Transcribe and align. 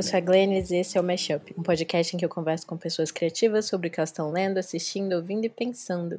eu 0.00 0.02
sou 0.02 0.16
a 0.16 0.20
Glennis 0.20 0.70
e 0.70 0.76
esse 0.76 0.96
é 0.96 1.00
o 1.00 1.04
Mashup, 1.04 1.54
um 1.58 1.62
podcast 1.62 2.16
em 2.16 2.18
que 2.18 2.24
eu 2.24 2.28
converso 2.28 2.66
com 2.66 2.74
pessoas 2.74 3.10
criativas 3.10 3.66
sobre 3.66 3.88
o 3.88 3.90
que 3.90 4.00
elas 4.00 4.08
estão 4.08 4.30
lendo, 4.30 4.56
assistindo, 4.56 5.12
ouvindo 5.12 5.44
e 5.44 5.48
pensando. 5.50 6.18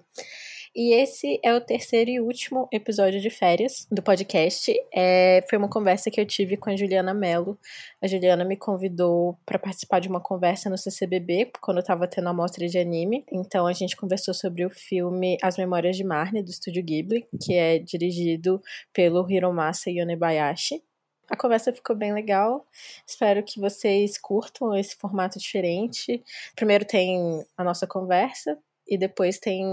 E 0.76 0.94
esse 0.94 1.40
é 1.44 1.52
o 1.52 1.60
terceiro 1.60 2.12
e 2.12 2.20
último 2.20 2.70
episódio 2.72 3.20
de 3.20 3.32
férias 3.32 3.88
do 3.92 4.04
podcast. 4.04 4.72
É, 4.94 5.44
foi 5.50 5.58
uma 5.58 5.68
conversa 5.68 6.12
que 6.12 6.22
eu 6.22 6.26
tive 6.28 6.58
com 6.58 6.70
a 6.70 6.76
Juliana 6.76 7.12
Mello. 7.12 7.58
A 8.00 8.06
Juliana 8.06 8.46
me 8.46 8.56
convidou 8.56 9.36
para 9.48 9.58
participar 9.58 10.00
de 10.00 10.08
uma 10.08 10.22
conversa 10.22 10.70
no 10.70 10.78
CCBB, 10.78 11.52
quando 11.60 11.78
eu 11.78 11.82
estava 11.82 12.08
tendo 12.08 12.30
a 12.30 12.34
mostra 12.34 12.68
de 12.68 12.78
anime. 12.78 13.26
Então 13.32 13.66
a 13.66 13.74
gente 13.74 13.98
conversou 13.98 14.36
sobre 14.36 14.64
o 14.64 14.70
filme 14.70 15.40
As 15.42 15.58
Memórias 15.58 15.98
de 15.98 16.04
Marnie, 16.04 16.44
do 16.44 16.52
estúdio 16.52 16.84
Ghibli, 16.84 17.26
que 17.44 17.56
é 17.56 17.80
dirigido 17.80 18.62
pelo 18.94 19.28
Hiromasa 19.30 19.90
Yonebayashi. 19.90 20.84
A 21.32 21.38
conversa 21.38 21.72
ficou 21.72 21.96
bem 21.96 22.14
legal. 22.14 22.68
Espero 23.08 23.42
que 23.42 23.58
vocês 23.58 24.18
curtam 24.18 24.76
esse 24.76 24.98
formato 24.98 25.40
diferente. 25.40 26.22
Primeiro 26.58 26.84
tem 26.84 27.18
a 27.56 27.64
nossa 27.64 27.88
conversa, 27.88 28.60
e 28.86 28.98
depois 28.98 29.40
tem 29.40 29.66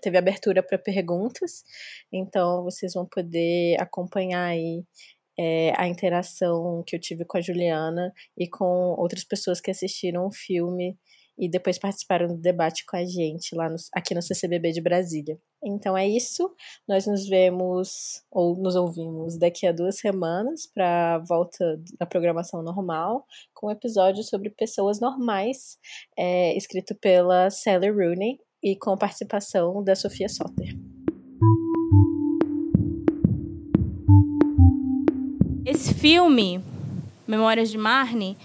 teve 0.00 0.16
abertura 0.16 0.62
para 0.62 0.78
perguntas, 0.78 1.64
então 2.12 2.62
vocês 2.62 2.94
vão 2.94 3.04
poder 3.04 3.76
acompanhar 3.80 4.44
aí 4.44 4.84
é, 5.36 5.72
a 5.76 5.88
interação 5.88 6.84
que 6.86 6.94
eu 6.94 7.00
tive 7.00 7.24
com 7.24 7.36
a 7.36 7.40
Juliana 7.40 8.12
e 8.38 8.48
com 8.48 8.94
outras 8.96 9.24
pessoas 9.24 9.60
que 9.60 9.72
assistiram 9.72 10.26
o 10.26 10.32
filme 10.32 10.96
e 11.38 11.48
depois 11.48 11.78
participaram 11.78 12.28
do 12.28 12.36
debate 12.36 12.84
com 12.86 12.96
a 12.96 13.04
gente 13.04 13.54
lá 13.54 13.68
no, 13.68 13.76
aqui 13.94 14.14
no 14.14 14.22
CCBB 14.22 14.72
de 14.72 14.80
Brasília. 14.80 15.38
Então 15.64 15.96
é 15.96 16.06
isso. 16.08 16.52
Nós 16.88 17.06
nos 17.06 17.28
vemos 17.28 18.22
ou 18.30 18.56
nos 18.56 18.74
ouvimos 18.74 19.38
daqui 19.38 19.66
a 19.66 19.72
duas 19.72 19.98
semanas 19.98 20.66
para 20.72 21.14
a 21.14 21.18
volta 21.18 21.80
da 21.98 22.06
programação 22.06 22.62
normal, 22.62 23.26
com 23.54 23.68
um 23.68 23.70
episódio 23.70 24.22
sobre 24.24 24.50
pessoas 24.50 25.00
normais, 25.00 25.78
é, 26.18 26.56
escrito 26.56 26.94
pela 26.94 27.50
Sally 27.50 27.90
Rooney 27.90 28.38
e 28.62 28.76
com 28.76 28.96
participação 28.96 29.82
da 29.82 29.94
Sofia 29.94 30.28
Soter. 30.28 30.76
Esse 35.64 35.94
filme, 35.94 36.62
Memórias 37.26 37.70
de 37.70 37.78
Marne, 37.78 38.36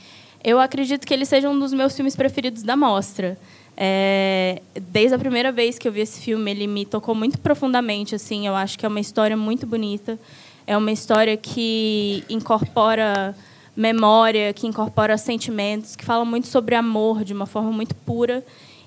eu 0.48 0.62
acredito 0.62 1.06
que 1.06 1.14
ele 1.14 1.26
seja 1.26 1.50
um 1.50 1.59
dos 1.59 1.73
meus 1.73 1.94
filmes 1.94 2.16
preferidos 2.16 2.64
da 2.64 2.78
mostra. 2.78 3.38
É, 3.76 4.62
desde 4.89 5.14
a 5.14 5.20
primeira 5.20 5.52
vez 5.52 5.78
que 5.78 5.86
eu 5.86 5.92
vi 5.92 6.00
esse 6.00 6.22
filme, 6.22 6.50
ele 6.50 6.66
me 6.66 6.86
tocou 6.86 7.14
muito 7.14 7.38
profundamente. 7.38 8.16
Assim, 8.16 8.48
eu 8.48 8.56
acho 8.56 8.80
que 8.80 8.86
é 8.86 8.89
uma 8.89 9.02
história 9.02 9.36
muito 9.36 9.67
bonita. 9.67 10.17
É 10.66 10.78
uma 10.78 10.89
história 10.89 11.36
que 11.36 12.23
incorpora 12.30 13.36
memória, 13.76 14.54
que 14.54 14.66
incorpora 14.66 15.17
sentimentos, 15.17 15.98
que 15.98 16.06
fala 16.06 16.23
muito 16.23 16.48
sobre 16.48 16.76
amor 16.76 17.26
de 17.26 17.34
uma 17.34 17.45
forma 17.45 17.72
muito 17.73 17.94
pura 17.94 18.42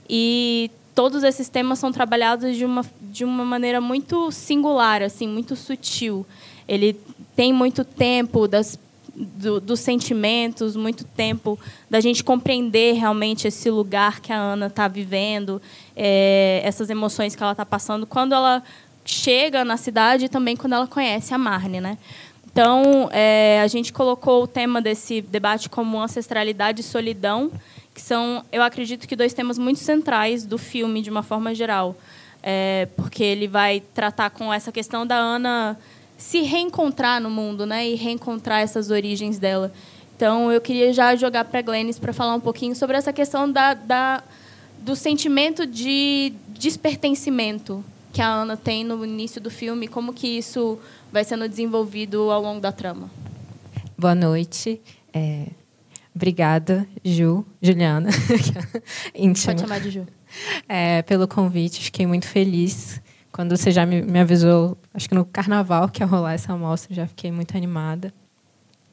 e 0.08 0.70
todos 0.94 1.22
esses 1.22 1.50
temas 1.50 1.78
são 1.78 1.92
trabalhados 1.92 2.56
de 2.56 2.64
uma, 2.64 2.84
de 3.02 3.22
uma 3.22 3.44
maneira 3.44 3.82
muito 3.82 4.32
singular, 4.32 5.02
assim, 5.02 5.28
muito 5.28 5.54
sutil. 5.54 6.26
Ele 6.66 6.98
tem 7.36 7.52
muito 7.52 7.84
tempo 7.84 8.48
das, 8.48 8.78
do, 9.14 9.60
dos 9.60 9.80
sentimentos, 9.80 10.76
muito 10.76 11.04
tempo 11.04 11.58
da 11.88 12.00
gente 12.00 12.22
compreender 12.22 12.94
realmente 12.94 13.48
esse 13.48 13.70
lugar 13.70 14.20
que 14.20 14.32
a 14.32 14.38
Ana 14.38 14.66
está 14.66 14.88
vivendo, 14.88 15.60
é, 15.96 16.60
essas 16.64 16.90
emoções 16.90 17.34
que 17.34 17.42
ela 17.42 17.52
está 17.52 17.66
passando 17.66 18.06
quando 18.06 18.34
ela 18.34 18.62
chega 19.04 19.64
na 19.64 19.76
cidade 19.76 20.26
e 20.26 20.28
também 20.28 20.56
quando 20.56 20.74
ela 20.74 20.86
conhece 20.86 21.34
a 21.34 21.38
Marne, 21.38 21.80
né? 21.80 21.98
Então, 22.52 23.08
é, 23.12 23.60
a 23.62 23.66
gente 23.68 23.92
colocou 23.92 24.42
o 24.42 24.46
tema 24.46 24.82
desse 24.82 25.20
debate 25.20 25.68
como 25.68 26.00
ancestralidade 26.00 26.80
e 26.80 26.84
solidão, 26.84 27.50
que 27.94 28.00
são, 28.00 28.44
eu 28.50 28.62
acredito 28.62 29.06
que 29.06 29.14
dois 29.14 29.32
temas 29.32 29.56
muito 29.56 29.78
centrais 29.78 30.44
do 30.44 30.58
filme 30.58 31.00
de 31.00 31.10
uma 31.10 31.22
forma 31.22 31.54
geral, 31.54 31.96
é, 32.42 32.88
porque 32.96 33.22
ele 33.22 33.46
vai 33.46 33.80
tratar 33.94 34.30
com 34.30 34.52
essa 34.52 34.72
questão 34.72 35.06
da 35.06 35.16
Ana 35.16 35.78
se 36.20 36.42
reencontrar 36.42 37.18
no 37.18 37.30
mundo, 37.30 37.64
né, 37.64 37.88
e 37.88 37.94
reencontrar 37.94 38.60
essas 38.60 38.90
origens 38.90 39.38
dela. 39.38 39.72
Então, 40.14 40.52
eu 40.52 40.60
queria 40.60 40.92
já 40.92 41.16
jogar 41.16 41.46
para 41.46 41.60
a 41.60 41.62
Glennis 41.62 41.98
para 41.98 42.12
falar 42.12 42.34
um 42.34 42.40
pouquinho 42.40 42.76
sobre 42.76 42.94
essa 42.94 43.10
questão 43.10 43.50
da, 43.50 43.72
da, 43.72 44.22
do 44.80 44.94
sentimento 44.94 45.66
de 45.66 46.34
despertencimento 46.48 47.82
que 48.12 48.20
a 48.20 48.28
Ana 48.28 48.54
tem 48.54 48.84
no 48.84 49.02
início 49.02 49.40
do 49.40 49.50
filme, 49.50 49.88
como 49.88 50.12
que 50.12 50.28
isso 50.28 50.78
vai 51.10 51.24
sendo 51.24 51.48
desenvolvido 51.48 52.30
ao 52.30 52.42
longo 52.42 52.60
da 52.60 52.70
trama. 52.70 53.10
Boa 53.96 54.14
noite. 54.14 54.78
É, 55.14 55.46
Obrigada, 56.14 56.86
Ju, 57.02 57.46
Juliana, 57.62 58.10
íntima. 59.14 59.54
Pode 59.54 59.60
chamar 59.60 59.80
de 59.80 59.90
Ju. 59.90 60.06
É, 60.68 61.02
pelo 61.02 61.26
convite, 61.26 61.84
fiquei 61.84 62.06
muito 62.06 62.26
feliz. 62.26 63.00
Quando 63.40 63.56
você 63.56 63.70
já 63.70 63.86
me, 63.86 64.02
me, 64.02 64.18
avisou, 64.18 64.76
acho 64.92 65.08
que 65.08 65.14
no 65.14 65.24
carnaval 65.24 65.88
que 65.88 66.02
ia 66.02 66.06
rolar 66.06 66.34
essa 66.34 66.52
amostra, 66.52 66.94
já 66.94 67.06
fiquei 67.06 67.32
muito 67.32 67.56
animada. 67.56 68.12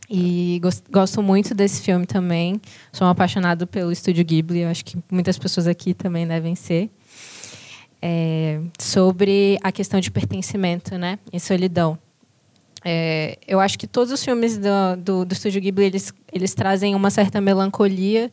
E 0.10 0.58
gost, 0.64 0.86
gosto 0.90 1.22
muito 1.22 1.54
desse 1.54 1.82
filme 1.82 2.06
também. 2.06 2.62
Sou 2.94 3.06
um 3.06 3.10
apaixonado 3.10 3.68
pelo 3.68 3.92
Estúdio 3.92 4.24
Ghibli, 4.24 4.64
acho 4.64 4.86
que 4.86 4.98
muitas 5.12 5.38
pessoas 5.38 5.68
aqui 5.68 5.94
também 5.94 6.26
devem 6.26 6.56
ser. 6.56 6.90
É, 8.02 8.62
sobre 8.80 9.60
a 9.62 9.70
questão 9.70 10.00
de 10.00 10.10
pertencimento 10.10 10.98
né, 10.98 11.20
e 11.34 11.42
solidão. 11.42 12.00
É, 12.86 13.38
eu 13.46 13.60
acho 13.60 13.78
que 13.78 13.86
todos 13.86 14.14
os 14.14 14.24
filmes 14.24 14.58
do, 14.58 14.96
do, 14.98 15.26
do 15.26 15.34
Estúdio 15.34 15.60
Ghibli 15.60 15.84
eles, 15.84 16.14
eles 16.32 16.54
trazem 16.54 16.96
uma 16.96 17.10
certa 17.10 17.42
melancolia 17.42 18.32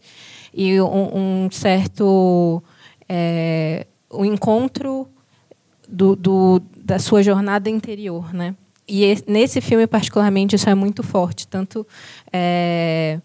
e 0.54 0.80
um, 0.80 1.44
um 1.44 1.50
certo 1.50 2.62
é, 3.08 3.88
o 4.08 4.24
encontro 4.24 5.08
do, 5.88 6.16
do, 6.16 6.62
da 6.76 6.98
sua 6.98 7.22
jornada 7.22 7.68
interior, 7.68 8.32
né? 8.32 8.54
E 8.86 9.16
nesse 9.26 9.60
filme 9.60 9.86
particularmente 9.86 10.56
isso 10.56 10.68
é 10.68 10.74
muito 10.74 11.02
forte, 11.02 11.48
tanto 11.48 11.86
é, 12.30 13.18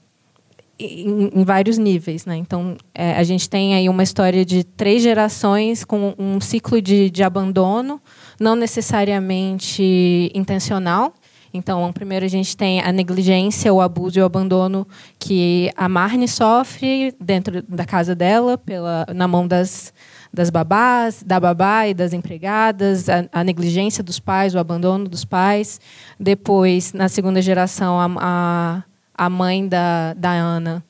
em, 0.79 1.29
em, 1.35 1.43
vários 1.43 1.77
níveis, 1.77 2.25
né? 2.25 2.37
Então 2.37 2.77
é, 2.95 3.11
a 3.13 3.23
gente 3.23 3.49
tem 3.49 3.75
aí 3.75 3.89
uma 3.89 4.03
história 4.03 4.45
de 4.45 4.63
três 4.63 5.03
gerações 5.03 5.83
com 5.83 6.15
um 6.17 6.39
ciclo 6.39 6.81
de, 6.81 7.09
de 7.09 7.23
abandono 7.23 8.01
não 8.39 8.55
necessariamente 8.55 10.31
intencional. 10.33 11.13
Então, 11.53 11.91
primeiro 11.91 12.25
a 12.25 12.29
gente 12.29 12.55
tem 12.55 12.79
a 12.79 12.91
negligência, 12.91 13.73
o 13.73 13.81
abuso 13.81 14.19
e 14.19 14.21
o 14.21 14.25
abandono 14.25 14.87
que 15.17 15.71
a 15.75 15.89
Marne 15.89 16.27
sofre 16.27 17.13
dentro 17.19 17.63
da 17.63 17.85
casa 17.85 18.15
dela, 18.15 18.57
pela, 18.57 19.05
na 19.13 19.27
mão 19.27 19.47
das, 19.47 19.91
das 20.33 20.49
babás, 20.49 21.23
da 21.25 21.39
babá 21.39 21.87
e 21.87 21.93
das 21.93 22.13
empregadas, 22.13 23.09
a, 23.09 23.25
a, 23.31 23.43
negligência 23.43 24.03
dos 24.03 24.19
pais, 24.19 24.53
o 24.53 24.59
abandono 24.59 25.09
dos 25.09 25.25
pais. 25.25 25.81
Depois, 26.19 26.93
na 26.93 27.09
segunda 27.09 27.41
geração, 27.41 27.99
a, 27.99 28.09
a, 28.17 28.83
a 29.25 29.29
mãe 29.29 29.67
da, 29.67 30.13
da 30.13 30.31
Ana 30.31 30.83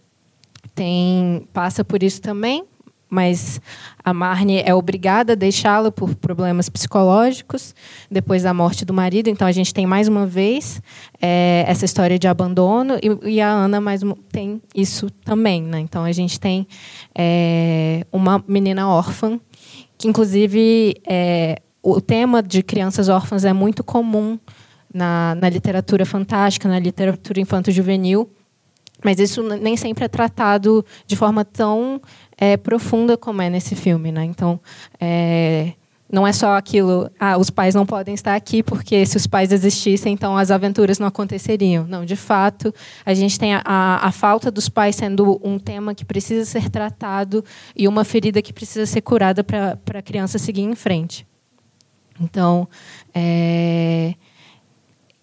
tem 0.75 1.47
passa 1.51 1.83
por 1.83 2.03
isso 2.03 2.21
também, 2.21 2.63
mas 3.09 3.59
a 4.03 4.13
Marne 4.13 4.61
é 4.63 4.73
obrigada 4.73 5.33
a 5.33 5.35
deixá-la 5.35 5.91
por 5.91 6.13
problemas 6.15 6.69
psicológicos 6.69 7.73
depois 8.09 8.43
da 8.43 8.53
morte 8.53 8.85
do 8.85 8.93
marido. 8.93 9.29
Então 9.29 9.47
a 9.47 9.51
gente 9.51 9.73
tem 9.73 9.85
mais 9.85 10.07
uma 10.07 10.27
vez 10.27 10.81
é, 11.21 11.65
essa 11.67 11.85
história 11.85 12.19
de 12.19 12.27
abandono 12.27 12.95
e, 13.01 13.35
e, 13.35 13.41
a 13.41 13.49
Ana 13.49 13.81
mais 13.81 14.01
tem 14.31 14.61
isso 14.75 15.09
também. 15.25 15.63
Né? 15.63 15.79
Então 15.79 16.03
a 16.03 16.11
gente 16.11 16.39
tem 16.39 16.67
é, 17.15 18.05
uma 18.11 18.43
menina 18.47 18.87
órfã 18.87 19.39
que 19.97 20.07
inclusive 20.07 20.95
é, 21.07 21.61
o 21.81 21.99
tema 21.99 22.43
de 22.43 22.61
crianças 22.61 23.09
órfãs 23.09 23.43
é 23.43 23.53
muito 23.53 23.83
comum 23.83 24.39
na, 24.93 25.35
na 25.35 25.49
literatura 25.49 26.05
fantástica, 26.05 26.67
na 26.67 26.79
literatura 26.79 27.39
infanto-juvenil. 27.39 28.29
Mas 29.03 29.17
isso 29.19 29.41
nem 29.41 29.77
sempre 29.77 30.05
é 30.05 30.07
tratado 30.07 30.85
de 31.07 31.15
forma 31.15 31.45
tão 31.45 32.01
é, 32.39 32.55
profunda 32.55 33.17
como 33.17 33.41
é 33.41 33.49
nesse 33.49 33.75
filme, 33.75 34.11
né? 34.13 34.23
Então, 34.23 34.59
é, 34.99 35.73
não 36.11 36.25
é 36.25 36.31
só 36.31 36.55
aquilo, 36.55 37.11
ah, 37.19 37.37
os 37.37 37.49
pais 37.49 37.75
não 37.75 37.85
podem 37.85 38.15
estar 38.15 38.33
aqui 38.33 38.63
porque 38.63 39.05
se 39.05 39.17
os 39.17 39.27
pais 39.27 39.51
existissem, 39.51 40.13
então 40.13 40.37
as 40.37 40.49
aventuras 40.49 40.97
não 40.97 41.05
aconteceriam. 41.05 41.85
Não, 41.85 42.05
de 42.05 42.15
fato, 42.15 42.73
a 43.05 43.13
gente 43.13 43.37
tem 43.37 43.53
a, 43.53 43.61
a, 43.65 44.07
a, 44.07 44.11
falta 44.11 44.49
dos 44.49 44.69
pais 44.69 44.95
sendo 44.95 45.39
um 45.43 45.59
tema 45.59 45.93
que 45.93 46.05
precisa 46.05 46.45
ser 46.45 46.69
tratado 46.69 47.43
e 47.75 47.87
uma 47.87 48.05
ferida 48.05 48.41
que 48.41 48.53
precisa 48.53 48.85
ser 48.85 49.01
curada 49.01 49.43
para 49.43 49.99
a 49.99 50.01
criança 50.01 50.39
seguir 50.39 50.61
em 50.61 50.75
frente. 50.75 51.27
Então, 52.21 52.67
é, 53.13 54.15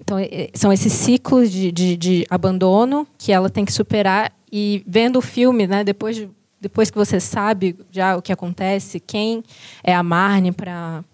então 0.01 0.19
são 0.55 0.73
esses 0.73 0.93
ciclos 0.93 1.51
de, 1.51 1.73
de, 1.73 1.97
de 1.97 2.27
abandono 2.29 3.07
que 3.19 3.33
ela 3.33 3.49
tem 3.49 3.65
que 3.65 3.73
superar 3.73 4.33
e 4.53 4.85
vendo 4.87 5.17
o 5.17 5.23
filme, 5.23 5.67
né, 5.67 5.83
depois 5.83 6.15
de 6.15 6.31
depois 6.61 6.91
que 6.91 6.97
você 6.97 7.21
sabe 7.21 7.77
já 7.91 8.17
o 8.17 8.23
que 8.23 8.33
acontece, 8.33 9.01
quem 9.01 9.43
é 9.83 9.95
a 9.95 10.03
Marne 10.03 10.53
para 10.53 11.05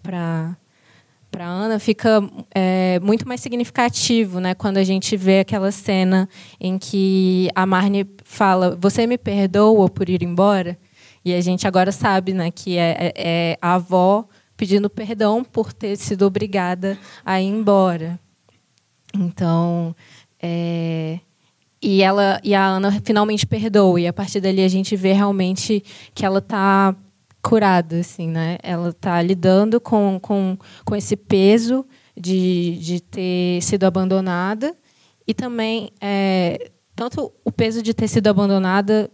para 1.33 1.47
Ana 1.47 1.79
fica 1.79 2.21
é, 2.53 2.99
muito 2.99 3.27
mais 3.27 3.41
significativo, 3.41 4.39
né? 4.39 4.53
Quando 4.53 4.77
a 4.77 4.83
gente 4.83 5.17
vê 5.17 5.39
aquela 5.39 5.71
cena 5.71 6.29
em 6.59 6.77
que 6.77 7.49
a 7.55 7.65
Marnie 7.65 8.07
fala: 8.23 8.77
"Você 8.79 9.07
me 9.07 9.17
perdoa 9.17 9.89
por 9.89 10.07
ir 10.09 10.21
embora?" 10.21 10.77
E 11.25 11.33
a 11.33 11.41
gente 11.41 11.65
agora 11.67 11.91
sabe, 11.91 12.33
né, 12.33 12.51
que 12.51 12.77
é, 12.77 12.91
é, 12.99 13.13
é 13.15 13.57
a 13.61 13.75
avó 13.75 14.27
pedindo 14.57 14.89
perdão 14.89 15.43
por 15.43 15.73
ter 15.73 15.95
sido 15.95 16.25
obrigada 16.25 16.97
a 17.25 17.41
ir 17.41 17.47
embora. 17.47 18.19
Então, 19.13 19.95
é, 20.41 21.19
e 21.83 22.01
ela 22.01 22.39
e 22.43 22.55
a 22.55 22.65
Ana 22.65 23.01
finalmente 23.03 23.45
perdoa 23.45 23.99
e 23.99 24.07
a 24.07 24.13
partir 24.13 24.39
dali 24.39 24.63
a 24.63 24.67
gente 24.69 24.95
vê 24.95 25.11
realmente 25.11 25.83
que 26.15 26.25
ela 26.25 26.39
está 26.39 26.95
curada, 27.41 27.99
assim, 27.99 28.29
né? 28.29 28.57
Ela 28.63 28.89
está 28.89 29.21
lidando 29.21 29.81
com, 29.81 30.17
com, 30.21 30.57
com 30.85 30.95
esse 30.95 31.17
peso 31.17 31.85
de, 32.17 32.77
de 32.77 33.01
ter 33.01 33.61
sido 33.61 33.83
abandonada 33.83 34.73
e 35.27 35.33
também 35.33 35.91
é, 35.99 36.71
tanto 36.95 37.33
o 37.43 37.51
peso 37.51 37.83
de 37.83 37.93
ter 37.93 38.07
sido 38.07 38.27
abandonada 38.29 39.11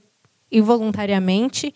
involuntariamente 0.52 1.74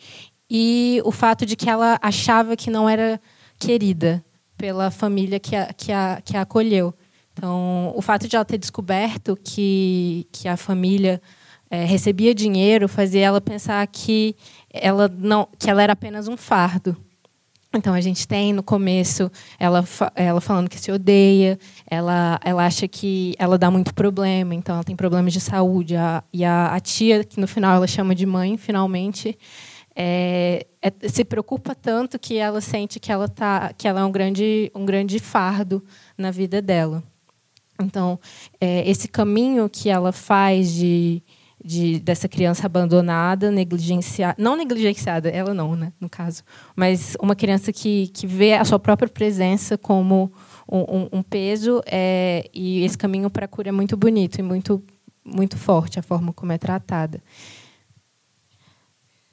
e 0.48 1.02
o 1.04 1.12
fato 1.12 1.44
de 1.44 1.56
que 1.56 1.70
ela 1.70 1.98
achava 2.04 2.56
que 2.56 2.70
não 2.70 2.88
era 2.88 3.20
querida 3.58 4.24
pela 4.56 4.92
família 4.92 5.40
que 5.40 5.56
a, 5.56 5.74
que 5.74 5.92
a, 5.92 6.22
que 6.24 6.38
a 6.38 6.42
acolheu. 6.42 6.94
Então, 7.34 7.92
o 7.96 8.02
fato 8.02 8.28
de 8.28 8.36
ela 8.36 8.46
ter 8.46 8.58
descoberto 8.58 9.38
que, 9.44 10.28
que 10.32 10.48
a 10.48 10.56
família 10.56 11.22
é, 11.74 11.86
recebia 11.86 12.36
dinheiro 12.36 12.88
fazia 12.88 13.26
ela 13.26 13.42
pensar 13.42 13.86
que 13.88 14.36
ela 14.72 15.08
não 15.08 15.48
que 15.58 15.70
ela 15.70 15.82
era 15.82 15.94
apenas 15.94 16.28
um 16.28 16.38
fardo. 16.38 16.96
Então 17.76 17.96
a 17.96 18.02
gente 18.02 18.28
tem 18.28 18.54
no 18.54 18.62
começo 18.62 19.32
ela 19.58 19.84
ela 20.16 20.40
falando 20.40 20.70
que 20.70 20.80
se 20.80 20.92
odeia, 20.92 21.58
ela 21.90 22.40
ela 22.44 22.64
acha 22.64 22.88
que 22.88 23.34
ela 23.40 23.58
dá 23.58 23.72
muito 23.72 23.92
problema, 23.92 24.54
então 24.54 24.76
ela 24.76 24.84
tem 24.84 24.96
problemas 24.96 25.34
de 25.34 25.42
saúde. 25.42 25.96
A, 25.96 26.24
e 26.32 26.46
a, 26.46 26.76
a 26.76 26.80
tia 26.80 27.24
que 27.24 27.40
no 27.40 27.48
final 27.48 27.76
ela 27.76 27.88
chama 27.88 28.14
de 28.14 28.28
mãe, 28.28 28.56
finalmente 28.56 29.36
é, 29.96 30.68
é, 30.80 30.92
se 31.10 31.26
preocupa 31.26 31.74
tanto 31.74 32.20
que 32.20 32.38
ela 32.38 32.62
sente 32.62 33.00
que 33.00 33.12
ela 33.12 33.28
tá 33.28 33.74
que 33.76 33.88
ela 33.88 34.02
é 34.02 34.06
um 34.06 34.12
grande 34.12 34.72
um 34.76 34.86
grande 34.86 35.18
fardo 35.18 35.84
na 36.16 36.30
vida 36.30 36.62
dela. 36.62 37.04
Então 37.82 38.20
é, 38.60 38.90
esse 38.90 39.08
caminho 39.08 39.70
que 39.70 39.90
ela 39.90 40.12
faz 40.12 40.72
de 40.72 41.24
de, 41.64 42.00
dessa 42.00 42.28
criança 42.28 42.66
abandonada, 42.66 43.50
negligenciada, 43.50 44.36
não 44.38 44.58
negligenciada, 44.58 45.30
ela 45.30 45.54
não, 45.54 45.76
né, 45.76 45.94
no 46.00 46.10
caso, 46.10 46.44
mas 46.76 47.16
uma 47.22 47.36
criança 47.36 47.72
que, 47.72 48.08
que 48.08 48.28
vê 48.28 48.54
a 48.54 48.66
sua 48.66 48.78
própria 48.78 49.08
presença 49.08 49.78
como 49.78 50.32
um, 50.70 51.20
um 51.20 51.24
peso 51.24 51.82
é, 51.86 52.50
e 52.54 52.84
esse 52.84 52.98
caminho 52.98 53.30
para 53.30 53.46
a 53.46 53.48
cura 53.48 53.70
é 53.70 53.72
muito 53.72 53.96
bonito 53.96 54.40
e 54.40 54.44
muito 54.44 54.84
muito 55.26 55.58
forte 55.58 55.98
a 55.98 56.04
forma 56.04 56.34
como 56.34 56.52
é 56.52 56.58
tratada. 56.58 57.24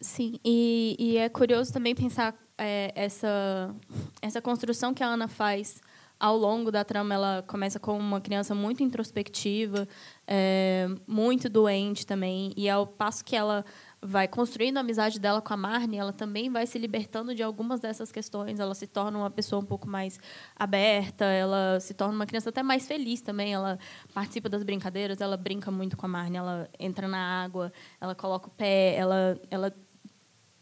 Sim, 0.00 0.38
e, 0.44 0.94
e 1.00 1.16
é 1.16 1.28
curioso 1.28 1.72
também 1.72 1.96
pensar 1.96 2.32
é, 2.56 2.92
essa 2.94 3.74
essa 4.22 4.40
construção 4.40 4.94
que 4.94 5.02
a 5.02 5.08
Ana 5.08 5.26
faz 5.26 5.80
ao 6.20 6.36
longo 6.36 6.70
da 6.70 6.84
trama, 6.84 7.14
ela 7.14 7.44
começa 7.46 7.80
com 7.80 7.98
uma 7.98 8.20
criança 8.20 8.54
muito 8.54 8.82
introspectiva, 8.82 9.88
é, 10.26 10.86
muito 11.06 11.48
doente 11.48 12.06
também, 12.06 12.52
e 12.58 12.68
ao 12.68 12.86
passo 12.86 13.24
que 13.24 13.34
ela 13.34 13.64
vai 14.02 14.28
construindo 14.28 14.76
a 14.76 14.80
amizade 14.80 15.18
dela 15.18 15.40
com 15.40 15.52
a 15.52 15.56
Marnie, 15.56 15.98
ela 15.98 16.12
também 16.12 16.50
vai 16.50 16.66
se 16.66 16.78
libertando 16.78 17.34
de 17.34 17.42
algumas 17.42 17.80
dessas 17.80 18.12
questões. 18.12 18.60
Ela 18.60 18.74
se 18.74 18.86
torna 18.86 19.18
uma 19.18 19.30
pessoa 19.30 19.60
um 19.60 19.64
pouco 19.64 19.88
mais 19.88 20.18
aberta, 20.56 21.24
ela 21.24 21.78
se 21.80 21.92
torna 21.94 22.14
uma 22.14 22.26
criança 22.26 22.50
até 22.50 22.62
mais 22.62 22.86
feliz 22.86 23.20
também. 23.20 23.52
Ela 23.52 23.78
participa 24.14 24.48
das 24.48 24.62
brincadeiras, 24.62 25.20
ela 25.20 25.36
brinca 25.36 25.70
muito 25.70 25.96
com 25.96 26.06
a 26.06 26.08
Marnie, 26.08 26.38
ela 26.38 26.68
entra 26.78 27.08
na 27.08 27.42
água, 27.42 27.72
ela 28.00 28.14
coloca 28.14 28.48
o 28.48 28.50
pé, 28.50 28.94
ela, 28.96 29.38
ela 29.50 29.74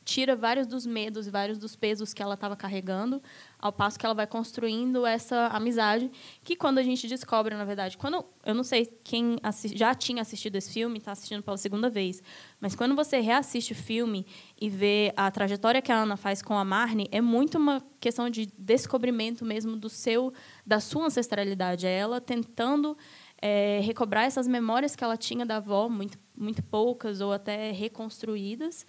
tira 0.08 0.34
vários 0.34 0.66
dos 0.66 0.86
medos 0.86 1.26
e 1.26 1.30
vários 1.30 1.58
dos 1.58 1.76
pesos 1.76 2.14
que 2.14 2.22
ela 2.22 2.32
estava 2.32 2.56
carregando, 2.56 3.22
ao 3.58 3.70
passo 3.70 3.98
que 3.98 4.06
ela 4.06 4.14
vai 4.14 4.26
construindo 4.26 5.04
essa 5.04 5.48
amizade, 5.48 6.10
que 6.42 6.56
quando 6.56 6.78
a 6.78 6.82
gente 6.82 7.06
descobre, 7.06 7.54
na 7.54 7.64
verdade, 7.66 7.98
quando 7.98 8.24
eu 8.46 8.54
não 8.54 8.64
sei 8.64 8.86
quem 9.04 9.36
já 9.74 9.94
tinha 9.94 10.22
assistido 10.22 10.56
esse 10.56 10.72
filme, 10.72 10.96
está 10.96 11.12
assistindo 11.12 11.42
pela 11.42 11.58
segunda 11.58 11.90
vez, 11.90 12.22
mas 12.58 12.74
quando 12.74 12.96
você 12.96 13.20
reassiste 13.20 13.74
o 13.74 13.76
filme 13.76 14.24
e 14.58 14.70
vê 14.70 15.12
a 15.14 15.30
trajetória 15.30 15.82
que 15.82 15.92
a 15.92 15.96
Ana 15.96 16.16
faz 16.16 16.40
com 16.40 16.54
a 16.54 16.64
Marnie, 16.64 17.08
é 17.12 17.20
muito 17.20 17.58
uma 17.58 17.84
questão 18.00 18.30
de 18.30 18.46
descobrimento 18.56 19.44
mesmo 19.44 19.76
do 19.76 19.90
seu, 19.90 20.32
da 20.64 20.80
sua 20.80 21.04
ancestralidade, 21.04 21.86
é 21.86 21.92
ela 21.92 22.18
tentando 22.18 22.96
é, 23.40 23.80
recobrar 23.82 24.24
essas 24.24 24.48
memórias 24.48 24.96
que 24.96 25.04
ela 25.04 25.16
tinha 25.16 25.46
da 25.46 25.56
avó, 25.56 25.88
muito, 25.88 26.18
muito 26.36 26.62
poucas 26.62 27.20
ou 27.20 27.32
até 27.32 27.70
reconstruídas, 27.70 28.84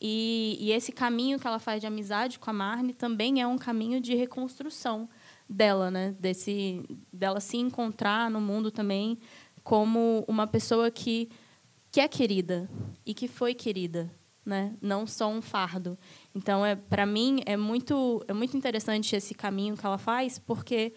e, 0.00 0.56
e, 0.60 0.72
esse 0.72 0.92
caminho 0.92 1.38
que 1.38 1.46
ela 1.46 1.58
faz 1.58 1.80
de 1.80 1.86
amizade 1.86 2.38
com 2.38 2.50
a 2.50 2.52
Marne 2.52 2.92
também 2.92 3.40
é 3.40 3.46
um 3.46 3.56
caminho 3.56 4.00
de 4.00 4.14
reconstrução 4.14 5.08
dela, 5.48 5.90
né? 5.90 6.14
Desse, 6.18 6.82
dela 7.12 7.40
se 7.40 7.56
encontrar 7.56 8.30
no 8.30 8.40
mundo 8.40 8.70
também 8.70 9.18
como 9.62 10.24
uma 10.28 10.46
pessoa 10.46 10.90
que, 10.90 11.30
que 11.90 12.00
é 12.00 12.08
querida 12.08 12.68
e 13.06 13.14
que 13.14 13.28
foi 13.28 13.54
querida, 13.54 14.10
né? 14.44 14.74
Não 14.82 15.06
só 15.06 15.28
um 15.28 15.40
fardo. 15.40 15.98
Então, 16.34 16.64
é, 16.66 16.74
para 16.76 17.06
mim, 17.06 17.40
é 17.46 17.56
muito, 17.56 18.22
é 18.28 18.32
muito 18.32 18.56
interessante 18.56 19.16
esse 19.16 19.34
caminho 19.34 19.76
que 19.76 19.86
ela 19.86 19.98
faz, 19.98 20.38
porque 20.38 20.92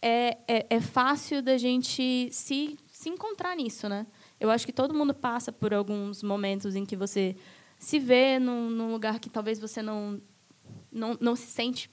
é, 0.00 0.38
é, 0.46 0.66
é 0.68 0.80
fácil 0.80 1.42
da 1.42 1.56
gente 1.56 2.28
se, 2.30 2.78
se 2.92 3.08
encontrar 3.08 3.56
nisso, 3.56 3.88
né? 3.88 4.06
Eu 4.38 4.50
acho 4.50 4.66
que 4.66 4.72
todo 4.72 4.92
mundo 4.92 5.14
passa 5.14 5.50
por 5.50 5.72
alguns 5.72 6.22
momentos 6.22 6.76
em 6.76 6.84
que 6.84 6.94
você 6.94 7.34
se 7.78 7.98
vê 7.98 8.38
num, 8.38 8.70
num 8.70 8.90
lugar 8.92 9.18
que 9.18 9.28
talvez 9.28 9.58
você 9.58 9.82
não, 9.82 10.20
não, 10.90 11.16
não 11.20 11.36
se 11.36 11.46
sente 11.46 11.90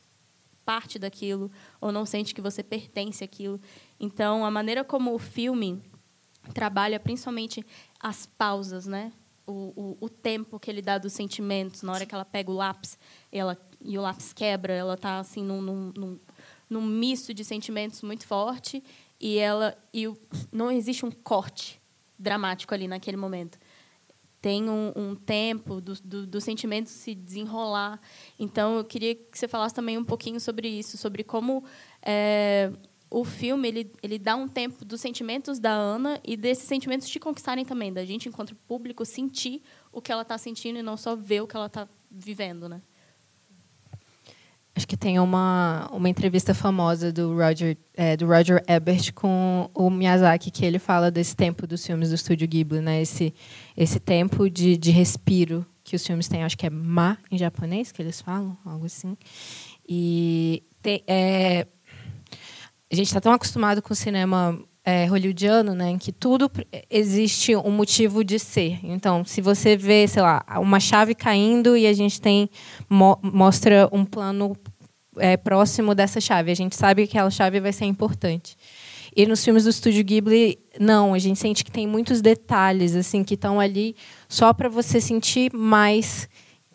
parte 0.65 0.99
daquilo 0.99 1.51
ou 1.79 1.91
não 1.91 2.05
sente 2.05 2.33
que 2.33 2.41
você 2.41 2.63
pertence 2.63 3.23
àquilo. 3.23 3.59
Então, 3.99 4.45
a 4.45 4.51
maneira 4.51 4.83
como 4.83 5.13
o 5.13 5.19
filme 5.19 5.81
trabalha, 6.53 6.99
principalmente 6.99 7.65
as 7.99 8.25
pausas, 8.25 8.85
né? 8.87 9.11
O, 9.45 9.97
o, 10.01 10.05
o, 10.05 10.09
tempo 10.09 10.59
que 10.59 10.69
ele 10.69 10.81
dá 10.81 10.97
dos 10.97 11.13
sentimentos, 11.13 11.81
na 11.81 11.91
hora 11.91 12.05
que 12.05 12.13
ela 12.13 12.23
pega 12.23 12.49
o 12.49 12.53
lápis 12.53 12.97
ela, 13.31 13.57
e 13.81 13.97
o 13.97 14.01
lápis 14.01 14.31
quebra, 14.31 14.71
ela 14.71 14.93
está 14.93 15.19
assim, 15.19 15.43
num, 15.43 15.61
num, 15.61 15.93
num, 15.97 16.19
num, 16.69 16.81
misto 16.81 17.33
de 17.33 17.43
sentimentos 17.43 18.01
muito 18.01 18.25
forte 18.25 18.83
e 19.19 19.37
ela 19.37 19.77
e 19.91 20.07
o, 20.07 20.15
não 20.51 20.71
existe 20.71 21.05
um 21.05 21.11
corte 21.11 21.81
dramático 22.17 22.73
ali 22.73 22.87
naquele 22.87 23.17
momento 23.17 23.57
tem 24.41 24.67
um, 24.67 24.91
um 24.95 25.15
tempo 25.15 25.79
do, 25.79 25.93
do, 26.01 26.25
do, 26.25 26.41
sentimento 26.41 26.89
se 26.89 27.13
desenrolar. 27.13 28.01
Então, 28.39 28.77
eu 28.77 28.83
queria 28.83 29.13
que 29.13 29.37
você 29.37 29.47
falasse 29.47 29.75
também 29.75 29.97
um 29.97 30.03
pouquinho 30.03 30.39
sobre 30.39 30.67
isso, 30.67 30.97
sobre 30.97 31.23
como 31.23 31.63
é, 32.01 32.71
o 33.09 33.23
filme 33.23 33.67
ele, 33.67 33.91
ele 34.01 34.17
dá 34.17 34.35
um 34.35 34.47
tempo 34.47 34.83
dos 34.83 34.99
sentimentos 34.99 35.59
da 35.59 35.71
Ana 35.71 36.19
e 36.23 36.35
desses 36.35 36.65
sentimentos 36.65 37.07
te 37.07 37.19
conquistarem 37.19 37.63
também, 37.63 37.93
da 37.93 38.03
gente, 38.03 38.27
enquanto 38.29 38.55
público, 38.55 39.05
sentir 39.05 39.61
o 39.91 40.01
que 40.01 40.11
ela 40.11 40.23
está 40.23 40.37
sentindo 40.37 40.79
e 40.79 40.83
não 40.83 40.97
só 40.97 41.15
ver 41.15 41.41
o 41.41 41.47
que 41.47 41.55
ela 41.55 41.67
está 41.67 41.87
vivendo, 42.09 42.67
né? 42.67 42.81
Acho 44.75 44.87
que 44.87 44.95
tem 44.95 45.19
uma, 45.19 45.89
uma 45.91 46.07
entrevista 46.07 46.53
famosa 46.53 47.11
do 47.11 47.35
Roger, 47.35 47.77
é, 47.93 48.15
do 48.15 48.25
Roger 48.25 48.63
Ebert 48.67 49.13
com 49.13 49.69
o 49.73 49.89
Miyazaki, 49.89 50.49
que 50.49 50.65
ele 50.65 50.79
fala 50.79 51.11
desse 51.11 51.35
tempo 51.35 51.67
dos 51.67 51.85
filmes 51.85 52.09
do 52.09 52.15
Estúdio 52.15 52.47
Ghibli, 52.47 52.79
né? 52.79 53.01
esse, 53.01 53.33
esse 53.75 53.99
tempo 53.99 54.49
de, 54.49 54.77
de 54.77 54.91
respiro 54.91 55.65
que 55.83 55.95
os 55.95 56.07
filmes 56.07 56.27
têm. 56.29 56.43
Acho 56.43 56.57
que 56.57 56.65
é 56.65 56.69
ma 56.69 57.17
em 57.29 57.37
japonês 57.37 57.91
que 57.91 58.01
eles 58.01 58.21
falam, 58.21 58.57
algo 58.65 58.85
assim. 58.85 59.17
E 59.87 60.63
tem, 60.81 61.03
é, 61.05 61.67
a 62.91 62.95
gente 62.95 63.07
está 63.07 63.19
tão 63.19 63.33
acostumado 63.33 63.81
com 63.81 63.91
o 63.91 63.95
cinema 63.95 64.57
é, 64.83 65.05
hollywoodiano, 65.05 65.75
né, 65.75 65.91
em 65.91 65.97
que 65.97 66.11
tudo 66.11 66.49
existe 66.89 67.55
um 67.55 67.71
motivo 67.71 68.23
de 68.23 68.39
ser. 68.39 68.79
Então, 68.83 69.23
se 69.23 69.41
você 69.41 69.77
vê, 69.77 70.07
sei 70.07 70.21
lá, 70.21 70.43
uma 70.57 70.79
chave 70.79 71.13
caindo 71.13 71.77
e 71.77 71.85
a 71.85 71.93
gente 71.93 72.19
tem 72.19 72.49
mo 72.89 73.17
mostra 73.21 73.87
um 73.91 74.03
plano 74.03 74.55
é, 75.17 75.37
próximo 75.37 75.93
dessa 75.93 76.19
chave, 76.19 76.51
a 76.51 76.55
gente 76.55 76.75
sabe 76.75 77.05
que 77.05 77.17
aquela 77.17 77.29
chave 77.29 77.59
vai 77.59 77.71
ser 77.71 77.85
importante. 77.85 78.57
E 79.15 79.25
nos 79.25 79.43
filmes 79.43 79.65
do 79.65 79.69
estúdio 79.69 80.03
Ghibli, 80.03 80.57
não, 80.79 81.13
a 81.13 81.19
gente 81.19 81.37
sente 81.37 81.65
que 81.65 81.71
tem 81.71 81.85
muitos 81.85 82.21
detalhes 82.21 82.95
assim 82.95 83.23
que 83.23 83.33
estão 83.33 83.59
ali 83.59 83.95
só 84.27 84.53
para 84.53 84.69
você 84.69 85.01
sentir 85.01 85.51
mais 85.53 86.29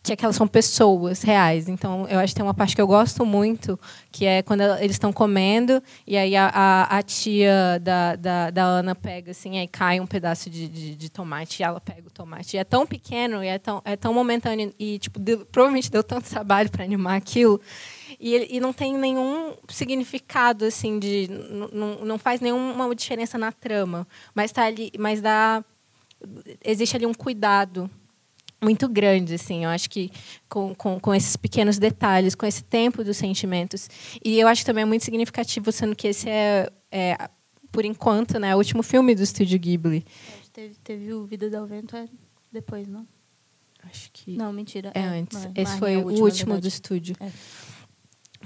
que 0.07 0.13
aquelas 0.13 0.37
são 0.37 0.47
pessoas 0.47 1.23
reais. 1.23 1.69
Então, 1.69 2.07
eu 2.09 2.19
acho 2.19 2.33
que 2.33 2.37
tem 2.37 2.45
uma 2.45 2.55
parte 2.55 2.75
que 2.75 2.81
eu 2.81 2.87
gosto 2.87 3.27
muito, 3.27 3.79
que 4.13 4.25
é 4.25 4.43
quando 4.43 4.61
eles 4.79 4.93
estão 4.93 5.13
comendo, 5.13 5.83
e 6.07 6.17
aí 6.17 6.37
a, 6.37 6.49
a, 6.49 6.99
a 6.99 7.03
tia 7.03 7.81
da, 7.83 8.15
da, 8.17 8.51
da, 8.51 8.65
Ana 8.65 8.95
pega, 8.95 9.33
assim, 9.33 9.59
aí 9.59 9.67
cai 9.67 9.99
um 9.99 10.07
pedaço 10.07 10.49
de, 10.49 10.69
de, 10.69 10.95
de, 10.95 11.11
tomate, 11.11 11.63
e 11.63 11.65
ela 11.65 11.81
pega 11.81 12.07
o 12.07 12.11
tomate. 12.11 12.57
E 12.57 12.59
é 12.59 12.65
tão 12.65 12.87
pequeno, 12.87 13.43
e 13.43 13.49
é 13.49 13.59
tão, 13.59 13.83
é 13.85 13.97
tão 13.97 14.15
momentâneo, 14.15 14.73
e 14.79 14.99
tipo, 14.99 15.19
deu, 15.19 15.45
provavelmente 15.47 15.91
deu 15.91 16.05
tanto 16.05 16.29
trabalho 16.31 16.71
para 16.71 16.85
animar 16.85 17.17
aquilo. 17.17 17.61
E, 18.21 18.57
e 18.57 18.61
não 18.61 18.73
tem 18.73 18.97
nenhum 18.97 19.55
significado, 19.69 20.65
assim, 20.65 20.99
de. 20.99 21.29
Não, 21.73 22.05
não 22.05 22.19
faz 22.19 22.41
nenhuma 22.41 22.95
diferença 22.95 23.37
na 23.37 23.53
trama. 23.53 24.07
Mas 24.35 24.53
tá 24.53 24.65
ali. 24.65 24.91
Mas 24.99 25.21
dá. 25.21 25.63
Existe 26.65 26.97
ali 26.97 27.05
um 27.05 27.13
cuidado 27.13 27.91
muito 28.63 28.89
grande, 28.89 29.35
assim. 29.35 29.65
Eu 29.65 29.71
acho 29.71 29.89
que 29.89 30.11
com, 30.49 30.75
com, 30.75 30.99
com, 30.99 31.15
esses 31.15 31.37
pequenos 31.37 31.79
detalhes, 31.79 32.35
com 32.35 32.47
esse 32.47 32.65
tempo 32.65 33.05
dos 33.05 33.17
sentimentos. 33.17 33.89
E 34.25 34.39
eu 34.39 34.49
acho 34.49 34.65
também 34.65 34.83
é 34.83 34.87
muito 34.87 35.05
significativo, 35.05 35.71
sendo 35.73 35.95
que 35.95 36.09
esse 36.09 36.29
é, 36.29 36.71
é 36.91 37.17
por 37.71 37.85
enquanto, 37.85 38.39
né, 38.39 38.55
o 38.55 38.59
último 38.59 38.83
filme 38.83 39.15
do 39.15 39.23
Estúdio 39.23 39.59
Ghibli. 39.59 40.05
Teve, 40.53 40.75
teve 40.83 41.13
o 41.13 41.27
Vida 41.27 41.51
do 41.51 41.67
Vento 41.67 41.95
é 41.95 42.09
depois, 42.51 42.89
não? 42.89 43.07
Acho 43.83 44.11
que. 44.13 44.37
Não, 44.37 44.53
mentira. 44.53 44.91
É, 44.95 45.01
é 45.01 45.07
antes. 45.07 45.39
Esse 45.55 45.65
Marne 45.65 45.79
foi 45.79 45.95
é 45.95 45.99
o 45.99 46.23
último 46.23 46.61
do 46.61 46.67
estúdio. 46.67 47.15
É. 47.21 47.31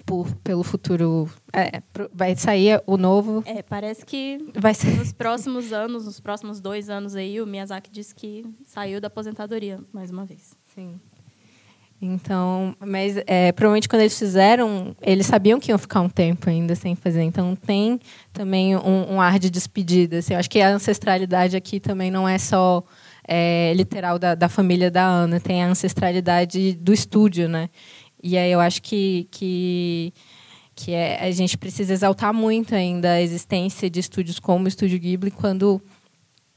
Por, 0.05 0.35
pelo 0.37 0.63
futuro. 0.63 1.29
É, 1.53 1.83
vai 2.13 2.35
sair 2.37 2.83
o 2.87 2.97
novo. 2.97 3.43
É, 3.47 3.63
parece 3.63 4.05
que 4.05 4.39
vai 4.55 4.75
ser... 4.75 4.97
nos 4.97 5.13
próximos 5.13 5.73
anos, 5.73 6.07
nos 6.07 6.21
próximos 6.21 6.61
dois 6.61 6.89
anos 6.89 7.15
aí, 7.15 7.41
o 7.41 7.47
Miyazaki 7.47 7.91
disse 7.91 8.15
que 8.15 8.45
saiu 8.65 9.01
da 9.01 9.09
aposentadoria, 9.09 9.81
mais 9.93 10.11
uma 10.11 10.25
vez. 10.25 10.55
Sim. 10.75 11.01
Então, 12.03 12.75
mas 12.81 13.19
é, 13.27 13.53
provavelmente 13.53 13.87
quando 13.87 14.01
eles 14.01 14.19
fizeram, 14.19 14.97
eles 15.03 15.27
sabiam 15.27 15.61
que 15.61 15.71
iam 15.71 15.77
ficar 15.77 16.01
um 16.01 16.09
tempo 16.09 16.49
ainda 16.49 16.75
sem 16.75 16.95
fazer. 16.95 17.23
Então 17.23 17.55
tem 17.55 18.01
também 18.33 18.75
um, 18.75 19.15
um 19.15 19.21
ar 19.21 19.39
de 19.39 19.51
despedida. 19.51 20.19
Assim. 20.19 20.33
Eu 20.33 20.41
acho 20.41 20.49
que 20.49 20.63
a 20.63 20.71
ancestralidade 20.71 21.57
aqui 21.57 21.79
também 21.79 22.11
não 22.11 22.27
é 22.27 22.39
só 22.39 22.83
é, 23.29 23.75
literal 23.75 24.19
da, 24.19 24.35
da, 24.35 24.49
família 24.49 24.91
da 24.91 25.05
Ana, 25.05 25.39
tem 25.39 25.63
a 25.63 25.69
ancestralidade 25.69 26.73
do 26.75 26.93
estúdio, 26.93 27.49
né? 27.49 27.69
E 28.23 28.37
aí 28.37 28.51
eu 28.51 28.61
acho 28.61 28.83
que, 28.83 29.27
que, 29.31 30.13
que 30.75 30.93
é, 30.93 31.23
a 31.23 31.31
gente 31.31 31.57
precisa 31.57 31.93
exaltar 31.93 32.33
muito 32.33 32.75
ainda 32.75 33.13
a 33.13 33.23
existência 33.23 33.89
de 33.89 34.01
estúdios 34.01 34.39
como 34.39 34.65
o 34.65 34.69
Estúdio 34.69 34.99
Ghibli 34.99 35.31
quando 35.31 35.81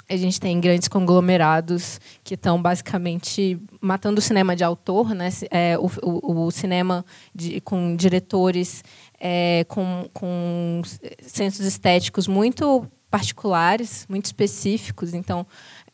a 0.10 0.18
gente 0.18 0.40
tem 0.40 0.60
grandes 0.60 0.88
conglomerados 0.88 2.00
que 2.24 2.36
estão 2.36 2.62
basicamente 2.62 3.58
matando 3.80 4.20
o 4.20 4.22
cinema 4.22 4.56
de 4.56 4.64
autor, 4.64 5.16
né? 5.16 5.30
É, 5.50 5.78
o, 5.78 5.90
o, 6.04 6.46
o, 6.46 6.52
cinema 6.52 7.06
de, 7.34 7.62
com 7.62 7.96
diretores 7.96 8.84
é, 9.20 9.66
com, 9.70 10.10
com 10.14 10.82
sensos 11.22 11.66
estéticos 11.66 12.28
muito 12.28 12.86
particulares, 13.10 14.06
muito 14.10 14.26
específicos. 14.26 15.14
Então, 15.14 15.46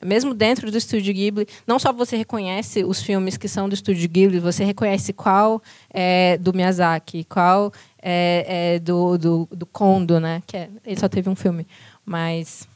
mesmo 0.04 0.34
dentro 0.34 0.72
do 0.72 0.78
estúdio 0.78 1.14
Ghibli, 1.14 1.48
não 1.68 1.78
só 1.78 1.92
você 1.92 2.16
reconhece 2.16 2.84
os 2.84 3.02
filmes 3.02 3.38
que 3.38 3.48
são 3.48 3.68
do 3.68 3.76
estúdio 3.76 4.08
Ghibli, 4.08 4.40
você 4.40 4.64
reconhece 4.64 5.12
qual 5.14 5.62
é 5.90 6.38
do 6.38 6.54
Miyazaki, 6.54 7.26
qual 7.26 7.72
é, 8.02 8.76
é 8.76 8.80
do, 8.80 9.18
do, 9.18 9.50
do 9.52 9.66
Kondo, 9.66 10.20
né? 10.20 10.42
Que 10.48 10.58
é, 10.58 10.70
ele 10.86 11.00
só 11.00 11.10
teve 11.10 11.30
um 11.30 11.36
filme, 11.36 11.68
mas 12.06 12.68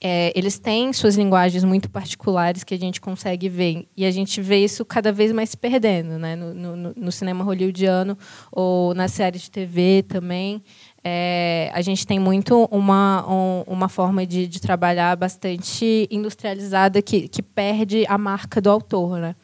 é, 0.00 0.32
eles 0.34 0.58
têm 0.58 0.92
suas 0.92 1.16
linguagens 1.16 1.64
muito 1.64 1.90
particulares 1.90 2.64
que 2.64 2.74
a 2.74 2.78
gente 2.78 3.00
consegue 3.00 3.48
ver. 3.48 3.86
E 3.96 4.04
a 4.04 4.10
gente 4.10 4.40
vê 4.40 4.58
isso 4.64 4.84
cada 4.84 5.12
vez 5.12 5.32
mais 5.32 5.50
se 5.50 5.56
perdendo 5.56 6.18
né? 6.18 6.36
no, 6.36 6.54
no, 6.54 6.94
no 6.94 7.12
cinema 7.12 7.44
hollywoodiano 7.44 8.16
ou 8.50 8.94
na 8.94 9.08
série 9.08 9.38
de 9.38 9.50
TV 9.50 10.04
também. 10.06 10.62
É, 11.06 11.70
a 11.74 11.82
gente 11.82 12.06
tem 12.06 12.18
muito 12.18 12.64
uma, 12.70 13.30
um, 13.30 13.62
uma 13.66 13.88
forma 13.90 14.24
de, 14.24 14.46
de, 14.46 14.58
trabalhar 14.58 15.14
bastante 15.16 16.08
industrializada 16.10 17.02
que, 17.02 17.28
que 17.28 17.42
perde 17.42 18.06
a 18.08 18.16
marca 18.16 18.58
do 18.58 18.70
autor. 18.70 19.18
Né? 19.18 19.36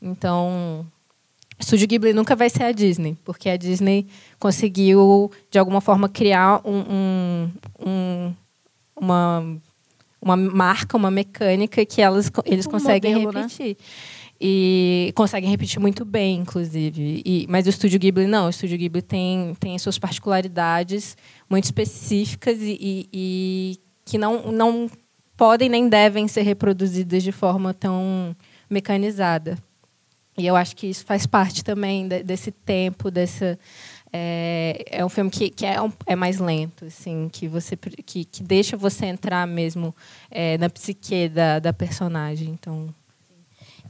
Então, 0.00 0.86
Estúdio 1.58 1.86
Ghibli 1.86 2.14
nunca 2.14 2.34
vai 2.34 2.48
ser 2.48 2.62
a 2.62 2.72
Disney, 2.72 3.14
porque 3.24 3.50
a 3.50 3.58
Disney 3.58 4.06
conseguiu, 4.38 5.30
de 5.50 5.58
alguma 5.58 5.82
forma, 5.82 6.08
criar 6.08 6.62
um, 6.64 6.78
um, 6.78 7.50
um 7.78 8.34
uma 8.96 9.60
uma 10.22 10.36
marca, 10.36 10.96
uma 10.96 11.10
mecânica 11.10 11.84
que 11.84 12.00
elas, 12.00 12.30
eles 12.44 12.64
um 12.64 12.70
conseguem 12.70 13.12
modelo, 13.12 13.32
né? 13.32 13.40
repetir. 13.42 13.70
Né? 13.70 13.84
E 14.44 15.12
conseguem 15.14 15.48
repetir 15.48 15.78
muito 15.78 16.04
bem, 16.04 16.40
inclusive. 16.40 17.22
E, 17.24 17.46
mas 17.48 17.64
o 17.64 17.70
Estúdio 17.70 18.00
Ghibli 18.00 18.26
não. 18.26 18.46
O 18.46 18.50
Estúdio 18.50 18.76
Ghibli 18.76 19.00
tem, 19.00 19.54
tem 19.60 19.78
suas 19.78 20.00
particularidades 20.00 21.16
muito 21.48 21.62
específicas 21.62 22.58
e, 22.60 22.76
e, 22.80 23.08
e 23.12 23.78
que 24.04 24.18
não, 24.18 24.50
não 24.50 24.90
podem 25.36 25.68
nem 25.68 25.88
devem 25.88 26.26
ser 26.26 26.42
reproduzidas 26.42 27.22
de 27.22 27.30
forma 27.30 27.72
tão 27.72 28.34
mecanizada. 28.68 29.56
E 30.36 30.44
eu 30.44 30.56
acho 30.56 30.74
que 30.74 30.88
isso 30.88 31.04
faz 31.04 31.24
parte 31.24 31.62
também 31.62 32.08
desse 32.08 32.50
tempo, 32.50 33.12
dessa, 33.12 33.56
é, 34.12 34.84
é 34.90 35.04
um 35.04 35.08
filme 35.08 35.30
que, 35.30 35.50
que 35.50 35.64
é, 35.64 35.80
um, 35.80 35.92
é 36.04 36.16
mais 36.16 36.38
lento, 36.38 36.86
assim, 36.86 37.28
que 37.32 37.46
você 37.46 37.76
que, 37.76 38.24
que 38.24 38.42
deixa 38.42 38.76
você 38.76 39.06
entrar 39.06 39.46
mesmo 39.46 39.94
é, 40.30 40.58
na 40.58 40.68
psique 40.68 41.28
da, 41.28 41.58
da 41.58 41.72
personagem. 41.72 42.48
Então, 42.48 42.92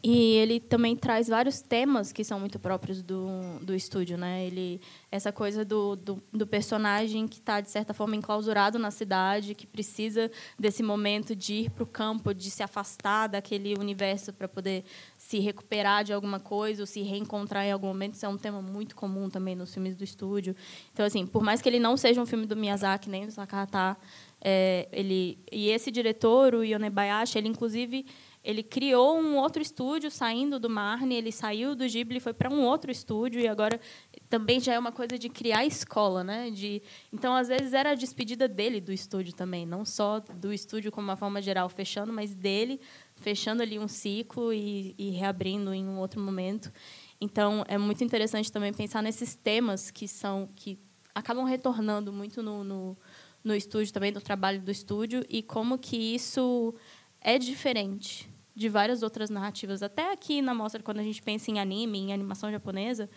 e 0.05 0.35
ele 0.35 0.59
também 0.59 0.97
traz 0.97 1.29
vários 1.29 1.61
temas 1.61 2.11
que 2.11 2.25
são 2.25 2.41
muito 2.41 2.59
próprios 2.59 3.01
do, 3.03 3.29
do 3.61 3.73
estúdio, 3.73 4.19
né? 4.19 4.45
Ele 4.45 4.81
essa 5.13 5.31
coisa 5.31 5.65
do, 5.65 5.95
do, 5.95 6.23
do 6.33 6.45
personagem 6.45 7.29
que 7.29 7.39
está 7.39 7.61
de 7.61 7.71
certa 7.71 7.95
forma 7.95 8.17
enclausurado 8.17 8.81
na 8.81 8.91
cidade, 8.91 9.55
que 9.55 9.65
precisa 9.65 10.29
desse 10.59 10.83
momento 10.83 11.37
de 11.37 11.55
ir 11.55 11.71
para 11.71 11.85
o 11.85 11.87
campo, 11.87 12.35
de 12.35 12.51
se 12.51 12.65
afastar 12.65 13.29
daquele 13.29 13.75
universo 13.79 14.33
para 14.33 14.49
poder 14.49 14.85
se 15.17 15.39
recuperar 15.39 16.03
de 16.03 16.13
alguma 16.13 16.41
coisa 16.41 16.83
ou 16.83 16.87
se 16.87 17.03
reencontrar 17.03 17.65
em 17.65 17.71
algum 17.71 17.87
momento. 17.87 18.15
Isso 18.15 18.27
é 18.27 18.29
um 18.29 18.39
tema 18.39 18.61
muito 18.61 18.97
comum 18.97 19.31
também 19.31 19.55
nos 19.55 19.73
filmes 19.73 19.95
do 19.95 20.03
estúdio. 20.03 20.57
Então, 20.93 21.07
assim, 21.07 21.27
por 21.27 21.45
mais 21.45 21.63
que 21.63 21.69
ele 21.69 21.79
não 21.79 21.97
seja 21.97 22.21
um 22.21 22.27
filme 22.27 22.45
do 22.45 22.57
Miyazaki 22.57 23.09
nem 23.09 23.25
do 23.25 23.33
Takahata, 23.33 23.97
é, 24.41 24.89
ele 24.91 25.39
e 25.53 25.69
esse 25.69 25.93
diretor, 25.93 26.55
o 26.55 26.65
Yonebayashi, 26.65 27.39
ele 27.39 27.47
inclusive 27.47 28.05
ele 28.45 28.63
criou 28.63 29.19
um 29.19 29.37
outro 29.37 29.63
estúdio 29.63 30.11
saindo 30.11 30.59
do 30.59 30.69
Marne, 30.69 31.15
ele 31.15 31.31
saiu 31.31 31.77
do 31.77 31.87
Ghibli, 31.87 32.19
foi 32.19 32.35
para 32.35 32.53
um 32.53 32.65
outro 32.65 32.91
estúdio 32.91 33.41
e 33.41 33.47
agora 33.47 33.81
também 34.29 34.59
já 34.59 34.75
é 34.75 34.79
uma 34.79 34.91
coisa 34.91 35.17
de 35.17 35.29
criar 35.29 35.65
escola, 35.65 36.25
né? 36.25 36.51
De 36.51 36.83
então 37.13 37.37
às 37.37 37.47
vezes 37.47 37.73
era 37.73 37.91
a 37.91 37.95
despedida 37.95 38.49
dele 38.49 38.81
do 38.81 38.93
estúdio 38.93 39.33
também, 39.33 39.65
não 39.65 39.85
só 39.85 40.19
do 40.19 40.53
estúdio 40.53 40.91
como 40.91 41.07
uma 41.07 41.17
forma 41.17 41.41
geral 41.41 41.69
fechando, 41.69 42.13
mas 42.13 42.35
dele 42.35 42.81
fechando 43.15 43.63
ali 43.63 43.79
um 43.79 43.87
ciclo 43.87 44.53
e, 44.53 44.95
e 44.99 45.11
reabrindo 45.11 45.73
em 45.73 45.87
um 45.87 45.99
outro 45.99 46.21
momento. 46.21 46.73
Então 47.21 47.65
é 47.69 47.79
muito 47.79 48.03
interessante 48.03 48.51
também 48.51 48.73
pensar 48.73 49.03
nesses 49.03 49.37
temas 49.37 49.89
que 49.89 50.09
são 50.09 50.49
que 50.57 50.81
acabam 51.15 51.45
retornando 51.45 52.13
muito 52.13 52.43
no, 52.43 52.65
no, 52.65 52.99
no 53.45 53.55
estúdio 53.55 53.93
também 53.93 54.13
do 54.13 54.21
trabalho 54.21 54.61
do 54.61 54.71
estúdio 54.71 55.25
e 55.29 55.45
como 55.45 55.79
que 55.79 55.97
isso 55.97 56.75
é 57.21 57.39
diferente 57.39 58.32
de 58.55 58.69
várias 58.69 59.03
outras 59.03 59.31
narrativas. 59.31 59.83
Até 59.83 60.13
aqui 60.13 60.43
na 60.43 60.55
mostra, 60.55 60.83
quando 60.83 61.01
a 61.01 61.03
gente 61.03 61.23
pensa 61.23 61.51
em 61.51 61.59
anime, 61.59 61.99
em 61.99 62.13
animação 62.13 62.51
japonesa, 62.51 63.09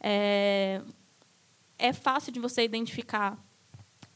é, 0.00 0.82
é 1.78 1.92
fácil 1.92 2.32
de 2.32 2.38
você 2.38 2.62
identificar 2.62 3.38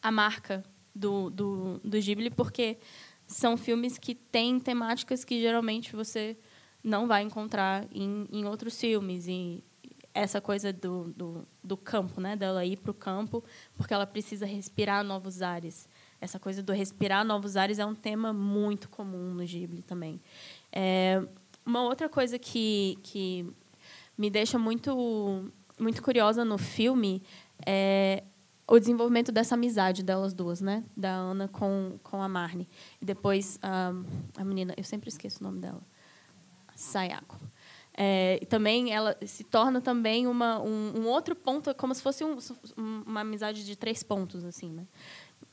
a 0.03 0.11
marca 0.11 0.63
do, 0.95 1.31
do, 1.31 1.81
do 1.83 2.01
Ghibli, 2.01 2.31
porque 2.31 2.79
são 3.27 3.57
filmes 3.57 3.99
que 3.99 4.15
têm 4.15 4.61
temáticas 4.61 5.25
que 5.25 5.41
geralmente 5.41 5.95
você 5.95 6.37
não 6.83 7.09
vai 7.09 7.23
encontrar 7.23 7.85
em, 7.93 8.27
em 8.31 8.45
outros 8.45 8.79
filmes. 8.81 9.27
E 9.27 9.65
essa 10.15 10.41
coisa 10.41 10.73
do, 10.73 11.13
do, 11.13 11.49
do 11.63 11.77
campo, 11.77 12.21
né? 12.21 12.37
dela 12.37 12.65
ir 12.65 12.77
para 12.77 12.91
o 12.91 12.95
campo, 12.95 13.45
porque 13.77 13.93
ela 13.93 14.07
precisa 14.07 14.47
respirar 14.47 15.05
novos 15.05 15.43
ares. 15.43 15.89
Essa 16.21 16.39
coisa 16.39 16.63
do 16.63 16.73
respirar 16.73 17.25
novos 17.25 17.57
ares 17.57 17.79
é 17.79 17.85
um 17.85 17.95
tema 17.95 18.33
muito 18.33 18.89
comum 18.89 19.35
no 19.35 19.45
Ghibli 19.45 19.83
também. 19.83 20.21
É, 20.79 21.23
uma 21.65 21.83
outra 21.85 22.07
coisa 22.07 22.39
que, 22.39 22.99
que 23.03 23.51
me 24.17 24.29
deixa 24.29 24.59
muito, 24.59 25.51
muito 25.81 26.03
curiosa 26.03 26.45
no 26.45 26.59
filme 26.59 27.23
é 27.65 28.23
o 28.69 28.79
desenvolvimento 28.79 29.33
dessa 29.33 29.55
amizade 29.55 30.03
delas 30.03 30.35
duas, 30.35 30.61
né? 30.61 30.85
Da 30.95 31.13
Ana 31.13 31.49
com, 31.49 31.99
com 32.03 32.21
a 32.21 32.29
Marne. 32.29 32.69
E 33.01 33.07
depois 33.07 33.59
a, 33.63 33.91
a 34.37 34.45
menina, 34.45 34.75
eu 34.77 34.85
sempre 34.85 35.09
esqueço 35.09 35.41
o 35.41 35.45
nome 35.45 35.61
dela, 35.61 35.81
Sayako. 36.75 37.41
É, 37.99 38.41
também 38.51 38.93
ela 38.93 39.17
se 39.25 39.43
torna 39.43 39.81
também 39.81 40.27
uma, 40.27 40.61
um, 40.61 41.01
um 41.01 41.07
outro 41.07 41.35
ponto, 41.35 41.75
como 41.75 41.95
se 41.95 42.03
fosse 42.03 42.23
um, 42.23 42.37
uma 42.77 43.21
amizade 43.21 43.65
de 43.65 43.75
três 43.75 44.03
pontos, 44.03 44.45
assim, 44.45 44.71
né? 44.71 44.87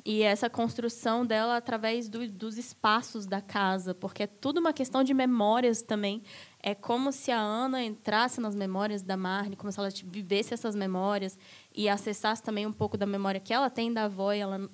E 0.06 0.22
essa 0.22 0.50
construção 0.50 1.26
dela 1.26 1.56
através 1.56 2.10
do, 2.10 2.28
dos 2.30 2.58
espaços 2.58 3.26
da 3.26 3.42
casa, 3.42 3.96
porque 3.96 4.24
é 4.24 4.28
tudo 4.28 4.60
uma 4.60 4.74
questão 4.74 5.02
de 5.04 5.14
memórias 5.14 5.82
também. 5.82 6.22
É 6.60 6.76
como 6.76 7.12
se 7.12 7.32
a 7.32 7.40
Ana 7.40 7.84
entrasse 7.84 8.42
nas 8.42 8.54
memórias 8.54 9.02
da 9.02 9.16
Marne, 9.16 9.56
como 9.56 9.72
se 9.72 9.80
ela 9.80 9.90
vivesse 10.06 10.54
essas 10.54 10.76
memórias 10.76 11.38
e 11.74 11.88
acessasse 11.88 12.44
também 12.44 12.68
um 12.68 12.74
pouco 12.74 12.98
da 12.98 13.06
memória 13.06 13.40
que 13.40 13.54
ela 13.54 13.70
tem 13.70 13.94
da 13.94 14.06
avó 14.06 14.34
e 14.34 14.40
ela 14.40 14.70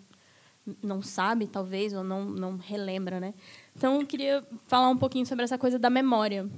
não 0.82 1.02
sabe, 1.02 1.48
talvez, 1.48 1.94
ou 1.94 2.04
não, 2.04 2.26
não 2.26 2.58
relembra. 2.58 3.20
Né? 3.20 3.34
Então, 3.76 4.02
eu 4.02 4.08
queria 4.08 4.46
falar 4.68 4.90
um 4.90 4.98
pouquinho 4.98 5.26
sobre 5.26 5.44
essa 5.44 5.58
coisa 5.58 5.78
da 5.78 5.90
memória. 5.92 6.50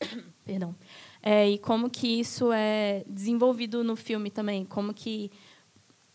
Perdão. 0.44 0.74
é, 1.22 1.48
e 1.48 1.58
como 1.58 1.88
que 1.88 2.20
isso 2.20 2.52
é 2.52 3.04
desenvolvido 3.06 3.82
no 3.82 3.96
filme 3.96 4.30
também, 4.30 4.64
como 4.64 4.92
que 4.92 5.30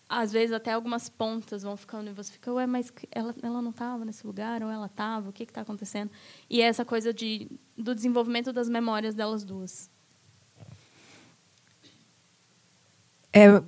às 0.10 0.32
vezes 0.32 0.54
até 0.54 0.72
algumas 0.72 1.10
pontas 1.10 1.64
vão 1.64 1.76
ficando 1.76 2.10
e 2.10 2.14
você 2.14 2.32
fica, 2.32 2.52
ué, 2.54 2.66
mas 2.66 2.92
ela, 3.12 3.36
ela 3.42 3.62
não 3.62 3.72
estava 3.72 4.06
nesse 4.06 4.26
lugar 4.26 4.64
ou 4.64 4.70
ela 4.70 4.86
estava, 4.86 5.30
o 5.30 5.34
que 5.34 5.44
está 5.44 5.62
acontecendo? 5.62 6.12
E 6.50 6.62
é 6.62 6.66
essa 6.66 6.86
coisa 6.86 7.14
de, 7.14 7.50
do 7.78 7.94
desenvolvimento 7.94 8.54
das 8.54 8.70
memórias 8.70 9.14
delas 9.14 9.44
duas. 9.44 9.90
É, 13.34 13.62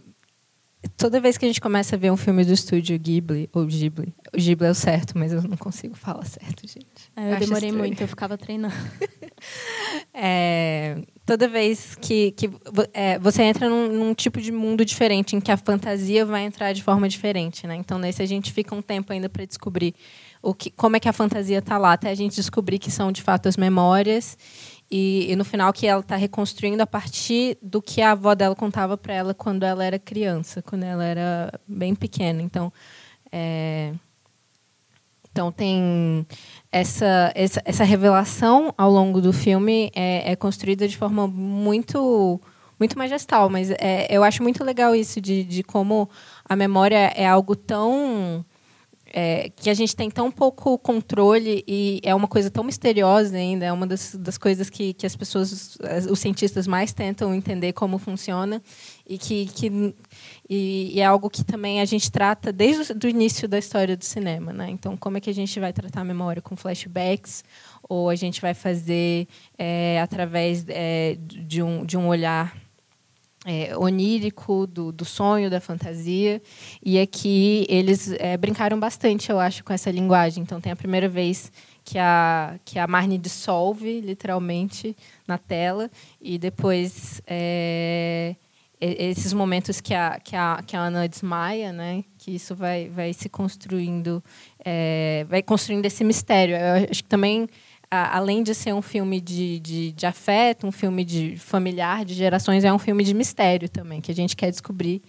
toda 0.99 1.21
vez 1.21 1.37
que 1.37 1.45
a 1.45 1.47
gente 1.47 1.61
começa 1.61 1.95
a 1.95 1.99
ver 1.99 2.11
um 2.11 2.17
filme 2.17 2.43
do 2.43 2.51
estúdio 2.51 2.99
Ghibli, 2.99 3.49
ou 3.53 3.65
Ghibli, 3.65 4.13
o 4.33 4.37
Ghibli 4.37 4.67
é 4.67 4.71
o 4.71 4.75
certo, 4.75 5.17
mas 5.17 5.31
eu 5.31 5.41
não 5.41 5.55
consigo 5.55 5.95
falar 5.95 6.25
certo, 6.25 6.67
gente. 6.67 6.85
É, 7.15 7.31
eu 7.31 7.35
Acho 7.35 7.39
demorei 7.39 7.69
estranho. 7.69 7.77
muito, 7.77 8.01
eu 8.01 8.07
ficava 8.07 8.37
treinando. 8.37 8.75
é, 10.13 11.01
toda 11.25 11.47
vez 11.47 11.95
que, 11.95 12.31
que 12.31 12.49
é, 12.93 13.17
você 13.17 13.43
entra 13.43 13.69
num, 13.69 13.87
num, 13.87 14.13
tipo 14.13 14.41
de 14.41 14.51
mundo 14.51 14.83
diferente, 14.83 15.37
em 15.37 15.39
que 15.39 15.51
a 15.51 15.57
fantasia 15.57 16.25
vai 16.25 16.43
entrar 16.43 16.73
de 16.73 16.83
forma 16.83 17.07
diferente. 17.07 17.65
Né? 17.65 17.77
Então, 17.77 17.97
nesse 17.97 18.21
a 18.21 18.25
gente 18.25 18.51
fica 18.51 18.75
um 18.75 18.81
tempo 18.81 19.13
ainda 19.13 19.29
para 19.29 19.45
descobrir 19.45 19.95
o 20.41 20.53
que, 20.53 20.69
como 20.69 20.97
é 20.97 20.99
que 20.99 21.07
a 21.07 21.13
fantasia 21.13 21.59
está 21.59 21.77
lá, 21.77 21.93
até 21.93 22.09
a 22.09 22.15
gente 22.15 22.35
descobrir 22.35 22.77
que 22.77 22.91
são, 22.91 23.09
de 23.11 23.21
fato, 23.21 23.47
as 23.47 23.55
memórias. 23.55 24.37
E, 24.91 25.31
e 25.31 25.35
no 25.35 25.45
final 25.45 25.71
que 25.71 25.85
ela 25.85 26.01
está 26.01 26.15
reconstruindo 26.15 26.81
a 26.81 26.87
partir 26.87 27.57
do 27.61 27.81
que 27.81 28.01
a 28.01 28.11
avó 28.11 28.33
dela 28.33 28.55
contava 28.55 28.97
para 28.97 29.13
ela 29.13 29.33
quando 29.33 29.63
ela 29.63 29.83
era 29.83 29.99
criança, 29.99 30.61
quando 30.63 30.83
ela 30.83 31.05
era 31.05 31.59
bem 31.67 31.93
pequena. 31.93 32.41
Então, 32.41 32.73
é, 33.31 33.93
então 35.31 35.51
tem 35.51 36.25
essa, 36.71 37.31
essa, 37.35 37.61
essa, 37.63 37.83
revelação 37.83 38.73
ao 38.77 38.91
longo 38.91 39.21
do 39.21 39.31
filme 39.31 39.91
é, 39.95 40.31
é, 40.31 40.35
construída 40.35 40.87
de 40.87 40.97
forma 40.97 41.27
muito 41.27 42.41
muito 42.79 42.97
majestal, 42.97 43.49
mas 43.49 43.69
é, 43.71 44.07
eu 44.09 44.23
acho 44.23 44.41
muito 44.41 44.63
legal 44.63 44.95
isso 44.95 45.19
de, 45.19 45.43
de 45.43 45.63
como 45.63 46.09
a 46.45 46.55
memória 46.55 47.11
é 47.13 47.27
algo 47.27 47.53
tão 47.53 48.45
é, 49.11 49.49
que 49.49 49.69
a 49.69 49.73
gente 49.73 49.95
tem 49.95 50.09
tão 50.09 50.31
pouco 50.31 50.77
controle 50.77 51.63
e 51.67 51.99
é 52.03 52.13
uma 52.13 52.27
coisa 52.27 52.49
tão 52.49 52.63
misteriosa 52.63 53.35
ainda, 53.35 53.65
é 53.65 53.73
uma 53.73 53.87
das, 53.87 54.15
das 54.15 54.37
coisas 54.37 54.69
que, 54.69 54.93
que 54.93 55.05
as 55.05 55.15
pessoas, 55.15 55.77
os 56.09 56.19
cientistas 56.19 56.67
mais 56.67 56.93
tentam 56.93 57.33
entender 57.33 57.73
como 57.73 57.97
funciona 57.97 58.61
e 59.07 59.17
que, 59.17 59.47
que 59.47 59.95
e, 60.49 60.91
e 60.95 60.99
é 60.99 61.05
algo 61.05 61.29
que 61.29 61.43
também 61.43 61.81
a 61.81 61.85
gente 61.85 62.11
trata 62.11 62.53
desde 62.53 62.93
o 63.05 63.09
início 63.09 63.47
da 63.47 63.57
história 63.57 63.97
do 63.97 64.05
cinema, 64.05 64.53
né? 64.53 64.69
Então, 64.69 64.95
como 64.95 65.17
é 65.17 65.19
que 65.21 65.29
a 65.29 65.33
gente 65.33 65.59
vai 65.59 65.73
tratar 65.73 66.01
a 66.01 66.05
memória 66.05 66.41
com 66.41 66.55
flashbacks 66.55 67.43
ou 67.87 68.09
a 68.09 68.15
gente 68.15 68.39
vai 68.39 68.53
fazer 68.53 69.27
é, 69.57 69.99
através 70.01 70.65
é, 70.67 71.17
de, 71.19 71.63
um, 71.63 71.83
de 71.83 71.97
um 71.97 72.07
olhar 72.07 72.55
é, 73.45 73.77
onírico, 73.77 74.67
do, 74.67 74.91
do, 74.91 75.05
sonho, 75.05 75.49
da 75.49 75.59
fantasia. 75.59 76.41
E 76.83 76.99
aqui 76.99 77.65
eles 77.69 78.11
é, 78.19 78.35
brincaram 78.37 78.79
bastante, 78.79 79.29
eu 79.31 79.39
acho, 79.39 79.63
com 79.63 79.73
essa 79.73 79.89
linguagem. 79.89 80.43
Então, 80.43 80.59
tem 80.59 80.71
a 80.71 80.75
primeira 80.75 81.07
vez 81.07 81.51
que 81.83 81.97
a, 81.97 82.59
que 82.65 82.77
a 82.77 82.87
Marnie 82.87 83.17
dissolve, 83.17 84.01
literalmente, 84.01 84.95
na 85.27 85.37
tela, 85.37 85.89
e 86.21 86.37
depois 86.37 87.21
é, 87.25 88.35
esses 88.79 89.33
momentos 89.33 89.81
que 89.81 89.93
a, 89.93 90.19
que, 90.19 90.35
a, 90.35 90.61
que 90.65 90.75
a 90.75 90.81
Ana 90.81 91.07
desmaia, 91.07 91.73
né? 91.73 92.03
que 92.17 92.31
isso 92.31 92.55
vai, 92.55 92.89
vai 92.89 93.13
se 93.13 93.27
construindo, 93.27 94.23
é, 94.63 95.25
vai 95.29 95.41
construindo 95.41 95.85
esse 95.85 96.03
mistério. 96.03 96.55
Eu 96.55 96.89
acho 96.89 97.03
que 97.03 97.09
também 97.09 97.47
além 97.91 98.43
de 98.43 98.53
ser 98.53 98.73
um 98.73 98.81
filme 98.81 99.19
de, 99.19 99.59
de, 99.59 99.91
de, 99.91 100.05
afeto, 100.05 100.67
um 100.67 100.71
filme 100.71 101.03
de 101.03 101.37
familiar, 101.37 102.05
de 102.05 102.13
gerações, 102.13 102.63
é 102.63 102.71
um 102.71 102.79
filme 102.79 103.03
de 103.03 103.13
mistério 103.13 103.67
também, 103.67 103.99
que 104.01 104.11
a 104.11 104.15
gente 104.15 104.35
quer 104.35 104.51
descobrir 104.51 105.01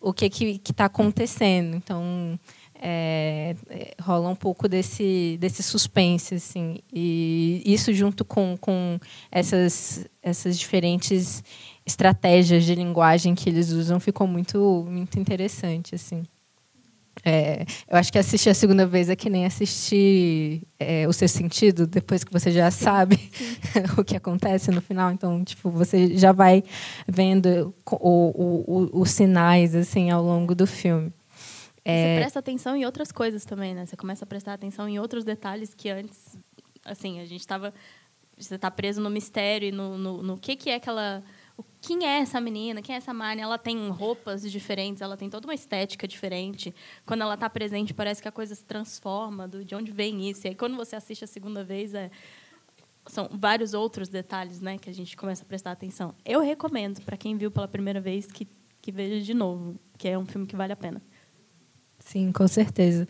o 0.00 0.12
que 0.12 0.28
que 0.28 0.60
está 0.70 0.86
acontecendo. 0.86 1.76
Então, 1.76 2.38
é, 2.80 3.56
é, 3.70 3.94
rola 4.00 4.28
um 4.28 4.34
pouco 4.34 4.68
desse, 4.68 5.36
desse 5.40 5.62
suspense, 5.62 6.34
assim. 6.34 6.78
E 6.92 7.62
isso 7.64 7.92
junto 7.92 8.24
com, 8.24 8.56
com 8.60 8.98
essas, 9.30 10.06
essas 10.22 10.58
diferentes 10.58 11.42
estratégias 11.84 12.64
de 12.64 12.74
linguagem 12.74 13.34
que 13.34 13.48
eles 13.48 13.70
usam 13.70 14.00
ficou 14.00 14.26
muito, 14.26 14.84
muito 14.88 15.18
interessante, 15.18 15.94
assim. 15.94 16.24
É, 17.24 17.64
eu 17.88 17.96
acho 17.96 18.12
que 18.12 18.18
assistir 18.18 18.50
a 18.50 18.54
segunda 18.54 18.86
vez 18.86 19.08
é 19.08 19.16
que 19.16 19.30
nem 19.30 19.46
assistir 19.46 20.62
é, 20.78 21.08
o 21.08 21.12
seu 21.12 21.28
sentido, 21.28 21.86
depois 21.86 22.22
que 22.22 22.32
você 22.32 22.50
já 22.50 22.70
sabe 22.70 23.18
o 23.98 24.04
que 24.04 24.16
acontece 24.16 24.70
no 24.70 24.80
final. 24.80 25.10
Então, 25.10 25.42
tipo, 25.42 25.70
você 25.70 26.16
já 26.16 26.32
vai 26.32 26.62
vendo 27.06 27.74
o, 27.90 28.90
o, 28.94 29.00
os 29.00 29.10
sinais 29.10 29.74
assim 29.74 30.10
ao 30.10 30.22
longo 30.22 30.54
do 30.54 30.66
filme. 30.66 31.12
É... 31.84 32.14
Você 32.14 32.20
presta 32.20 32.38
atenção 32.40 32.76
em 32.76 32.84
outras 32.84 33.12
coisas 33.12 33.44
também, 33.44 33.74
né? 33.74 33.86
Você 33.86 33.96
começa 33.96 34.24
a 34.24 34.26
prestar 34.26 34.54
atenção 34.54 34.88
em 34.88 34.98
outros 34.98 35.24
detalhes 35.24 35.72
que 35.72 35.88
antes, 35.88 36.36
assim, 36.84 37.20
a 37.20 37.24
gente 37.24 37.40
estava, 37.40 37.72
você 38.36 38.56
está 38.56 38.70
preso 38.70 39.00
no 39.00 39.08
mistério 39.08 39.68
e 39.68 39.72
no, 39.72 39.96
no, 39.96 40.22
no 40.22 40.36
que 40.36 40.56
que 40.56 40.68
é 40.68 40.74
aquela 40.74 41.22
quem 41.86 42.04
é 42.04 42.18
essa 42.18 42.40
menina, 42.40 42.82
quem 42.82 42.96
é 42.96 42.98
essa 42.98 43.14
Marnie? 43.14 43.44
Ela 43.44 43.56
tem 43.56 43.88
roupas 43.90 44.42
diferentes, 44.42 45.00
ela 45.00 45.16
tem 45.16 45.30
toda 45.30 45.46
uma 45.46 45.54
estética 45.54 46.08
diferente. 46.08 46.74
Quando 47.06 47.22
ela 47.22 47.34
está 47.34 47.48
presente, 47.48 47.94
parece 47.94 48.20
que 48.20 48.26
a 48.26 48.32
coisa 48.32 48.56
se 48.56 48.64
transforma, 48.64 49.46
do, 49.46 49.64
de 49.64 49.72
onde 49.72 49.92
vem 49.92 50.28
isso. 50.28 50.44
E 50.44 50.48
aí, 50.48 50.54
quando 50.56 50.74
você 50.74 50.96
assiste 50.96 51.22
a 51.22 51.28
segunda 51.28 51.62
vez, 51.62 51.94
é, 51.94 52.10
são 53.06 53.28
vários 53.30 53.72
outros 53.72 54.08
detalhes 54.08 54.60
né, 54.60 54.78
que 54.78 54.90
a 54.90 54.92
gente 54.92 55.16
começa 55.16 55.44
a 55.44 55.46
prestar 55.46 55.70
atenção. 55.70 56.12
Eu 56.24 56.40
recomendo, 56.40 57.00
para 57.02 57.16
quem 57.16 57.36
viu 57.36 57.52
pela 57.52 57.68
primeira 57.68 58.00
vez, 58.00 58.26
que, 58.26 58.48
que 58.82 58.90
veja 58.90 59.24
de 59.24 59.32
novo, 59.32 59.78
que 59.96 60.08
é 60.08 60.18
um 60.18 60.26
filme 60.26 60.44
que 60.44 60.56
vale 60.56 60.72
a 60.72 60.76
pena. 60.76 61.00
Sim, 62.00 62.32
com 62.32 62.48
certeza 62.48 63.06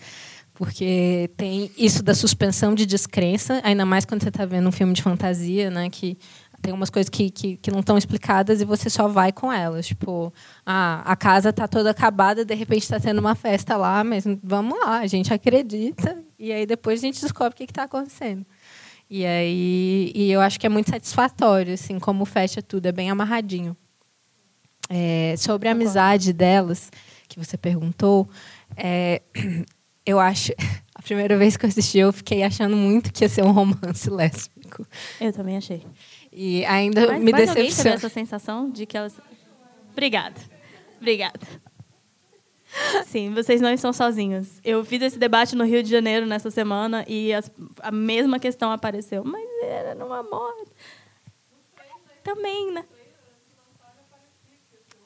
porque 0.56 1.30
tem 1.36 1.70
isso 1.76 2.02
da 2.02 2.14
suspensão 2.14 2.74
de 2.74 2.86
descrença, 2.86 3.60
ainda 3.62 3.84
mais 3.84 4.04
quando 4.04 4.22
você 4.22 4.30
está 4.30 4.44
vendo 4.44 4.66
um 4.66 4.72
filme 4.72 4.94
de 4.94 5.02
fantasia, 5.02 5.70
né, 5.70 5.88
que 5.90 6.18
tem 6.66 6.72
umas 6.72 6.90
coisas 6.90 7.09
que, 7.09 7.31
que, 7.31 7.57
que 7.59 7.70
não 7.70 7.79
estão 7.79 7.96
explicadas 7.96 8.61
e 8.61 8.64
você 8.64 8.90
só 8.90 9.07
vai 9.07 9.31
com 9.31 9.52
elas. 9.52 9.87
Tipo, 9.87 10.35
ah, 10.64 11.00
a 11.05 11.14
casa 11.14 11.50
está 11.50 11.68
toda 11.68 11.90
acabada, 11.90 12.44
de 12.44 12.55
repente 12.57 12.83
está 12.83 12.98
tendo 12.98 13.20
uma 13.20 13.37
festa 13.37 13.76
lá, 13.76 14.02
mas 14.02 14.24
vamos 14.42 14.76
lá, 14.81 14.98
a 14.98 15.07
gente 15.07 15.33
acredita 15.33 16.18
e 16.37 16.52
aí 16.52 16.66
depois 16.66 16.98
a 16.98 17.07
gente 17.07 17.20
descobre 17.20 17.55
o 17.55 17.57
que 17.57 17.62
está 17.62 17.85
acontecendo. 17.85 18.44
E 19.09 19.24
aí 19.24 20.11
e 20.12 20.33
eu 20.33 20.40
acho 20.40 20.59
que 20.59 20.66
é 20.66 20.68
muito 20.68 20.90
satisfatório, 20.90 21.74
assim, 21.74 22.00
como 22.00 22.24
fecha 22.24 22.61
tudo, 22.61 22.87
é 22.87 22.92
bem 22.92 23.11
amarradinho. 23.11 23.76
É, 24.90 25.37
sobre 25.38 25.68
a 25.68 25.72
amizade 25.72 26.33
delas, 26.33 26.90
que 27.29 27.38
você 27.38 27.57
perguntou, 27.57 28.29
é, 28.76 29.22
eu 30.05 30.18
acho. 30.18 30.52
A 30.98 31.02
primeira 31.02 31.37
vez 31.37 31.57
que 31.57 31.64
eu 31.64 31.68
assisti, 31.68 31.98
eu 31.98 32.12
fiquei 32.12 32.42
achando 32.42 32.74
muito 32.74 33.12
que 33.12 33.22
ia 33.22 33.29
ser 33.29 33.44
um 33.44 33.52
romance 33.52 34.09
lésbico. 34.11 34.85
Eu 35.20 35.33
também 35.33 35.57
achei. 35.57 35.85
E 36.38 36.66
ainda 36.66 37.07
mas, 37.07 37.22
me 37.22 37.33
mas 37.33 37.40
decepciona. 37.40 37.61
Alguém 37.61 37.75
teve 37.75 37.88
essa 37.88 38.09
sensação 38.11 38.70
de 38.70 38.85
que 38.85 38.94
elas. 38.94 39.18
Obrigada. 39.90 40.38
Obrigada. 40.99 41.40
Sim, 43.07 43.33
vocês 43.33 43.62
não 43.62 43.72
estão 43.72 43.90
sozinhos. 43.90 44.61
Eu 44.62 44.85
fiz 44.85 45.01
esse 45.01 45.18
debate 45.18 45.57
no 45.57 45.64
Rio 45.64 45.83
de 45.83 45.88
Janeiro 45.88 46.27
nessa 46.27 46.51
semana 46.51 47.07
e 47.09 47.33
as, 47.33 47.51
a 47.81 47.90
mesma 47.90 48.38
questão 48.38 48.70
apareceu. 48.70 49.25
Mas 49.25 49.49
era 49.62 49.94
numa 49.94 50.22
morte. 50.22 50.70
Também, 52.22 52.70
né? 52.70 52.85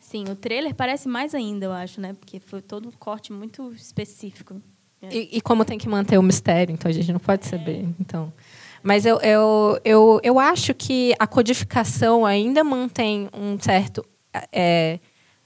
Sim, 0.00 0.24
o 0.24 0.34
trailer 0.34 0.74
parece 0.74 1.06
mais 1.06 1.32
ainda, 1.32 1.66
eu 1.66 1.72
acho, 1.72 2.00
né? 2.00 2.14
Porque 2.14 2.40
foi 2.40 2.60
todo 2.60 2.88
um 2.88 2.92
corte 2.92 3.32
muito 3.32 3.72
específico. 3.72 4.60
E, 5.02 5.36
e 5.36 5.40
como 5.40 5.64
tem 5.64 5.78
que 5.78 5.88
manter 5.88 6.18
o 6.18 6.22
mistério, 6.22 6.72
então 6.72 6.88
a 6.88 6.92
gente 6.92 7.12
não 7.12 7.20
pode 7.20 7.46
saber. 7.46 7.86
Então. 8.00 8.32
Mas 8.82 9.04
eu, 9.04 9.18
eu, 9.20 9.78
eu, 9.84 10.20
eu 10.22 10.38
acho 10.38 10.74
que 10.74 11.14
a 11.18 11.26
codificação 11.26 12.24
ainda 12.24 12.64
mantém 12.64 13.28
um 13.32 13.58
certo. 13.58 14.04
É, 14.52 14.98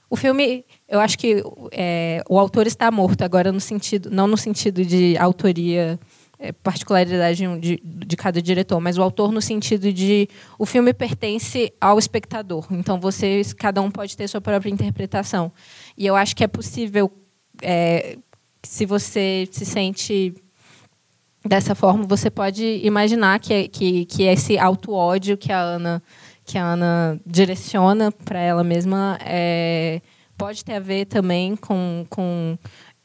o 0.09 0.15
filme, 0.15 0.63
eu 0.87 0.99
acho 0.99 1.17
que 1.17 1.43
é, 1.71 2.23
o 2.29 2.39
autor 2.39 2.67
está 2.67 2.89
morto 2.91 3.23
agora 3.23 3.51
no 3.51 3.59
sentido, 3.59 4.09
não 4.09 4.27
no 4.27 4.37
sentido 4.37 4.85
de 4.85 5.17
autoria, 5.17 5.99
é, 6.39 6.51
particularidade 6.51 7.43
de, 7.59 7.81
de 7.83 8.17
cada 8.17 8.41
diretor, 8.41 8.79
mas 8.79 8.97
o 8.97 9.01
autor 9.01 9.31
no 9.31 9.41
sentido 9.41 9.91
de 9.91 10.29
o 10.59 10.65
filme 10.65 10.93
pertence 10.93 11.73
ao 11.81 11.99
espectador. 11.99 12.67
Então 12.71 12.99
vocês, 12.99 13.51
cada 13.51 13.81
um 13.81 13.91
pode 13.91 14.15
ter 14.15 14.27
sua 14.27 14.39
própria 14.39 14.69
interpretação. 14.69 15.51
E 15.97 16.05
eu 16.05 16.15
acho 16.15 16.35
que 16.35 16.43
é 16.43 16.47
possível, 16.47 17.11
é, 17.61 18.17
se 18.63 18.85
você 18.85 19.47
se 19.51 19.65
sente 19.65 20.33
dessa 21.45 21.75
forma 21.75 22.05
você 22.07 22.29
pode 22.29 22.81
imaginar 22.83 23.39
que, 23.39 23.67
que, 23.67 24.05
que 24.05 24.23
esse 24.23 24.57
auto-ódio 24.57 25.37
que 25.37 25.51
a 25.51 25.59
Ana 25.59 26.03
que 26.43 26.57
a 26.57 26.63
Ana 26.63 27.19
direciona 27.25 28.11
para 28.11 28.39
ela 28.39 28.63
mesma 28.63 29.17
é, 29.21 29.99
pode 30.37 30.63
ter 30.63 30.73
a 30.73 30.79
ver 30.79 31.05
também 31.05 31.55
com, 31.55 32.05
com 32.07 32.57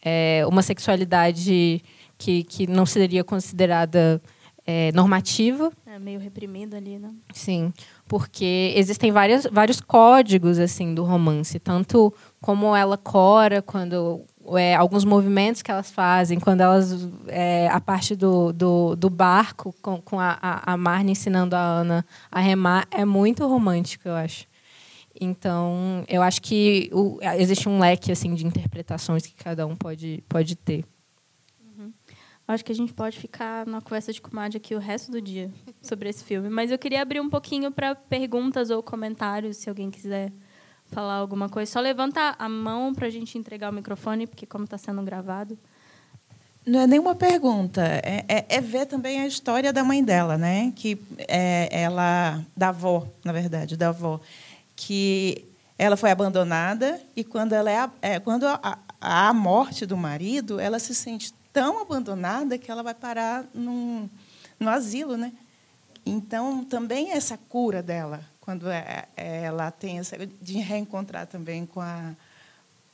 é, 0.03 0.45
uma 0.47 0.63
sexualidade 0.63 1.83
que, 2.19 2.45
que 2.45 2.67
não 2.67 2.85
seria 2.85 3.25
considerada 3.25 4.21
é, 4.67 4.93
normativa. 4.93 5.73
É 5.87 5.99
meio 5.99 6.21
reprimida 6.21 6.77
ali, 6.77 6.99
né? 6.99 7.11
Sim, 7.33 7.73
porque 8.07 8.75
existem 8.77 9.11
várias, 9.11 9.47
vários 9.51 9.81
códigos 9.81 10.59
assim 10.59 10.95
do 10.95 11.03
romance, 11.03 11.59
tanto 11.59 12.13
como 12.43 12.77
ela 12.77 12.99
cora 12.99 13.63
quando 13.63 14.23
é, 14.57 14.75
alguns 14.75 15.05
movimentos 15.05 15.63
que 15.63 15.71
elas 15.71 15.91
fazem, 15.91 16.41
quando 16.41 16.61
elas 16.61 17.09
é, 17.29 17.69
a 17.69 17.81
parte 17.81 18.17
do, 18.17 18.53
do, 18.53 18.97
do 18.97 19.11
barco 19.11 19.75
com, 19.83 20.01
com 20.01 20.19
a, 20.19 20.39
a, 20.41 20.77
Marne 20.77 21.13
ensinando 21.13 21.55
a 21.55 21.61
Ana 21.61 22.07
a 22.31 22.41
remar 22.41 22.87
é 22.91 23.05
muito 23.05 23.47
romântico, 23.47 24.09
eu 24.09 24.15
acho. 24.15 24.47
Então, 25.21 26.05
eu 26.09 26.23
acho 26.23 26.41
que 26.41 26.89
o, 26.93 27.19
existe 27.37 27.69
um 27.69 27.79
leque 27.79 28.11
assim 28.11 28.35
de 28.35 28.47
interpretações 28.47 29.27
que 29.27 29.35
cada 29.35 29.67
um 29.67 29.77
pode, 29.77 30.25
pode 30.29 30.57
ter. 30.57 30.85
Uhum. 31.77 31.93
Acho 32.49 32.65
que 32.65 32.73
a 32.73 32.75
gente 32.75 32.93
pode 32.95 33.19
ficar 33.19 33.67
na 33.67 33.81
conversa 33.81 34.13
de 34.13 34.21
comadre 34.21 34.57
aqui 34.57 34.75
o 34.75 34.79
resto 34.79 35.13
do 35.13 35.21
dia 35.21 35.53
sobre 35.83 36.09
esse 36.09 36.25
filme. 36.25 36.49
Mas 36.49 36.71
eu 36.71 36.79
queria 36.79 37.03
abrir 37.03 37.21
um 37.21 37.29
pouquinho 37.29 37.71
para 37.71 37.95
perguntas 37.95 38.71
ou 38.71 38.83
comentários, 38.83 39.59
se 39.59 39.69
alguém 39.69 39.91
quiser 39.91 40.33
falar 40.91 41.15
alguma 41.15 41.49
coisa. 41.49 41.71
Só 41.71 41.81
levanta 41.81 42.35
a 42.39 42.49
mão 42.49 42.95
para 42.95 43.07
a 43.07 43.11
gente 43.11 43.39
entregar 43.39 43.71
o 43.71 43.73
microfone, 43.73 44.27
porque 44.27 44.47
como 44.47 44.65
está 44.65 44.77
sendo 44.77 45.03
gravado. 45.03 45.59
Não 46.67 46.81
é 46.81 46.87
nenhuma 46.87 47.15
pergunta, 47.15 47.83
é, 47.83 48.25
é, 48.29 48.47
é, 48.49 48.61
ver 48.61 48.85
também 48.85 49.21
a 49.21 49.27
história 49.27 49.73
da 49.73 49.83
mãe 49.83 50.05
dela, 50.05 50.37
né? 50.37 50.73
Que 50.77 51.01
é, 51.27 51.69
ela 51.73 52.45
da 52.55 52.69
avó, 52.69 53.09
na 53.25 53.33
verdade, 53.33 53.77
da 53.77 53.89
avó, 53.89 54.21
que 54.77 55.47
ela 55.79 55.97
foi 55.97 56.11
abandonada 56.11 57.01
e 57.17 57.25
quando 57.25 57.55
ela 57.55 57.71
é, 57.71 57.91
é 58.03 58.21
quando 58.21 58.47
a, 58.47 58.79
a 59.01 59.33
morte 59.33 59.87
do 59.87 59.97
marido, 59.97 60.61
ela 60.61 60.79
se 60.79 60.95
sente 60.95 61.33
tão 61.51 61.81
abandonada 61.81 62.59
que 62.59 62.71
ela 62.71 62.83
vai 62.83 62.95
parar 62.95 63.47
num, 63.55 64.09
no 64.59 64.69
asilo, 64.69 65.17
né? 65.17 65.33
Então 66.05 66.63
também 66.63 67.13
essa 67.13 67.39
cura 67.39 67.83
dela, 67.83 68.21
quando 68.51 68.69
é, 68.69 69.07
é, 69.17 69.43
ela 69.45 69.71
tem 69.71 70.01
essa 70.01 70.17
de 70.43 70.59
reencontrar 70.59 71.25
também 71.25 71.65
com 71.65 71.81
a 71.81 72.17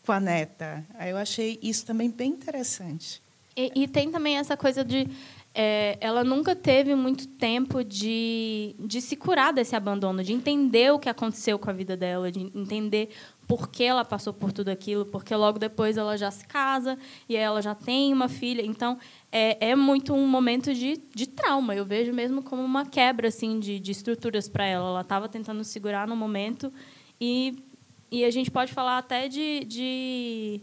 com 0.05 0.12
a 0.12 0.21
neta. 0.21 0.85
Aí 0.99 1.11
eu 1.11 1.16
achei 1.16 1.59
isso 1.62 1.87
também 1.87 2.11
bem 2.11 2.31
interessante. 2.31 3.23
E, 3.57 3.73
e 3.75 3.88
tem 3.88 4.11
também 4.11 4.37
essa 4.37 4.55
coisa 4.55 4.85
de 4.85 5.09
é, 5.55 5.97
ela 5.99 6.23
nunca 6.23 6.55
teve 6.55 6.95
muito 6.95 7.27
tempo 7.27 7.83
de, 7.83 8.77
de 8.79 9.01
se 9.01 9.16
curar 9.16 9.51
desse 9.55 9.75
abandono, 9.75 10.23
de 10.23 10.35
entender 10.35 10.92
o 10.92 10.99
que 10.99 11.09
aconteceu 11.09 11.59
com 11.59 11.71
a 11.71 11.73
vida 11.73 11.97
dela, 11.97 12.31
de 12.31 12.53
entender 12.55 13.09
por 13.46 13.68
que 13.68 13.85
ela 13.85 14.04
passou 14.04 14.32
por 14.32 14.52
tudo 14.52 14.68
aquilo, 14.70 15.06
porque 15.06 15.35
logo 15.35 15.59
depois 15.59 15.96
ela 15.96 16.16
já 16.16 16.30
se 16.30 16.44
casa 16.46 16.98
e 17.28 17.37
ela 17.37 17.62
já 17.62 17.74
tem 17.74 18.12
uma 18.12 18.28
filha. 18.28 18.62
Então, 18.64 18.98
é, 19.30 19.70
é 19.70 19.76
muito 19.76 20.12
um 20.12 20.26
momento 20.26 20.74
de, 20.74 21.00
de 21.14 21.26
trauma. 21.26 21.74
Eu 21.74 21.85
vejo 21.85 22.12
mesmo 22.12 22.42
como 22.42 22.62
uma 22.62 22.85
quebra 22.85 23.28
assim 23.28 23.61
de, 23.61 23.78
de 23.78 23.92
estruturas 23.92 24.48
para 24.48 24.66
ela. 24.66 24.88
Ela 24.88 25.00
estava 25.02 25.28
tentando 25.28 25.62
segurar 25.62 26.09
no 26.09 26.16
momento 26.16 26.72
e, 27.20 27.62
e 28.11 28.24
a 28.24 28.30
gente 28.30 28.50
pode 28.50 28.72
falar 28.72 28.98
até 28.98 29.28
de, 29.28 29.64
de 29.64 30.61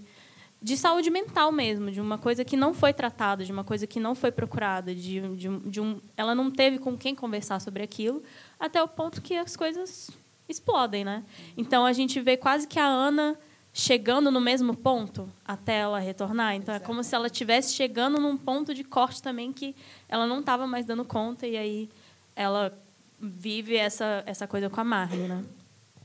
de 0.63 0.77
saúde 0.77 1.09
mental 1.09 1.51
mesmo, 1.51 1.91
de 1.91 1.99
uma 1.99 2.17
coisa 2.17 2.45
que 2.45 2.55
não 2.55 2.73
foi 2.73 2.93
tratada, 2.93 3.43
de 3.43 3.51
uma 3.51 3.65
coisa 3.65 3.85
que 3.85 3.99
não 3.99 4.15
foi 4.15 4.31
procurada, 4.31 4.95
de, 4.95 5.19
de, 5.35 5.59
de 5.59 5.81
um, 5.81 5.99
ela 6.15 6.33
não 6.33 6.49
teve 6.49 6.79
com 6.79 6.97
quem 6.97 7.13
conversar 7.13 7.59
sobre 7.59 7.83
aquilo, 7.83 8.23
até 8.57 8.81
o 8.81 8.87
ponto 8.87 9.21
que 9.21 9.35
as 9.35 9.57
coisas 9.57 10.09
explodem, 10.47 11.03
né? 11.03 11.23
Então 11.57 11.85
a 11.85 11.93
gente 11.93 12.19
vê 12.19 12.37
quase 12.37 12.67
que 12.67 12.79
a 12.79 12.85
Ana 12.85 13.37
chegando 13.73 14.29
no 14.29 14.39
mesmo 14.39 14.75
ponto 14.75 15.27
até 15.43 15.79
ela 15.79 15.99
retornar. 15.99 16.55
Então 16.55 16.75
é 16.75 16.79
como 16.79 17.03
se 17.03 17.15
ela 17.15 17.27
estivesse 17.27 17.73
chegando 17.73 18.19
num 18.19 18.37
ponto 18.37 18.73
de 18.73 18.83
corte 18.83 19.21
também 19.21 19.51
que 19.51 19.75
ela 20.07 20.27
não 20.27 20.41
estava 20.41 20.67
mais 20.67 20.85
dando 20.85 21.03
conta 21.03 21.47
e 21.47 21.57
aí 21.57 21.89
ela 22.35 22.77
vive 23.19 23.75
essa 23.75 24.23
essa 24.25 24.47
coisa 24.47 24.69
com 24.69 24.79
a 24.79 24.83
Marley, 24.83 25.27
né? 25.27 25.43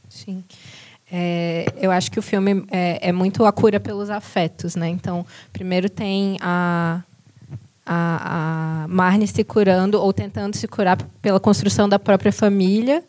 Sim. 0.09 0.42
É, 1.11 1.66
eu 1.77 1.90
acho 1.90 2.11
que 2.11 2.18
o 2.18 2.22
filme 2.22 2.64
é, 2.70 3.09
é, 3.09 3.12
muito 3.12 3.44
a 3.44 3.53
cura 3.53 3.81
pelos 3.81 4.11
afetos, 4.11 4.77
né? 4.77 4.88
Então, 4.88 5.24
primeiro 5.53 5.88
tem 5.88 6.37
a, 6.40 7.03
a, 7.85 8.85
a 8.85 8.88
Marne 8.88 9.27
se 9.27 9.42
curando 9.42 10.01
ou 10.01 10.12
tentando 10.12 10.55
se 10.55 10.68
curar 10.68 10.98
pela 11.22 11.40
construção 11.40 11.88
da 11.88 11.98
própria 11.98 12.31
família 12.31 13.03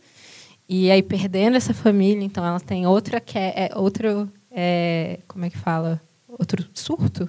e 0.69 0.91
aí 0.91 1.01
perdendo 1.01 1.57
essa 1.57 1.73
família, 1.73 2.23
então 2.23 2.45
ela 2.45 2.59
tem 2.59 2.85
outra 2.85 3.19
que 3.19 3.37
é, 3.37 3.71
outro 3.75 4.31
é, 4.51 5.19
como 5.27 5.43
é 5.43 5.49
que 5.49 5.57
fala 5.57 5.99
outro 6.27 6.63
surto, 6.73 7.27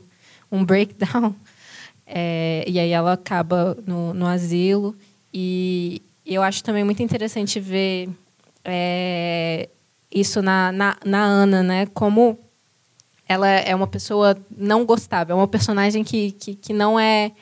um 0.53 0.62
breakdown 0.62 1.35
é, 2.07 2.62
e 2.68 2.79
aí 2.79 2.90
ela 2.90 3.14
acaba 3.14 3.76
no, 3.87 4.12
no 4.12 4.26
asilo 4.26 4.94
e 5.33 6.03
eu 6.26 6.42
acho 6.42 6.62
também 6.62 6.85
muito 6.85 7.03
interessante 7.03 7.59
ver 7.59 8.11
é, 8.64 9.68
isso 10.12 10.42
na, 10.42 10.70
na, 10.72 10.96
na 11.05 11.22
Ana, 11.22 11.62
né? 11.62 11.87
Como 11.87 12.38
ela 13.29 13.48
é 13.48 13.74
uma 13.74 13.87
pessoa 13.87 14.37
não 14.55 14.85
gostável, 14.85 15.35
é 15.37 15.38
uma 15.38 15.48
personagem 15.48 16.03
que, 16.03 16.33
que, 16.33 16.55
que 16.57 16.72
não 16.72 16.98
é, 16.98 17.33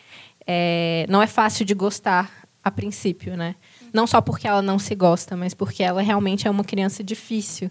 é, 0.46 1.06
não 1.08 1.22
é 1.22 1.26
fácil 1.26 1.64
de 1.64 1.74
gostar 1.74 2.46
a 2.62 2.70
princípio, 2.70 3.36
né? 3.36 3.54
Não 3.92 4.06
só 4.06 4.20
porque 4.20 4.46
ela 4.46 4.62
não 4.62 4.78
se 4.78 4.94
gosta, 4.94 5.36
mas 5.36 5.54
porque 5.54 5.82
ela 5.82 6.02
realmente 6.02 6.46
é 6.46 6.50
uma 6.50 6.64
criança 6.64 7.02
difícil. 7.02 7.70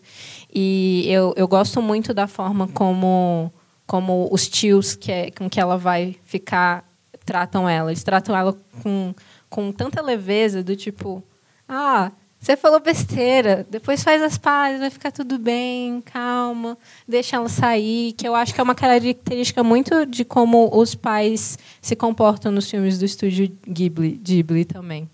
E 0.54 1.06
eu, 1.10 1.34
eu 1.36 1.48
gosto 1.48 1.82
muito 1.82 2.14
da 2.14 2.28
forma 2.28 2.68
como, 2.70 3.52
como 3.86 4.28
os 4.32 4.48
tios 4.48 4.96
que 4.96 5.12
é, 5.12 5.32
com 5.32 5.50
que 5.50 5.60
ela 5.60 5.78
vai 5.78 6.16
ficar 6.24 6.88
tratam 7.28 7.70
ela. 7.70 7.92
Eles 7.92 8.04
tratam 8.04 8.36
ela 8.36 8.58
com, 8.82 9.14
com 9.50 9.72
tanta 9.72 10.02
leveza, 10.02 10.64
do 10.64 10.76
tipo, 10.76 11.22
ah, 11.68 12.12
você 12.40 12.56
falou 12.56 12.80
besteira, 12.80 13.68
depois 13.70 14.04
faz 14.04 14.22
as 14.22 14.38
pazes, 14.38 14.80
vai 14.80 14.90
ficar 14.90 15.12
tudo 15.12 15.38
bem, 15.38 16.02
calma, 16.02 16.78
deixa 17.08 17.36
ela 17.36 17.50
sair, 17.50 18.14
que 18.14 18.28
eu 18.28 18.34
acho 18.34 18.54
que 18.54 18.62
é 18.62 18.64
uma 18.64 18.76
característica 18.76 19.64
muito 19.64 20.06
de 20.06 20.24
como 20.24 20.70
os 20.74 20.96
pais 20.96 21.60
se 21.82 21.96
comportam 21.96 22.52
nos 22.52 22.70
filmes 22.70 22.98
do 22.98 23.06
estúdio 23.06 23.52
Ghibli, 23.68 24.12
Ghibli 24.24 24.64
também. 24.66 25.10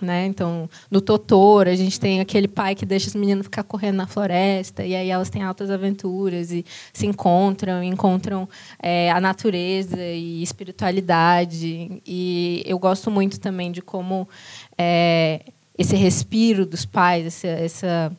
Né? 0.00 0.26
Então, 0.26 0.68
no 0.90 1.00
Totoro, 1.00 1.70
a 1.70 1.74
gente 1.74 1.98
tem 1.98 2.20
aquele 2.20 2.46
pai 2.46 2.74
que 2.74 2.84
deixa 2.84 3.08
os 3.08 3.14
meninos 3.14 3.44
ficar 3.46 3.62
correndo 3.62 3.96
na 3.96 4.06
floresta, 4.06 4.84
e 4.84 4.94
aí 4.94 5.08
elas 5.08 5.30
têm 5.30 5.42
altas 5.42 5.70
aventuras 5.70 6.52
e 6.52 6.66
se 6.92 7.06
encontram, 7.06 7.82
encontram 7.82 8.46
é, 8.78 9.10
a 9.10 9.18
natureza 9.18 9.98
e 9.98 10.42
espiritualidade. 10.42 12.02
E 12.06 12.62
eu 12.66 12.78
gosto 12.78 13.10
muito 13.10 13.40
também 13.40 13.72
de 13.72 13.80
como 13.80 14.28
é, 14.76 15.40
esse 15.78 15.96
respiro 15.96 16.66
dos 16.66 16.84
pais, 16.84 17.26
essa, 17.26 17.48
essa, 17.48 18.12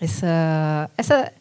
essa, 0.00 0.90
essa 0.98 1.32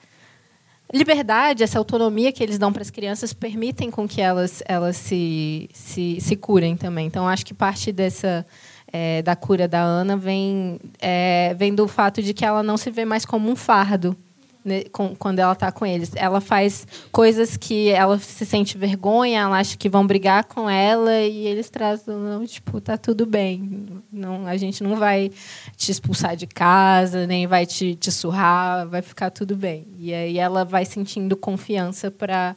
liberdade, 0.93 1.63
essa 1.63 1.79
autonomia 1.79 2.32
que 2.32 2.41
eles 2.41 2.58
dão 2.58 2.71
para 2.71 2.82
as 2.82 2.89
crianças 2.89 3.34
permitem 3.34 3.91
com 3.91 4.08
que 4.08 4.21
elas, 4.21 4.63
elas 4.65 4.95
se, 4.95 5.69
se, 5.73 6.21
se 6.21 6.36
curem 6.38 6.77
também. 6.77 7.08
Então, 7.08 7.27
acho 7.27 7.45
que 7.45 7.53
parte 7.53 7.91
dessa 7.91 8.45
é, 8.93 9.23
da 9.23 9.36
cura 9.36 9.67
da 9.67 9.82
Ana 9.82 10.15
vem, 10.15 10.79
é, 11.01 11.56
vem 11.56 11.73
do 11.73 11.88
fato 11.88 12.21
de 12.21 12.34
que 12.34 12.45
ela 12.45 12.62
não 12.62 12.77
se 12.77 12.91
vê 12.91 13.03
mais 13.03 13.25
como 13.25 13.49
um 13.49 13.56
fardo 13.56 14.15
né, 14.63 14.84
com, 14.86 15.15
quando 15.15 15.39
ela 15.39 15.53
está 15.53 15.71
com 15.71 15.86
eles. 15.86 16.12
Ela 16.15 16.39
faz 16.39 16.88
coisas 17.12 17.58
que 17.58 17.89
ela 17.89 18.17
se 18.19 18.45
sente 18.45 18.77
vergonha, 18.77 19.41
ela 19.41 19.58
acha 19.58 19.75
que 19.75 19.89
vão 19.89 20.06
brigar 20.06 20.45
com 20.45 20.69
ela 20.69 21.19
e 21.21 21.47
eles 21.47 21.69
trazem, 21.69 22.15
não, 22.15 22.45
tipo, 22.45 22.79
tá 22.79 22.97
tudo 22.97 23.25
bem. 23.25 24.03
Não, 24.12 24.45
a 24.47 24.56
gente 24.56 24.84
não 24.84 24.95
vai 24.95 25.32
te 25.75 25.91
expulsar 25.91 26.36
de 26.36 26.47
casa, 26.47 27.27
nem 27.27 27.47
vai 27.47 27.65
te, 27.65 27.95
te 27.95 28.12
surrar, 28.12 28.88
vai 28.88 29.01
ficar 29.01 29.32
tudo 29.32 29.56
bem. 29.56 29.88
E 29.97 30.13
aí 30.13 30.38
ela 30.38 30.63
vai 30.63 30.86
sentindo 30.86 31.36
confiança 31.36 32.10
para 32.12 32.56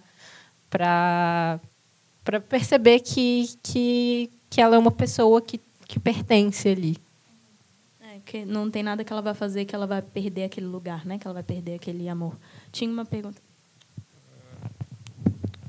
para 0.68 2.40
perceber 2.40 3.00
que, 3.00 3.50
que, 3.62 4.30
que 4.50 4.60
ela 4.60 4.74
é 4.74 4.78
uma 4.78 4.90
pessoa 4.90 5.40
que, 5.40 5.60
que 5.86 5.98
pertence 5.98 6.68
ali 6.68 6.96
porque 8.26 8.44
não 8.44 8.68
tem 8.68 8.82
nada 8.82 9.04
que 9.04 9.12
ela 9.12 9.22
vai 9.22 9.34
fazer 9.34 9.64
que 9.64 9.74
ela 9.74 9.86
vai 9.86 10.02
perder 10.02 10.44
aquele 10.44 10.66
lugar, 10.66 11.06
né? 11.06 11.16
Que 11.16 11.28
ela 11.28 11.34
vai 11.34 11.44
perder 11.44 11.74
aquele 11.74 12.08
amor. 12.08 12.36
Tinha 12.72 12.90
uma 12.90 13.04
pergunta. 13.04 13.40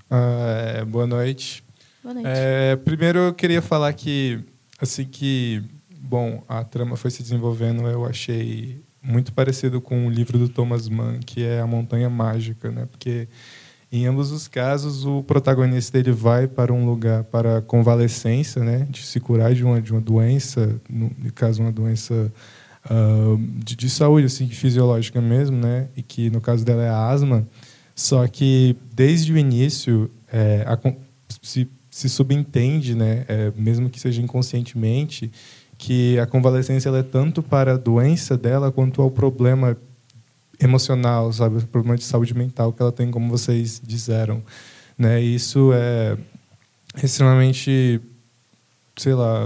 Uh, 0.09 0.83
boa 0.87 1.05
noite. 1.05 1.63
Boa 2.01 2.15
noite. 2.15 2.27
É, 2.27 2.75
primeiro 2.77 3.19
eu 3.19 3.33
queria 3.33 3.61
falar 3.61 3.93
que 3.93 4.43
assim 4.81 5.05
que 5.05 5.63
bom 5.99 6.43
a 6.47 6.63
trama 6.63 6.97
foi 6.97 7.11
se 7.11 7.21
desenvolvendo, 7.21 7.87
eu 7.87 8.05
achei 8.05 8.81
muito 9.03 9.31
parecido 9.31 9.79
com 9.79 10.07
o 10.07 10.09
livro 10.09 10.39
do 10.39 10.49
Thomas 10.49 10.89
Mann, 10.89 11.19
que 11.19 11.43
é 11.43 11.59
A 11.59 11.67
Montanha 11.67 12.09
Mágica, 12.09 12.71
né? 12.71 12.87
Porque 12.89 13.27
em 13.91 14.05
ambos 14.05 14.31
os 14.31 14.47
casos, 14.47 15.05
o 15.05 15.23
protagonista 15.23 15.97
ele 15.97 16.11
vai 16.11 16.47
para 16.47 16.73
um 16.73 16.85
lugar 16.85 17.23
para 17.23 17.61
convalescência, 17.61 18.61
né, 18.61 18.85
de 18.89 19.01
se 19.03 19.19
curar 19.19 19.53
de 19.53 19.63
uma 19.63 19.81
de 19.81 19.91
uma 19.91 20.01
doença, 20.01 20.79
no 20.89 21.09
caso 21.33 21.61
uma 21.61 21.71
doença 21.71 22.31
uh, 22.85 23.37
de, 23.63 23.75
de, 23.77 23.89
saúde 23.89 24.25
assim, 24.25 24.47
fisiológica 24.49 25.21
mesmo, 25.21 25.57
né, 25.57 25.87
e 25.95 26.01
que 26.01 26.29
no 26.29 26.41
caso 26.41 26.65
dela 26.65 26.83
é 26.83 26.89
a 26.89 27.07
asma. 27.07 27.47
Só 27.95 28.27
que 28.27 28.75
desde 28.93 29.31
o 29.33 29.37
início 29.37 30.11
é, 30.31 30.63
a, 30.67 30.77
se, 31.41 31.67
se 31.89 32.09
subentende, 32.09 32.93
né, 32.93 33.25
é, 33.27 33.51
mesmo 33.55 33.89
que 33.89 33.99
seja 33.99 34.21
inconscientemente, 34.21 35.31
que 35.77 36.19
a 36.19 36.25
convalescência 36.25 36.89
é 36.89 37.03
tanto 37.03 37.41
para 37.41 37.73
a 37.73 37.77
doença 37.77 38.37
dela 38.37 38.71
quanto 38.71 39.01
ao 39.01 39.09
problema 39.09 39.77
emocional, 40.59 41.31
sabe, 41.31 41.57
o 41.57 41.67
problema 41.67 41.97
de 41.97 42.03
saúde 42.03 42.33
mental 42.33 42.73
que 42.73 42.81
ela 42.81 42.91
tem, 42.91 43.11
como 43.11 43.29
vocês 43.29 43.81
disseram, 43.85 44.43
né? 44.97 45.21
E 45.21 45.35
isso 45.35 45.71
é 45.73 46.17
extremamente 47.03 48.01
sei 48.97 49.13
lá, 49.13 49.43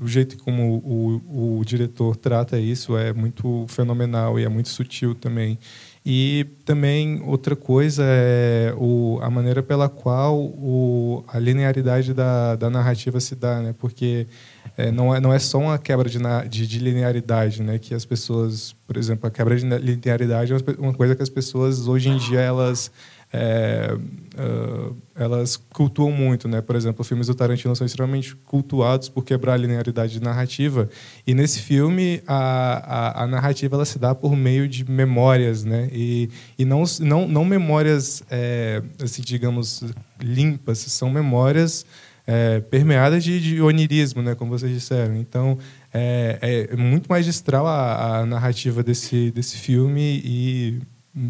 o 0.00 0.08
jeito 0.08 0.38
como 0.38 0.78
o, 0.78 1.58
o, 1.58 1.64
diretor 1.64 2.16
trata 2.16 2.58
isso 2.58 2.96
é 2.96 3.12
muito 3.12 3.66
fenomenal 3.68 4.40
e 4.40 4.44
é 4.44 4.48
muito 4.48 4.70
sutil 4.70 5.14
também. 5.14 5.58
E 6.04 6.46
também 6.64 7.20
outra 7.26 7.54
coisa 7.54 8.02
é 8.06 8.72
o, 8.78 9.18
a 9.20 9.28
maneira 9.28 9.62
pela 9.62 9.88
qual 9.88 10.38
o, 10.38 11.24
a 11.28 11.38
linearidade 11.38 12.14
da, 12.14 12.56
da 12.56 12.70
narrativa 12.70 13.20
se 13.20 13.34
dá, 13.34 13.60
né? 13.60 13.74
Porque 13.78 14.26
é, 14.76 14.90
não, 14.90 15.14
é, 15.14 15.20
não 15.20 15.32
é 15.32 15.38
só 15.38 15.58
uma 15.58 15.78
quebra 15.78 16.08
de, 16.08 16.18
de, 16.48 16.66
de, 16.66 16.78
linearidade, 16.78 17.62
né? 17.62 17.78
Que 17.78 17.94
as 17.94 18.04
pessoas, 18.04 18.74
por 18.86 18.96
exemplo, 18.96 19.26
a 19.26 19.30
quebra 19.30 19.56
de 19.56 19.64
linearidade 19.64 20.52
é 20.52 20.56
uma 20.78 20.94
coisa 20.94 21.14
que 21.14 21.22
as 21.22 21.28
pessoas 21.28 21.88
hoje 21.88 22.08
em 22.08 22.16
dia 22.16 22.40
elas 22.40 22.90
é, 23.32 23.90
uh, 23.94 24.96
elas 25.14 25.56
cultuam 25.56 26.10
muito, 26.10 26.48
né? 26.48 26.60
Por 26.60 26.76
exemplo, 26.76 27.04
filmes 27.04 27.26
do 27.26 27.34
Tarantino 27.34 27.74
são 27.74 27.86
extremamente 27.86 28.36
cultuados 28.36 29.08
por 29.08 29.24
quebrar 29.24 29.54
a 29.54 29.56
linearidade 29.56 30.20
narrativa. 30.22 30.88
E 31.26 31.34
nesse 31.34 31.60
filme 31.60 32.22
a, 32.26 33.20
a, 33.20 33.24
a 33.24 33.26
narrativa 33.26 33.76
ela 33.76 33.84
se 33.84 33.98
dá 33.98 34.14
por 34.14 34.36
meio 34.36 34.68
de 34.68 34.88
memórias, 34.88 35.64
né? 35.64 35.88
E, 35.92 36.30
e 36.58 36.64
não, 36.64 36.84
não, 37.00 37.28
não 37.28 37.44
memórias, 37.44 38.22
é, 38.30 38.82
assim, 39.02 39.22
digamos, 39.22 39.82
limpas, 40.20 40.78
são 40.78 41.10
memórias 41.10 41.84
é, 42.26 42.60
permeadas 42.60 43.22
de, 43.22 43.40
de 43.40 43.62
onirismo, 43.62 44.22
né? 44.22 44.34
Como 44.34 44.50
vocês 44.50 44.72
disseram. 44.72 45.16
Então 45.16 45.58
é, 45.92 46.68
é 46.70 46.76
muito 46.76 47.08
magistral 47.08 47.66
a, 47.66 48.18
a 48.18 48.26
narrativa 48.26 48.82
desse 48.82 49.30
desse 49.30 49.56
filme 49.56 50.20
e 50.24 50.80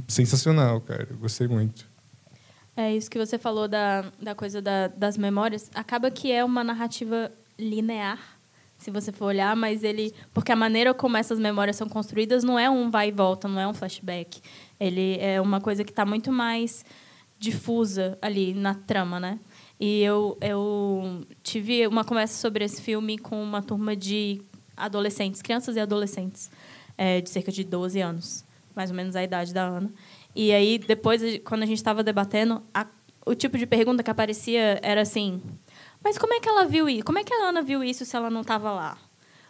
sensacional, 0.08 0.80
cara. 0.80 1.08
Gostei 1.20 1.46
muito. 1.46 1.86
É 2.76 2.94
isso 2.94 3.10
que 3.10 3.18
você 3.18 3.38
falou 3.38 3.66
da, 3.66 4.04
da 4.20 4.34
coisa 4.34 4.60
da, 4.60 4.88
das 4.88 5.16
memórias. 5.16 5.70
Acaba 5.74 6.10
que 6.10 6.30
é 6.30 6.44
uma 6.44 6.62
narrativa 6.62 7.32
linear, 7.58 8.18
se 8.76 8.90
você 8.90 9.10
for 9.10 9.26
olhar, 9.26 9.56
mas 9.56 9.82
ele. 9.82 10.12
Porque 10.34 10.52
a 10.52 10.56
maneira 10.56 10.92
como 10.92 11.16
essas 11.16 11.38
memórias 11.38 11.76
são 11.76 11.88
construídas 11.88 12.44
não 12.44 12.58
é 12.58 12.68
um 12.68 12.90
vai 12.90 13.08
e 13.08 13.12
volta, 13.12 13.48
não 13.48 13.58
é 13.58 13.66
um 13.66 13.72
flashback. 13.72 14.40
Ele 14.78 15.16
é 15.20 15.40
uma 15.40 15.60
coisa 15.60 15.84
que 15.84 15.90
está 15.90 16.04
muito 16.04 16.30
mais 16.30 16.84
difusa 17.38 18.18
ali 18.20 18.52
na 18.52 18.74
trama, 18.74 19.18
né? 19.18 19.38
E 19.78 20.02
eu, 20.02 20.38
eu 20.40 21.26
tive 21.42 21.86
uma 21.86 22.04
conversa 22.04 22.40
sobre 22.40 22.64
esse 22.64 22.80
filme 22.80 23.18
com 23.18 23.42
uma 23.42 23.62
turma 23.62 23.94
de 23.94 24.40
adolescentes, 24.76 25.42
crianças 25.42 25.76
e 25.76 25.80
adolescentes, 25.80 26.50
é, 26.96 27.20
de 27.20 27.28
cerca 27.28 27.52
de 27.52 27.62
12 27.64 28.00
anos, 28.00 28.44
mais 28.74 28.90
ou 28.90 28.96
menos 28.96 29.14
a 29.16 29.22
idade 29.22 29.52
da 29.52 29.64
Ana. 29.64 29.92
E 30.34 30.52
aí, 30.52 30.78
depois, 30.78 31.22
quando 31.44 31.62
a 31.62 31.66
gente 31.66 31.78
estava 31.78 32.02
debatendo, 32.02 32.62
a, 32.72 32.86
o 33.24 33.34
tipo 33.34 33.58
de 33.58 33.66
pergunta 33.66 34.02
que 34.02 34.10
aparecia 34.10 34.78
era 34.82 35.02
assim: 35.02 35.42
mas 36.02 36.16
como 36.16 36.32
é 36.34 36.40
que 36.40 36.48
ela 36.48 36.64
viu 36.64 36.88
isso? 36.88 37.04
Como 37.04 37.18
é 37.18 37.24
que 37.24 37.34
a 37.34 37.48
Ana 37.48 37.62
viu 37.62 37.82
isso 37.82 38.04
se 38.04 38.16
ela 38.16 38.30
não 38.30 38.42
estava 38.42 38.70
lá? 38.70 38.96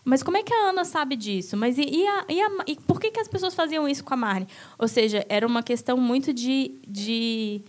Mas 0.05 0.23
como 0.23 0.37
é 0.37 0.43
que 0.43 0.55
a 0.55 0.71
Ana 0.71 0.85
sabe 0.85 1.17
disso? 1.17 1.57
Mas 1.57 1.77
e, 1.77 1.83
e, 1.83 2.07
a, 2.07 2.25
e, 2.29 2.41
a, 2.41 2.49
e, 2.67 2.77
por 2.77 3.01
que, 3.01 3.11
que 3.11 3.21
as 3.21 3.29
pessoas 3.29 3.55
faziam 3.55 3.89
isso 3.89 4.05
com 4.05 4.15
a 4.15 4.17
Marne? 4.17 4.47
Ou 4.79 4.87
seja, 4.87 5.27
era 5.29 5.47
uma 5.47 5.63
questão 5.63 5.97
muito 5.97 6.33
de, 6.33 6.81
de 6.87 7.63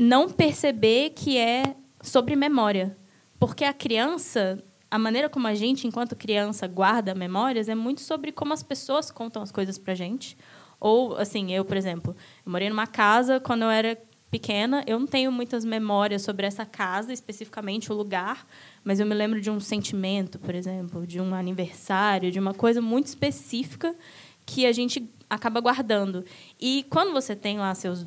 não 0.00 0.30
perceber 0.30 1.10
que 1.10 1.36
é 1.36 1.76
sobre 2.02 2.34
memória. 2.34 2.96
Porque 3.38 3.64
a 3.64 3.72
criança, 3.72 4.62
a 4.90 4.98
maneira 4.98 5.28
como 5.28 5.46
a 5.46 5.54
gente, 5.54 5.86
enquanto 5.86 6.16
criança, 6.16 6.66
guarda 6.66 7.14
memórias 7.14 7.68
é 7.68 7.74
muito 7.74 8.00
sobre 8.00 8.32
como 8.32 8.52
as 8.52 8.62
pessoas 8.62 9.10
contam 9.10 9.42
as 9.42 9.52
coisas 9.52 9.76
para 9.76 9.94
gente 9.94 10.36
ou, 10.80 11.14
assim, 11.16 11.52
eu, 11.52 11.62
por 11.62 11.76
exemplo, 11.76 12.16
eu 12.44 12.50
morei 12.50 12.70
numa 12.70 12.86
casa 12.86 13.38
quando 13.38 13.62
eu 13.62 13.70
era 13.70 14.00
pequena. 14.30 14.82
Eu 14.86 14.98
não 14.98 15.06
tenho 15.06 15.30
muitas 15.30 15.62
memórias 15.62 16.22
sobre 16.22 16.46
essa 16.46 16.64
casa, 16.64 17.12
especificamente 17.12 17.92
o 17.92 17.94
lugar, 17.94 18.46
mas 18.82 18.98
eu 18.98 19.06
me 19.06 19.14
lembro 19.14 19.40
de 19.40 19.50
um 19.50 19.60
sentimento, 19.60 20.38
por 20.38 20.54
exemplo, 20.54 21.06
de 21.06 21.20
um 21.20 21.34
aniversário, 21.34 22.30
de 22.30 22.38
uma 22.38 22.54
coisa 22.54 22.80
muito 22.80 23.08
específica 23.08 23.94
que 24.46 24.64
a 24.64 24.72
gente 24.72 25.06
acaba 25.28 25.60
guardando. 25.60 26.24
E 26.58 26.86
quando 26.88 27.12
você 27.12 27.36
tem 27.36 27.58
lá 27.58 27.74
seus 27.74 28.06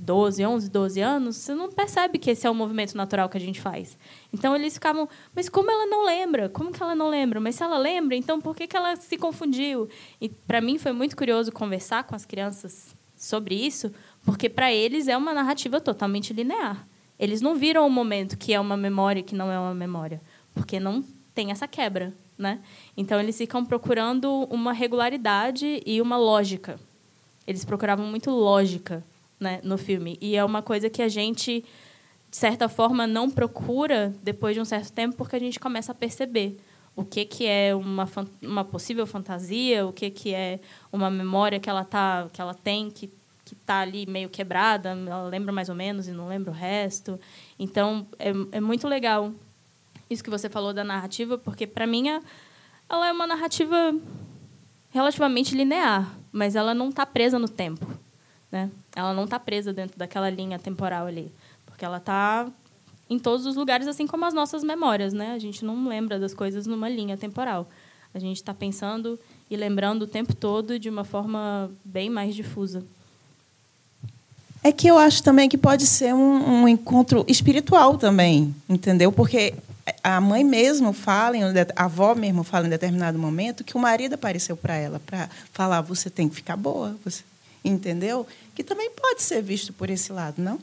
12, 0.00 0.44
11, 0.44 0.70
12 0.70 1.00
anos, 1.00 1.36
você 1.36 1.54
não 1.54 1.70
percebe 1.70 2.18
que 2.18 2.30
esse 2.30 2.46
é 2.46 2.50
o 2.50 2.54
movimento 2.54 2.96
natural 2.96 3.28
que 3.28 3.36
a 3.36 3.40
gente 3.40 3.60
faz. 3.60 3.98
Então 4.32 4.56
eles 4.56 4.74
ficavam, 4.74 5.08
mas 5.34 5.48
como 5.48 5.70
ela 5.70 5.86
não 5.86 6.04
lembra? 6.04 6.48
Como 6.48 6.72
que 6.72 6.82
ela 6.82 6.94
não 6.94 7.08
lembra? 7.08 7.38
Mas 7.40 7.56
se 7.56 7.62
ela 7.62 7.76
lembra, 7.76 8.16
então 8.16 8.40
por 8.40 8.56
que, 8.56 8.66
que 8.66 8.76
ela 8.76 8.96
se 8.96 9.16
confundiu? 9.18 9.88
E 10.20 10.28
para 10.28 10.60
mim 10.60 10.78
foi 10.78 10.92
muito 10.92 11.16
curioso 11.16 11.52
conversar 11.52 12.04
com 12.04 12.14
as 12.14 12.24
crianças 12.24 12.96
sobre 13.14 13.54
isso, 13.54 13.92
porque 14.24 14.48
para 14.48 14.72
eles 14.72 15.06
é 15.06 15.16
uma 15.16 15.34
narrativa 15.34 15.80
totalmente 15.80 16.32
linear. 16.32 16.88
Eles 17.18 17.42
não 17.42 17.54
viram 17.54 17.86
o 17.86 17.90
momento 17.90 18.38
que 18.38 18.54
é 18.54 18.58
uma 18.58 18.78
memória 18.78 19.22
que 19.22 19.34
não 19.34 19.52
é 19.52 19.58
uma 19.58 19.74
memória, 19.74 20.22
porque 20.54 20.80
não 20.80 21.04
tem 21.34 21.50
essa 21.50 21.68
quebra, 21.68 22.14
né? 22.38 22.60
Então 22.96 23.20
eles 23.20 23.36
ficam 23.36 23.62
procurando 23.62 24.44
uma 24.50 24.72
regularidade 24.72 25.82
e 25.84 26.00
uma 26.00 26.16
lógica. 26.16 26.80
Eles 27.46 27.64
procuravam 27.64 28.06
muito 28.06 28.30
lógica 28.30 29.04
né, 29.40 29.60
no 29.64 29.78
filme. 29.78 30.18
E 30.20 30.36
é 30.36 30.44
uma 30.44 30.62
coisa 30.62 30.90
que 30.90 31.02
a 31.02 31.08
gente, 31.08 31.64
de 32.30 32.36
certa 32.36 32.68
forma, 32.68 33.06
não 33.06 33.30
procura 33.30 34.12
depois 34.22 34.54
de 34.54 34.60
um 34.60 34.64
certo 34.64 34.92
tempo, 34.92 35.16
porque 35.16 35.34
a 35.34 35.40
gente 35.40 35.58
começa 35.58 35.92
a 35.92 35.94
perceber 35.94 36.58
o 36.94 37.04
que, 37.04 37.24
que 37.24 37.46
é 37.46 37.74
uma, 37.74 38.06
uma 38.42 38.64
possível 38.64 39.06
fantasia, 39.06 39.86
o 39.86 39.92
que, 39.92 40.10
que 40.10 40.34
é 40.34 40.60
uma 40.92 41.10
memória 41.10 41.58
que 41.58 41.70
ela, 41.70 41.84
tá, 41.84 42.28
que 42.32 42.40
ela 42.40 42.54
tem, 42.54 42.90
que 42.90 43.10
que 43.50 43.54
está 43.54 43.80
ali 43.80 44.06
meio 44.06 44.28
quebrada, 44.28 44.90
ela 44.90 45.24
lembra 45.24 45.52
mais 45.52 45.68
ou 45.68 45.74
menos 45.74 46.06
e 46.06 46.12
não 46.12 46.28
lembra 46.28 46.52
o 46.52 46.54
resto. 46.54 47.18
Então, 47.58 48.06
é, 48.16 48.30
é 48.52 48.60
muito 48.60 48.86
legal 48.86 49.32
isso 50.08 50.22
que 50.22 50.30
você 50.30 50.48
falou 50.48 50.72
da 50.72 50.84
narrativa, 50.84 51.36
porque, 51.36 51.66
para 51.66 51.84
mim, 51.84 52.04
ela 52.88 53.08
é 53.08 53.12
uma 53.12 53.26
narrativa 53.26 53.92
relativamente 54.90 55.56
linear, 55.56 56.16
mas 56.30 56.54
ela 56.54 56.72
não 56.72 56.90
está 56.90 57.04
presa 57.04 57.40
no 57.40 57.48
tempo. 57.48 57.84
Né? 58.50 58.70
Ela 58.94 59.14
não 59.14 59.24
está 59.24 59.38
presa 59.38 59.72
dentro 59.72 59.98
daquela 59.98 60.28
linha 60.28 60.58
temporal 60.58 61.06
ali, 61.06 61.30
porque 61.66 61.84
ela 61.84 61.98
está 61.98 62.48
em 63.08 63.18
todos 63.18 63.46
os 63.46 63.56
lugares, 63.56 63.86
assim 63.86 64.06
como 64.06 64.24
as 64.24 64.34
nossas 64.34 64.62
memórias. 64.62 65.12
Né? 65.12 65.32
A 65.32 65.38
gente 65.38 65.64
não 65.64 65.88
lembra 65.88 66.18
das 66.18 66.34
coisas 66.34 66.66
numa 66.66 66.88
linha 66.88 67.16
temporal. 67.16 67.68
A 68.14 68.18
gente 68.18 68.36
está 68.36 68.52
pensando 68.52 69.18
e 69.50 69.56
lembrando 69.56 70.02
o 70.02 70.06
tempo 70.06 70.34
todo 70.34 70.78
de 70.78 70.88
uma 70.88 71.04
forma 71.04 71.70
bem 71.84 72.10
mais 72.10 72.34
difusa. 72.34 72.84
É 74.62 74.70
que 74.70 74.86
eu 74.86 74.98
acho 74.98 75.22
também 75.22 75.48
que 75.48 75.56
pode 75.56 75.86
ser 75.86 76.14
um, 76.14 76.62
um 76.62 76.68
encontro 76.68 77.24
espiritual 77.26 77.96
também, 77.96 78.54
entendeu? 78.68 79.10
Porque 79.10 79.54
a 80.04 80.20
mãe 80.20 80.44
mesmo 80.44 80.92
fala, 80.92 81.36
a 81.74 81.84
avó 81.84 82.14
mesmo 82.14 82.44
fala 82.44 82.66
em 82.66 82.70
determinado 82.70 83.18
momento 83.18 83.64
que 83.64 83.76
o 83.76 83.80
marido 83.80 84.14
apareceu 84.14 84.56
para 84.56 84.76
ela 84.76 85.00
para 85.00 85.28
falar: 85.52 85.80
você 85.80 86.10
tem 86.10 86.28
que 86.28 86.34
ficar 86.34 86.56
boa, 86.56 86.94
você 87.02 87.22
entendeu? 87.64 88.26
Que 88.54 88.62
também 88.62 88.90
pode 88.90 89.22
ser 89.22 89.42
visto 89.42 89.72
por 89.72 89.90
esse 89.90 90.12
lado, 90.12 90.40
não? 90.40 90.60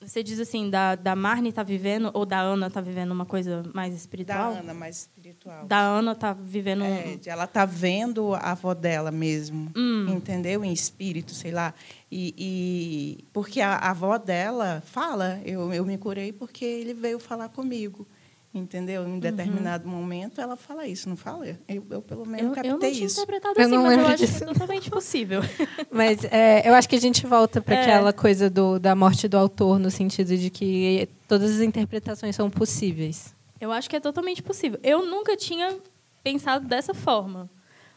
Você 0.00 0.22
diz 0.22 0.40
assim, 0.40 0.70
da, 0.70 0.94
da 0.94 1.14
Marne 1.14 1.50
está 1.50 1.62
vivendo, 1.62 2.10
ou 2.14 2.24
da 2.24 2.40
Ana 2.40 2.68
está 2.68 2.80
vivendo 2.80 3.12
uma 3.12 3.26
coisa 3.26 3.62
mais 3.74 3.94
espiritual? 3.94 4.54
Da 4.54 4.60
Ana, 4.60 4.74
mais 4.74 4.96
espiritual. 4.96 5.66
Da 5.66 5.78
Ana 5.78 6.12
está 6.12 6.32
vivendo... 6.32 6.82
É, 6.82 7.18
ela 7.26 7.44
está 7.44 7.66
vendo 7.66 8.34
a 8.34 8.52
avó 8.52 8.72
dela 8.72 9.10
mesmo, 9.10 9.70
hum. 9.76 10.06
entendeu? 10.08 10.64
Em 10.64 10.72
espírito, 10.72 11.32
sei 11.32 11.52
lá. 11.52 11.74
E, 12.10 12.34
e 12.36 13.24
porque 13.32 13.60
a, 13.60 13.74
a 13.74 13.90
avó 13.90 14.16
dela 14.16 14.82
fala, 14.86 15.40
eu, 15.44 15.72
eu 15.72 15.84
me 15.84 15.98
curei 15.98 16.32
porque 16.32 16.64
ele 16.64 16.94
veio 16.94 17.18
falar 17.18 17.50
comigo. 17.50 18.08
Entendeu? 18.52 19.06
Em 19.06 19.20
determinado 19.20 19.88
uhum. 19.88 19.94
momento 19.94 20.40
ela 20.40 20.56
fala 20.56 20.84
isso, 20.84 21.08
não 21.08 21.16
fala? 21.16 21.46
Eu, 21.68 21.86
eu 21.88 22.02
pelo 22.02 22.26
menos 22.26 22.48
eu, 22.48 22.52
captei 22.52 22.70
eu 22.70 22.74
não 22.74 22.80
tinha 22.80 23.06
isso. 23.06 23.20
interpretado 23.20 23.54
eu 23.56 23.64
assim, 23.64 23.76
mas 23.76 23.98
eu 23.98 24.06
acho 24.06 24.16
disso. 24.16 24.38
que 24.38 24.42
é 24.42 24.46
totalmente 24.48 24.90
possível. 24.90 25.40
mas 25.88 26.24
é, 26.24 26.68
eu 26.68 26.74
acho 26.74 26.88
que 26.88 26.96
a 26.96 27.00
gente 27.00 27.24
volta 27.24 27.60
para 27.60 27.76
é. 27.76 27.82
aquela 27.82 28.12
coisa 28.12 28.50
do, 28.50 28.80
da 28.80 28.96
morte 28.96 29.28
do 29.28 29.38
autor, 29.38 29.78
no 29.78 29.88
sentido 29.88 30.36
de 30.36 30.50
que 30.50 31.08
todas 31.28 31.52
as 31.52 31.60
interpretações 31.60 32.34
são 32.34 32.50
possíveis. 32.50 33.32
Eu 33.60 33.70
acho 33.70 33.88
que 33.88 33.94
é 33.94 34.00
totalmente 34.00 34.42
possível. 34.42 34.80
Eu 34.82 35.06
nunca 35.06 35.36
tinha 35.36 35.78
pensado 36.24 36.66
dessa 36.66 36.92
forma, 36.92 37.48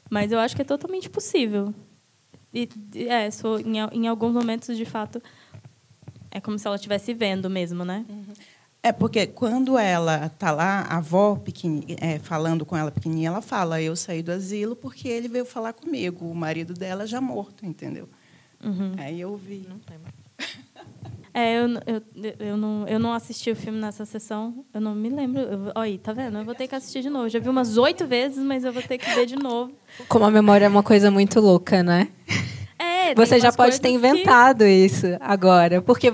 mas 0.08 0.32
eu 0.32 0.38
acho 0.38 0.56
que 0.56 0.62
é 0.62 0.66
totalmente 0.66 1.10
possível. 1.10 1.74
E, 2.54 2.70
é, 3.08 3.32
sou, 3.32 3.60
em, 3.60 3.78
em 3.92 4.08
alguns 4.08 4.32
momentos, 4.32 4.78
de 4.78 4.86
fato, 4.86 5.20
é 6.30 6.40
como 6.40 6.60
se 6.60 6.68
ela 6.68 6.76
estivesse 6.76 7.12
vendo 7.12 7.50
mesmo, 7.50 7.84
né? 7.84 8.06
Uhum. 8.08 8.24
É 8.86 8.92
porque 8.92 9.26
quando 9.26 9.78
ela 9.78 10.26
está 10.26 10.52
lá, 10.52 10.82
a 10.82 10.98
avó 10.98 11.42
é, 12.02 12.20
falando 12.20 12.66
com 12.66 12.76
ela 12.76 12.92
pequenininha, 12.92 13.30
ela 13.30 13.42
fala: 13.42 13.82
Eu 13.82 13.96
saí 13.96 14.22
do 14.22 14.34
asilo 14.34 14.76
porque 14.76 15.08
ele 15.08 15.30
veio 15.30 15.46
falar 15.46 15.72
comigo. 15.72 16.30
O 16.30 16.36
marido 16.36 16.74
dela 16.74 17.08
já 17.08 17.22
morto, 17.22 17.66
entendeu? 17.66 18.10
Uhum. 18.62 18.94
Aí 18.98 19.22
eu 19.22 19.36
vi. 19.38 19.68
É, 21.36 21.58
eu, 21.58 21.68
eu, 21.88 22.36
eu, 22.38 22.56
não, 22.56 22.88
eu 22.88 23.00
não 23.00 23.12
assisti 23.12 23.50
o 23.50 23.56
filme 23.56 23.80
nessa 23.80 24.06
sessão, 24.06 24.64
eu 24.72 24.80
não 24.80 24.94
me 24.94 25.10
lembro. 25.10 25.42
Eu, 25.42 25.60
olha 25.74 25.74
aí, 25.86 25.98
tá 25.98 26.14
vendo? 26.14 26.38
Eu 26.38 26.46
vou 26.46 26.54
ter 26.54 26.68
que 26.68 26.76
assistir 26.76 27.02
de 27.02 27.10
novo. 27.10 27.28
Já 27.28 27.40
vi 27.40 27.50
umas 27.50 27.76
oito 27.76 28.06
vezes, 28.06 28.38
mas 28.38 28.64
eu 28.64 28.72
vou 28.72 28.84
ter 28.84 29.00
que 29.00 29.10
ver 29.16 29.26
de 29.26 29.36
novo. 29.36 29.74
Como 30.08 30.26
a 30.26 30.30
memória 30.30 30.66
é 30.66 30.70
uma 30.70 30.84
coisa 30.84 31.10
muito 31.10 31.40
louca, 31.40 31.82
né? 31.82 32.10
É, 33.04 33.16
Você 33.16 33.40
já 33.40 33.52
pode 33.52 33.82
ter 33.82 33.90
que... 33.90 33.96
inventado 33.96 34.66
isso 34.66 35.08
agora, 35.20 35.82
porque 35.82 36.10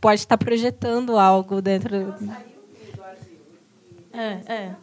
pode 0.00 0.20
estar 0.20 0.38
projetando 0.38 1.18
algo 1.18 1.60
dentro. 1.60 2.14
É, 4.12 4.52
é. 4.52 4.76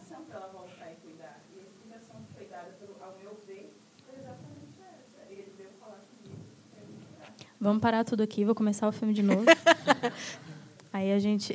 Vamos 7.58 7.80
parar 7.80 8.04
tudo 8.04 8.22
aqui, 8.22 8.44
vou 8.44 8.54
começar 8.54 8.86
o 8.86 8.92
filme 8.92 9.14
de 9.14 9.22
novo. 9.22 9.44
Aí 10.92 11.10
a 11.10 11.18
gente. 11.18 11.54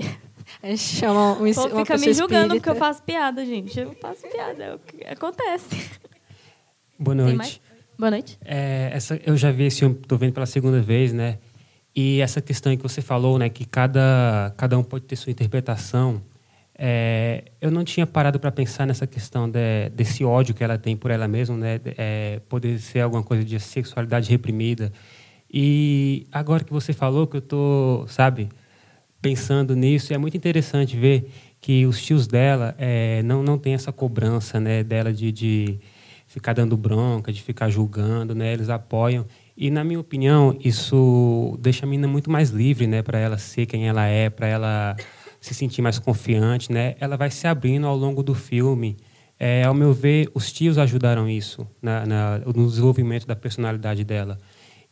A 0.61 0.67
gente 0.67 0.79
chama 0.79 1.33
um, 1.33 1.45
Ou 1.45 1.85
fica 1.85 1.97
me 1.97 2.13
julgando 2.13 2.55
porque 2.55 2.69
eu 2.69 2.75
faço 2.75 3.01
piada, 3.03 3.45
gente. 3.45 3.79
Eu 3.79 3.93
faço 3.95 4.27
piada, 4.27 4.63
é 4.63 4.75
o 4.75 4.79
que 4.79 5.05
acontece. 5.05 5.91
Boa 6.99 7.15
noite. 7.15 7.61
Boa 8.01 8.09
noite. 8.09 8.35
É, 8.43 8.89
essa, 8.91 9.21
eu 9.23 9.37
já 9.37 9.51
vi 9.51 9.65
esse 9.65 9.77
filme, 9.77 9.95
estou 10.01 10.17
vendo 10.17 10.33
pela 10.33 10.47
segunda 10.47 10.81
vez, 10.81 11.13
né? 11.13 11.37
E 11.95 12.19
essa 12.19 12.41
questão 12.41 12.75
que 12.75 12.81
você 12.81 12.99
falou, 12.99 13.37
né, 13.37 13.47
que 13.47 13.63
cada, 13.63 14.51
cada 14.57 14.75
um 14.75 14.83
pode 14.83 15.05
ter 15.05 15.15
sua 15.15 15.31
interpretação. 15.31 16.19
É, 16.75 17.43
eu 17.61 17.69
não 17.69 17.83
tinha 17.83 18.07
parado 18.07 18.39
para 18.39 18.51
pensar 18.51 18.87
nessa 18.87 19.05
questão 19.05 19.47
de, 19.47 19.91
desse 19.93 20.23
ódio 20.25 20.55
que 20.55 20.63
ela 20.63 20.79
tem 20.79 20.97
por 20.97 21.11
ela 21.11 21.27
mesma, 21.27 21.55
né? 21.55 21.79
É, 21.95 22.41
poder 22.49 22.79
ser 22.79 23.01
alguma 23.01 23.21
coisa 23.21 23.45
de 23.45 23.59
sexualidade 23.59 24.31
reprimida. 24.31 24.91
E 25.53 26.25
agora 26.31 26.63
que 26.63 26.73
você 26.73 26.93
falou 26.93 27.27
que 27.27 27.37
eu 27.37 27.41
tô, 27.41 28.05
sabe, 28.07 28.49
pensando 29.21 29.75
nisso, 29.75 30.11
é 30.11 30.17
muito 30.17 30.35
interessante 30.35 30.97
ver 30.97 31.29
que 31.61 31.85
os 31.85 32.01
tios 32.01 32.25
dela 32.25 32.73
é, 32.79 33.21
não 33.21 33.43
não 33.43 33.59
tem 33.59 33.75
essa 33.75 33.91
cobrança, 33.91 34.59
né, 34.59 34.83
dela 34.83 35.13
de, 35.13 35.31
de 35.31 35.79
ficar 36.31 36.53
dando 36.53 36.77
bronca, 36.77 37.31
de 37.31 37.41
ficar 37.41 37.69
julgando, 37.69 38.33
né? 38.33 38.53
Eles 38.53 38.69
apoiam 38.69 39.25
e 39.57 39.69
na 39.69 39.83
minha 39.83 39.99
opinião 39.99 40.57
isso 40.63 41.57
deixa 41.59 41.85
a 41.85 41.89
menina 41.89 42.07
muito 42.07 42.31
mais 42.31 42.51
livre, 42.51 42.87
né, 42.87 43.01
para 43.01 43.19
ela 43.19 43.37
ser 43.37 43.65
quem 43.65 43.87
ela 43.87 44.05
é, 44.05 44.29
para 44.29 44.47
ela 44.47 44.95
se 45.41 45.53
sentir 45.53 45.81
mais 45.81 45.99
confiante, 45.99 46.71
né? 46.71 46.95
Ela 47.01 47.17
vai 47.17 47.29
se 47.29 47.47
abrindo 47.47 47.85
ao 47.85 47.97
longo 47.97 48.23
do 48.23 48.33
filme. 48.33 48.95
É, 49.37 49.63
ao 49.63 49.73
meu 49.73 49.91
ver, 49.91 50.29
os 50.33 50.53
tios 50.53 50.77
ajudaram 50.77 51.27
isso 51.27 51.67
na, 51.81 52.05
na, 52.05 52.37
no 52.39 52.67
desenvolvimento 52.67 53.27
da 53.27 53.35
personalidade 53.35 54.03
dela. 54.05 54.39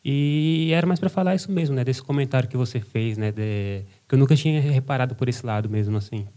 E 0.03 0.71
era 0.73 0.85
mais 0.87 0.99
para 0.99 1.09
falar 1.09 1.35
isso 1.35 1.51
mesmo, 1.51 1.75
né? 1.75 1.83
Desse 1.85 2.01
comentário 2.01 2.49
que 2.49 2.57
você 2.57 2.79
fez, 2.81 3.17
né? 3.17 3.31
De, 3.31 3.85
que 4.07 4.15
eu 4.15 4.19
nunca 4.19 4.35
tinha 4.35 4.59
reparado 4.59 5.15
por 5.15 5.29
esse 5.29 5.45
lado 5.45 5.69
mesmo, 5.69 5.97
assim. 5.97 6.27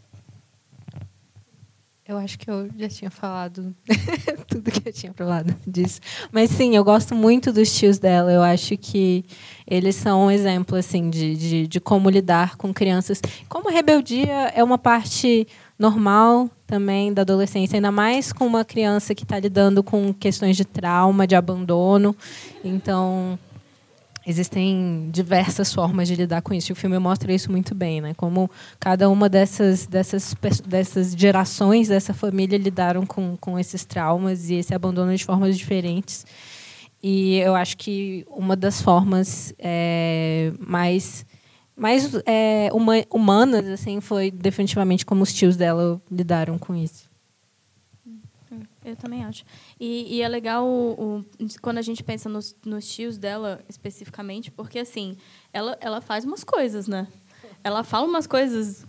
Eu 2.06 2.18
acho 2.18 2.36
que 2.36 2.50
eu 2.50 2.68
já 2.76 2.88
tinha 2.88 3.10
falado 3.12 3.72
tudo 4.48 4.72
que 4.72 4.88
eu 4.88 4.92
tinha 4.92 5.12
falado 5.12 5.54
disso. 5.64 6.00
Mas 6.32 6.50
sim, 6.50 6.74
eu 6.74 6.82
gosto 6.82 7.14
muito 7.14 7.52
dos 7.52 7.72
tios 7.72 7.98
dela. 7.98 8.32
Eu 8.32 8.42
acho 8.42 8.76
que 8.76 9.24
eles 9.64 9.94
são 9.94 10.26
um 10.26 10.30
exemplo 10.30 10.76
assim 10.76 11.08
de, 11.08 11.36
de, 11.36 11.66
de 11.68 11.80
como 11.80 12.10
lidar 12.10 12.56
com 12.56 12.74
crianças. 12.74 13.22
Como 13.48 13.70
rebeldia 13.70 14.52
é 14.52 14.64
uma 14.64 14.78
parte 14.78 15.46
normal 15.78 16.50
também 16.66 17.12
da 17.12 17.22
adolescência, 17.22 17.76
ainda 17.76 17.92
mais 17.92 18.32
com 18.32 18.46
uma 18.46 18.64
criança 18.64 19.14
que 19.14 19.22
está 19.22 19.38
lidando 19.38 19.82
com 19.82 20.12
questões 20.12 20.56
de 20.56 20.64
trauma, 20.64 21.24
de 21.24 21.36
abandono. 21.36 22.16
Então, 22.64 23.38
existem 24.26 25.08
diversas 25.10 25.72
formas 25.72 26.08
de 26.08 26.14
lidar 26.14 26.42
com 26.42 26.54
isso. 26.54 26.70
E 26.70 26.74
o 26.74 26.76
filme 26.76 26.98
mostra 26.98 27.32
isso 27.32 27.50
muito 27.50 27.74
bem, 27.74 28.00
né? 28.00 28.14
Como 28.14 28.50
cada 28.78 29.08
uma 29.08 29.28
dessas 29.28 29.86
dessas 29.86 30.34
dessas 30.66 31.12
gerações 31.12 31.88
dessa 31.88 32.14
família 32.14 32.58
lidaram 32.58 33.04
com 33.04 33.36
com 33.38 33.58
esses 33.58 33.84
traumas 33.84 34.50
e 34.50 34.54
esse 34.54 34.74
abandono 34.74 35.14
de 35.14 35.24
formas 35.24 35.56
diferentes. 35.58 36.24
E 37.02 37.38
eu 37.38 37.54
acho 37.54 37.76
que 37.76 38.24
uma 38.28 38.54
das 38.54 38.80
formas 38.80 39.52
é, 39.58 40.52
mais 40.60 41.26
mais 41.76 42.14
é, 42.26 42.70
humanas 43.10 43.66
assim 43.66 44.00
foi 44.00 44.30
definitivamente 44.30 45.04
como 45.04 45.22
os 45.22 45.32
tios 45.32 45.56
dela 45.56 46.00
lidaram 46.10 46.58
com 46.58 46.76
isso. 46.76 47.10
Eu 48.84 48.96
também 48.96 49.24
acho. 49.24 49.44
E, 49.84 50.18
e 50.18 50.22
é 50.22 50.28
legal 50.28 50.64
o, 50.64 51.18
o, 51.18 51.24
quando 51.60 51.78
a 51.78 51.82
gente 51.82 52.04
pensa 52.04 52.28
nos, 52.28 52.54
nos 52.64 52.86
tios 52.86 53.18
dela 53.18 53.60
especificamente, 53.68 54.48
porque 54.48 54.78
assim, 54.78 55.16
ela, 55.52 55.76
ela 55.80 56.00
faz 56.00 56.24
umas 56.24 56.44
coisas, 56.44 56.86
né? 56.86 57.08
Ela 57.64 57.82
fala 57.82 58.06
umas 58.06 58.28
coisas 58.28 58.86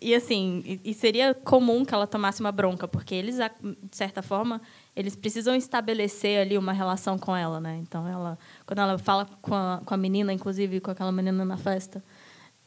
e 0.00 0.14
assim, 0.14 0.80
e, 0.84 0.94
seria 0.94 1.34
comum 1.34 1.84
que 1.84 1.92
ela 1.92 2.06
tomasse 2.06 2.38
uma 2.38 2.52
bronca, 2.52 2.86
porque 2.86 3.12
eles, 3.12 3.38
de 3.60 3.96
certa 3.96 4.22
forma, 4.22 4.62
eles 4.94 5.16
precisam 5.16 5.56
estabelecer 5.56 6.38
ali 6.38 6.56
uma 6.56 6.72
relação 6.72 7.18
com 7.18 7.34
ela, 7.34 7.58
né? 7.58 7.78
Então 7.82 8.06
ela, 8.06 8.38
quando 8.64 8.78
ela 8.78 8.96
fala 8.98 9.26
com 9.42 9.52
a, 9.52 9.82
com 9.84 9.94
a 9.94 9.96
menina, 9.96 10.32
inclusive 10.32 10.78
com 10.78 10.92
aquela 10.92 11.10
menina 11.10 11.44
na 11.44 11.56
festa, 11.56 12.04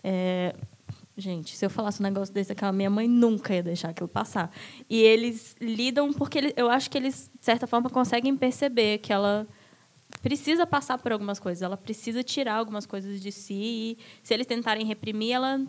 é, 0.04 0.54
Gente, 1.20 1.58
se 1.58 1.66
eu 1.66 1.70
falasse 1.70 2.00
um 2.00 2.04
negócio 2.04 2.34
desse, 2.34 2.54
aquela 2.54 2.72
minha 2.72 2.90
mãe 2.90 3.08
nunca 3.08 3.54
ia 3.54 3.62
deixar 3.62 3.90
aquilo 3.90 4.08
passar. 4.08 4.52
E 4.90 5.02
eles 5.02 5.54
lidam 5.60 6.14
porque 6.14 6.38
eles, 6.38 6.54
eu 6.56 6.70
acho 6.70 6.90
que 6.90 6.98
eles, 6.98 7.30
de 7.38 7.46
certa 7.46 7.68
forma, 7.68 7.90
conseguem 7.90 8.36
perceber 8.38 9.00
que 9.00 9.12
ela 9.12 9.46
precisa 10.22 10.66
passar 10.66 10.98
por 10.98 11.12
algumas 11.12 11.38
coisas, 11.38 11.62
ela 11.62 11.76
precisa 11.76 12.24
tirar 12.24 12.56
algumas 12.56 12.86
coisas 12.86 13.22
de 13.22 13.34
si. 13.34 13.54
E 13.54 13.98
se 14.24 14.34
eles 14.34 14.48
tentarem 14.48 14.86
reprimir, 14.86 15.34
ela, 15.34 15.62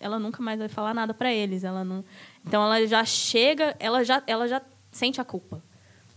ela 0.00 0.18
nunca 0.18 0.42
mais 0.42 0.58
vai 0.58 0.68
falar 0.68 0.92
nada 0.92 1.14
para 1.14 1.32
eles. 1.32 1.62
Ela 1.62 1.84
não, 1.84 2.04
então 2.44 2.60
ela 2.64 2.84
já 2.84 3.04
chega, 3.04 3.76
ela 3.78 4.02
já, 4.02 4.20
ela 4.26 4.48
já 4.48 4.60
sente 4.90 5.20
a 5.20 5.24
culpa 5.24 5.62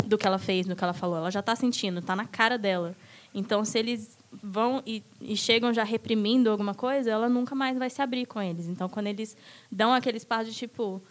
do 0.05 0.17
que 0.17 0.25
ela 0.25 0.39
fez, 0.39 0.65
do 0.65 0.75
que 0.75 0.83
ela 0.83 0.93
falou. 0.93 1.17
Ela 1.17 1.29
já 1.29 1.41
está 1.41 1.55
sentindo, 1.55 1.99
está 1.99 2.15
na 2.15 2.25
cara 2.25 2.57
dela. 2.57 2.95
Então, 3.33 3.63
se 3.63 3.79
eles 3.79 4.17
vão 4.31 4.81
e, 4.85 5.03
e, 5.19 5.35
chegam 5.35 5.73
já 5.73 5.83
reprimindo 5.83 6.49
alguma 6.49 6.73
coisa, 6.73 7.09
ela 7.09 7.29
nunca 7.29 7.55
mais 7.55 7.77
vai 7.77 7.89
se 7.89 8.01
abrir 8.01 8.25
com 8.25 8.41
eles. 8.41 8.67
Então, 8.67 8.89
quando 8.89 9.07
eles 9.07 9.35
dão 9.71 9.93
aquele 9.93 10.17
espaço 10.17 10.51
de 10.51 10.55
tipo, 10.55 11.01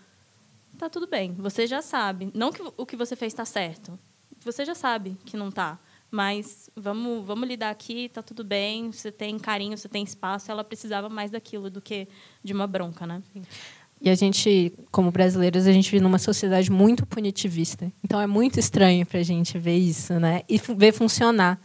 tá 0.78 0.88
tudo 0.88 1.06
bem, 1.06 1.32
você 1.34 1.66
já 1.66 1.82
sabe, 1.82 2.30
não 2.34 2.52
que 2.52 2.62
o 2.76 2.86
que 2.86 2.96
você 2.96 3.16
fez 3.16 3.32
está 3.32 3.44
certo, 3.44 3.98
você 4.42 4.64
já 4.64 4.74
sabe 4.74 5.16
que 5.24 5.36
não 5.36 5.50
tá, 5.50 5.78
mas 6.10 6.68
vamos 6.74 7.24
vamos 7.24 7.48
lidar 7.48 7.70
aqui, 7.70 8.08
tá 8.08 8.22
tudo 8.22 8.42
bem, 8.42 8.90
você 8.90 9.12
tem 9.12 9.38
carinho, 9.38 9.76
você 9.78 9.88
tem 9.88 10.02
espaço. 10.02 10.50
Ela 10.50 10.64
precisava 10.64 11.08
mais 11.08 11.30
daquilo 11.30 11.70
do 11.70 11.80
que 11.80 12.08
de 12.42 12.52
uma 12.52 12.66
bronca, 12.66 13.06
né? 13.06 13.22
E 14.02 14.08
a 14.08 14.14
gente, 14.14 14.72
como 14.90 15.10
brasileiros, 15.10 15.66
a 15.66 15.72
gente 15.72 15.90
vive 15.90 16.02
numa 16.02 16.18
sociedade 16.18 16.70
muito 16.70 17.04
punitivista. 17.04 17.92
Então 18.02 18.20
é 18.20 18.26
muito 18.26 18.58
estranho 18.58 19.04
para 19.04 19.20
a 19.20 19.22
gente 19.22 19.58
ver 19.58 19.76
isso, 19.76 20.18
né? 20.18 20.42
E 20.48 20.58
ver 20.58 20.92
funcionar. 20.92 21.60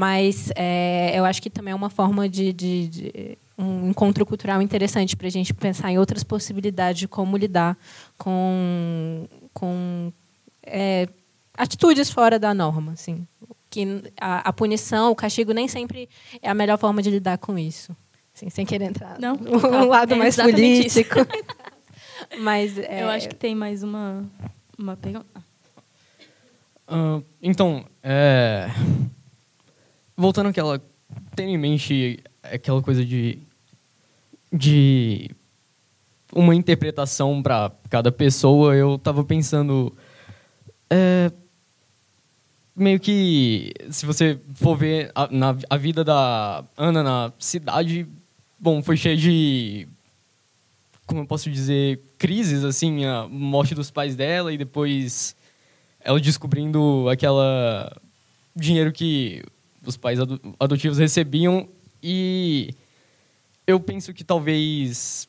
Mas 0.00 0.50
é, 0.56 1.12
eu 1.14 1.26
acho 1.26 1.42
que 1.42 1.50
também 1.50 1.72
é 1.72 1.74
uma 1.74 1.90
forma 1.90 2.26
de, 2.26 2.54
de, 2.54 2.88
de 2.88 3.38
um 3.58 3.90
encontro 3.90 4.24
cultural 4.24 4.62
interessante 4.62 5.14
para 5.14 5.26
a 5.26 5.30
gente 5.30 5.52
pensar 5.52 5.92
em 5.92 5.98
outras 5.98 6.24
possibilidades 6.24 7.00
de 7.00 7.06
como 7.06 7.36
lidar 7.36 7.76
com, 8.16 9.28
com 9.52 10.10
é, 10.62 11.06
atitudes 11.52 12.10
fora 12.10 12.38
da 12.38 12.54
norma. 12.54 12.92
Assim. 12.92 13.28
Que 13.68 14.02
a, 14.18 14.48
a, 14.48 14.52
punição, 14.54 15.10
o 15.10 15.14
castigo, 15.14 15.52
nem 15.52 15.68
sempre 15.68 16.08
é 16.40 16.48
a 16.48 16.54
melhor 16.54 16.78
forma 16.78 17.02
de 17.02 17.10
lidar 17.10 17.36
com 17.36 17.58
isso. 17.58 17.94
Assim, 18.34 18.48
sem 18.48 18.64
querer 18.64 18.86
entrar 18.86 19.20
Não, 19.20 19.34
no 19.34 19.60
tá. 19.60 19.68
lado 19.84 20.14
é 20.14 20.16
mais 20.16 20.34
político. 20.34 21.18
Mas, 22.40 22.78
é... 22.78 23.02
Eu 23.02 23.10
acho 23.10 23.28
que 23.28 23.34
tem 23.34 23.54
mais 23.54 23.82
uma, 23.82 24.24
uma 24.78 24.96
pergunta. 24.96 25.44
Uh, 26.88 27.22
então, 27.42 27.84
é 28.02 28.70
voltando 30.20 30.48
àquela. 30.48 30.80
Tendo 31.34 31.48
em 31.50 31.58
mente 31.58 32.22
aquela 32.42 32.82
coisa 32.82 33.04
de. 33.04 33.38
de. 34.52 35.30
uma 36.32 36.54
interpretação 36.54 37.42
para 37.42 37.72
cada 37.88 38.12
pessoa, 38.12 38.76
eu 38.76 38.96
estava 38.96 39.24
pensando. 39.24 39.96
É, 40.88 41.32
meio 42.76 43.00
que. 43.00 43.72
Se 43.90 44.06
você 44.06 44.38
for 44.54 44.76
ver 44.76 45.10
a, 45.14 45.28
na, 45.30 45.56
a 45.68 45.76
vida 45.76 46.04
da 46.04 46.64
Ana 46.76 47.02
na 47.02 47.32
cidade, 47.38 48.06
bom, 48.58 48.82
foi 48.82 48.96
cheia 48.96 49.16
de. 49.16 49.88
Como 51.06 51.22
eu 51.22 51.26
posso 51.26 51.50
dizer? 51.50 52.00
Crises, 52.18 52.62
assim, 52.62 53.04
a 53.04 53.26
morte 53.26 53.74
dos 53.74 53.90
pais 53.90 54.14
dela 54.14 54.52
e 54.52 54.58
depois 54.58 55.34
ela 56.02 56.20
descobrindo 56.20 57.08
aquela 57.10 57.92
dinheiro 58.54 58.92
que 58.92 59.42
os 59.84 59.96
pais 59.96 60.18
adotivos 60.58 60.98
recebiam 60.98 61.68
e 62.02 62.74
eu 63.66 63.78
penso 63.80 64.12
que 64.12 64.24
talvez 64.24 65.28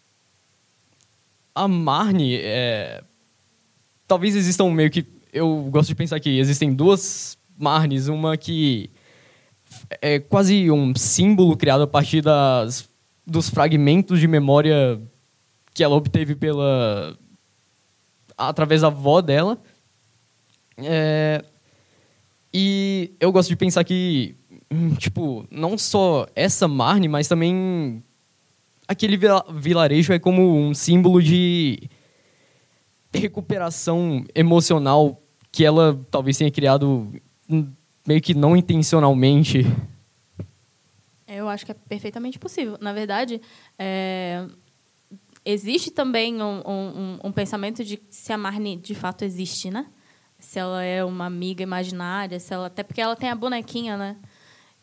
a 1.53 1.67
Marne 1.67 2.35
é, 2.35 3.03
talvez 4.07 4.35
existam 4.35 4.69
meio 4.71 4.89
que 4.89 5.05
eu 5.33 5.67
gosto 5.69 5.89
de 5.89 5.95
pensar 5.95 6.19
que 6.19 6.39
existem 6.39 6.73
duas 6.73 7.37
Marnes 7.57 8.07
uma 8.07 8.37
que 8.37 8.89
é 10.01 10.19
quase 10.19 10.69
um 10.69 10.93
símbolo 10.95 11.55
criado 11.55 11.83
a 11.83 11.87
partir 11.87 12.21
das 12.21 12.89
dos 13.25 13.49
fragmentos 13.49 14.19
de 14.19 14.27
memória 14.27 14.99
que 15.73 15.83
ela 15.83 15.95
obteve 15.95 16.35
pela 16.35 17.17
através 18.37 18.81
da 18.81 18.87
avó 18.87 19.21
dela. 19.21 19.57
É, 20.77 21.43
e 22.53 23.13
eu 23.19 23.31
gosto 23.31 23.49
de 23.49 23.55
pensar 23.55 23.83
que, 23.83 24.35
tipo, 24.97 25.45
não 25.51 25.77
só 25.77 26.27
essa 26.35 26.67
Marne, 26.67 27.07
mas 27.07 27.27
também 27.27 28.03
aquele 28.87 29.17
vilarejo 29.55 30.13
é 30.13 30.19
como 30.19 30.57
um 30.57 30.73
símbolo 30.73 31.21
de 31.21 31.89
recuperação 33.13 34.25
emocional 34.33 35.21
que 35.51 35.65
ela 35.65 35.99
talvez 36.09 36.37
tenha 36.37 36.49
criado 36.49 37.11
hum, 37.49 37.67
meio 38.07 38.21
que 38.21 38.33
não 38.33 38.55
intencionalmente. 38.55 39.65
Eu 41.27 41.47
acho 41.49 41.65
que 41.65 41.71
é 41.71 41.75
perfeitamente 41.75 42.39
possível. 42.39 42.77
Na 42.79 42.93
verdade, 42.93 43.41
é, 43.77 44.45
existe 45.45 45.91
também 45.91 46.41
um, 46.41 46.61
um, 46.65 47.19
um, 47.25 47.31
pensamento 47.31 47.83
de 47.83 48.01
se 48.09 48.31
a 48.31 48.37
Marnie 48.37 48.77
de 48.77 48.95
fato 48.95 49.23
existe, 49.23 49.69
né? 49.69 49.87
Se 50.39 50.59
ela 50.59 50.83
é 50.83 51.03
uma 51.03 51.25
amiga 51.25 51.61
imaginária, 51.61 52.39
se 52.39 52.53
ela 52.53 52.67
até 52.67 52.83
porque 52.83 53.01
ela 53.01 53.15
tem 53.15 53.29
a 53.29 53.35
bonequinha, 53.35 53.95
né? 53.95 54.17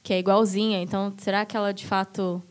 Que 0.08 0.14
é 0.14 0.18
igualzinha. 0.18 0.80
Então, 0.80 1.12
será 1.18 1.44
que 1.44 1.54
ela 1.54 1.70
de 1.70 1.86
fato 1.86 2.42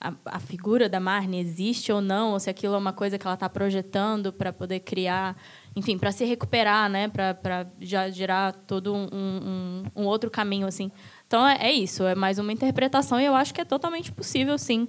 a, 0.00 0.14
a 0.24 0.38
figura 0.38 0.88
da 0.88 1.00
Marnie 1.00 1.40
existe 1.40 1.90
ou 1.90 2.00
não? 2.00 2.30
Ou 2.30 2.38
se 2.38 2.48
aquilo 2.48 2.76
é 2.76 2.78
uma 2.78 2.92
coisa 2.92 3.18
que 3.18 3.26
ela 3.26 3.34
está 3.34 3.48
projetando 3.48 4.32
para 4.32 4.52
poder 4.52 4.78
criar, 4.78 5.36
enfim, 5.74 5.98
para 5.98 6.12
se 6.12 6.24
recuperar, 6.24 6.88
né? 6.88 7.08
Para 7.08 7.66
já 7.80 8.08
gerar 8.08 8.52
todo 8.52 8.94
um, 8.94 9.08
um, 9.12 9.82
um 9.96 10.04
outro 10.04 10.30
caminho 10.30 10.64
assim. 10.64 10.92
Então 11.26 11.44
é, 11.44 11.70
é, 11.70 11.72
isso, 11.72 12.04
é 12.04 12.14
mais 12.14 12.38
uma 12.38 12.52
interpretação 12.52 13.20
e 13.20 13.24
eu 13.24 13.34
acho 13.34 13.52
que 13.52 13.60
é 13.60 13.64
totalmente 13.64 14.12
possível, 14.12 14.56
sim. 14.56 14.86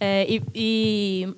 É, 0.00 0.26
e, 0.28 0.42
e, 0.52 1.36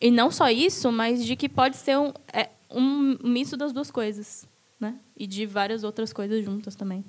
e, 0.00 0.12
não 0.12 0.30
só 0.30 0.48
isso, 0.48 0.92
mas 0.92 1.26
de 1.26 1.34
que 1.34 1.48
pode 1.48 1.76
ser 1.76 1.98
um, 1.98 2.12
é, 2.32 2.50
um 2.70 3.18
misto 3.24 3.56
das 3.56 3.72
duas 3.72 3.90
coisas, 3.90 4.46
né? 4.78 4.94
E 5.16 5.26
de 5.26 5.44
várias 5.44 5.82
outras 5.82 6.12
coisas 6.12 6.44
juntas 6.44 6.76
também. 6.76 7.04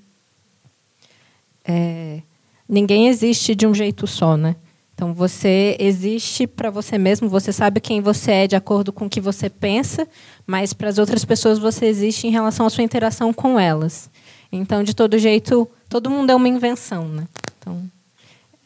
É, 1.64 2.24
ninguém 2.68 3.08
existe 3.08 3.56
de 3.56 3.66
um 3.66 3.74
jeito 3.74 4.06
só, 4.08 4.36
né? 4.36 4.56
Então 4.94 5.14
você 5.14 5.78
existe 5.80 6.48
para 6.48 6.72
você 6.72 6.98
mesmo, 6.98 7.30
você 7.30 7.54
sabe 7.54 7.80
quem 7.80 8.02
você 8.02 8.32
é 8.32 8.48
de 8.48 8.56
acordo 8.56 8.92
com 8.92 9.06
o 9.06 9.10
que 9.10 9.22
você 9.22 9.48
pensa, 9.48 10.08
mas 10.46 10.74
para 10.74 10.90
as 10.90 10.98
outras 10.98 11.24
pessoas 11.24 11.60
você 11.60 11.86
existe 11.86 12.26
em 12.26 12.32
relação 12.32 12.66
à 12.66 12.70
sua 12.70 12.84
interação 12.84 13.32
com 13.32 13.60
elas. 13.60 14.10
Então, 14.52 14.84
de 14.84 14.96
todo 14.96 15.20
jeito, 15.20 15.70
todo 15.88 16.10
mundo 16.10 16.32
é 16.32 16.36
uma 16.36 16.48
invenção, 16.48 17.08
né? 17.08 17.28
Então, 17.60 17.84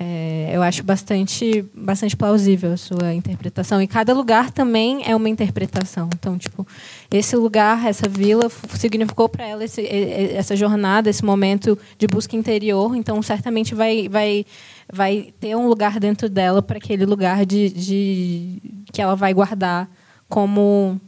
é, 0.04 0.50
eu 0.52 0.64
acho 0.64 0.82
bastante, 0.82 1.64
bastante 1.76 2.18
plausível 2.18 2.74
a 2.74 2.78
sua 2.78 3.14
interpretação. 3.14 3.80
E 3.80 3.86
cada 3.86 4.16
lugar 4.16 4.50
também 4.50 5.04
é 5.06 5.16
uma 5.16 5.30
interpretação. 5.30 6.10
Então, 6.16 6.40
tipo, 6.40 6.66
esse 7.12 7.36
lugar, 7.36 7.86
essa 7.86 8.10
vila, 8.10 8.50
significou 8.80 9.30
para 9.30 9.46
ela 9.46 9.64
esse, 9.64 9.86
essa 9.86 10.56
jornada, 10.56 11.08
esse 11.08 11.24
momento 11.24 11.78
de 12.00 12.08
busca 12.08 12.36
interior. 12.36 12.96
Então, 12.96 13.22
certamente 13.22 13.76
vai, 13.76 14.10
vai, 14.10 14.44
vai 14.92 15.32
ter 15.40 15.56
um 15.56 15.68
lugar 15.68 16.00
dentro 16.00 16.28
dela 16.28 16.64
para 16.64 16.80
aquele 16.80 17.06
lugar 17.06 17.46
de, 17.46 17.70
de 17.70 18.62
que 18.92 19.04
ela 19.04 19.16
vai 19.16 19.36
guardar 19.36 19.88
como 20.28 21.00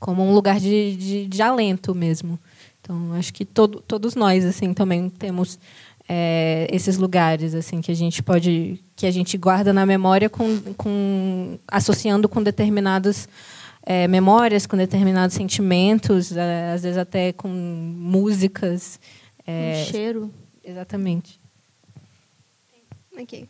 como 0.00 0.24
um 0.24 0.34
lugar 0.34 0.58
de, 0.58 0.96
de, 0.96 1.26
de 1.28 1.42
alento 1.42 1.94
mesmo. 1.94 2.36
Então, 2.80 3.12
acho 3.12 3.32
que 3.32 3.44
todo, 3.44 3.80
todos 3.80 4.16
nós 4.16 4.44
assim 4.44 4.74
também 4.74 5.08
temos 5.08 5.56
é, 6.14 6.66
esses 6.70 6.98
lugares 6.98 7.54
assim 7.54 7.80
que 7.80 7.90
a 7.90 7.94
gente 7.94 8.22
pode 8.22 8.84
que 8.94 9.06
a 9.06 9.10
gente 9.10 9.38
guarda 9.38 9.72
na 9.72 9.86
memória 9.86 10.28
com, 10.28 10.60
com 10.76 11.58
associando 11.66 12.28
com 12.28 12.42
determinadas 12.42 13.26
é, 13.82 14.06
memórias, 14.06 14.66
com 14.66 14.76
determinados 14.76 15.34
sentimentos, 15.34 16.36
é, 16.36 16.72
às 16.72 16.82
vezes 16.82 16.98
até 16.98 17.32
com 17.32 17.48
músicas. 17.48 19.00
É, 19.46 19.86
um 19.88 19.90
cheiro. 19.90 20.30
Exatamente. 20.62 21.40
Ok. 23.18 23.48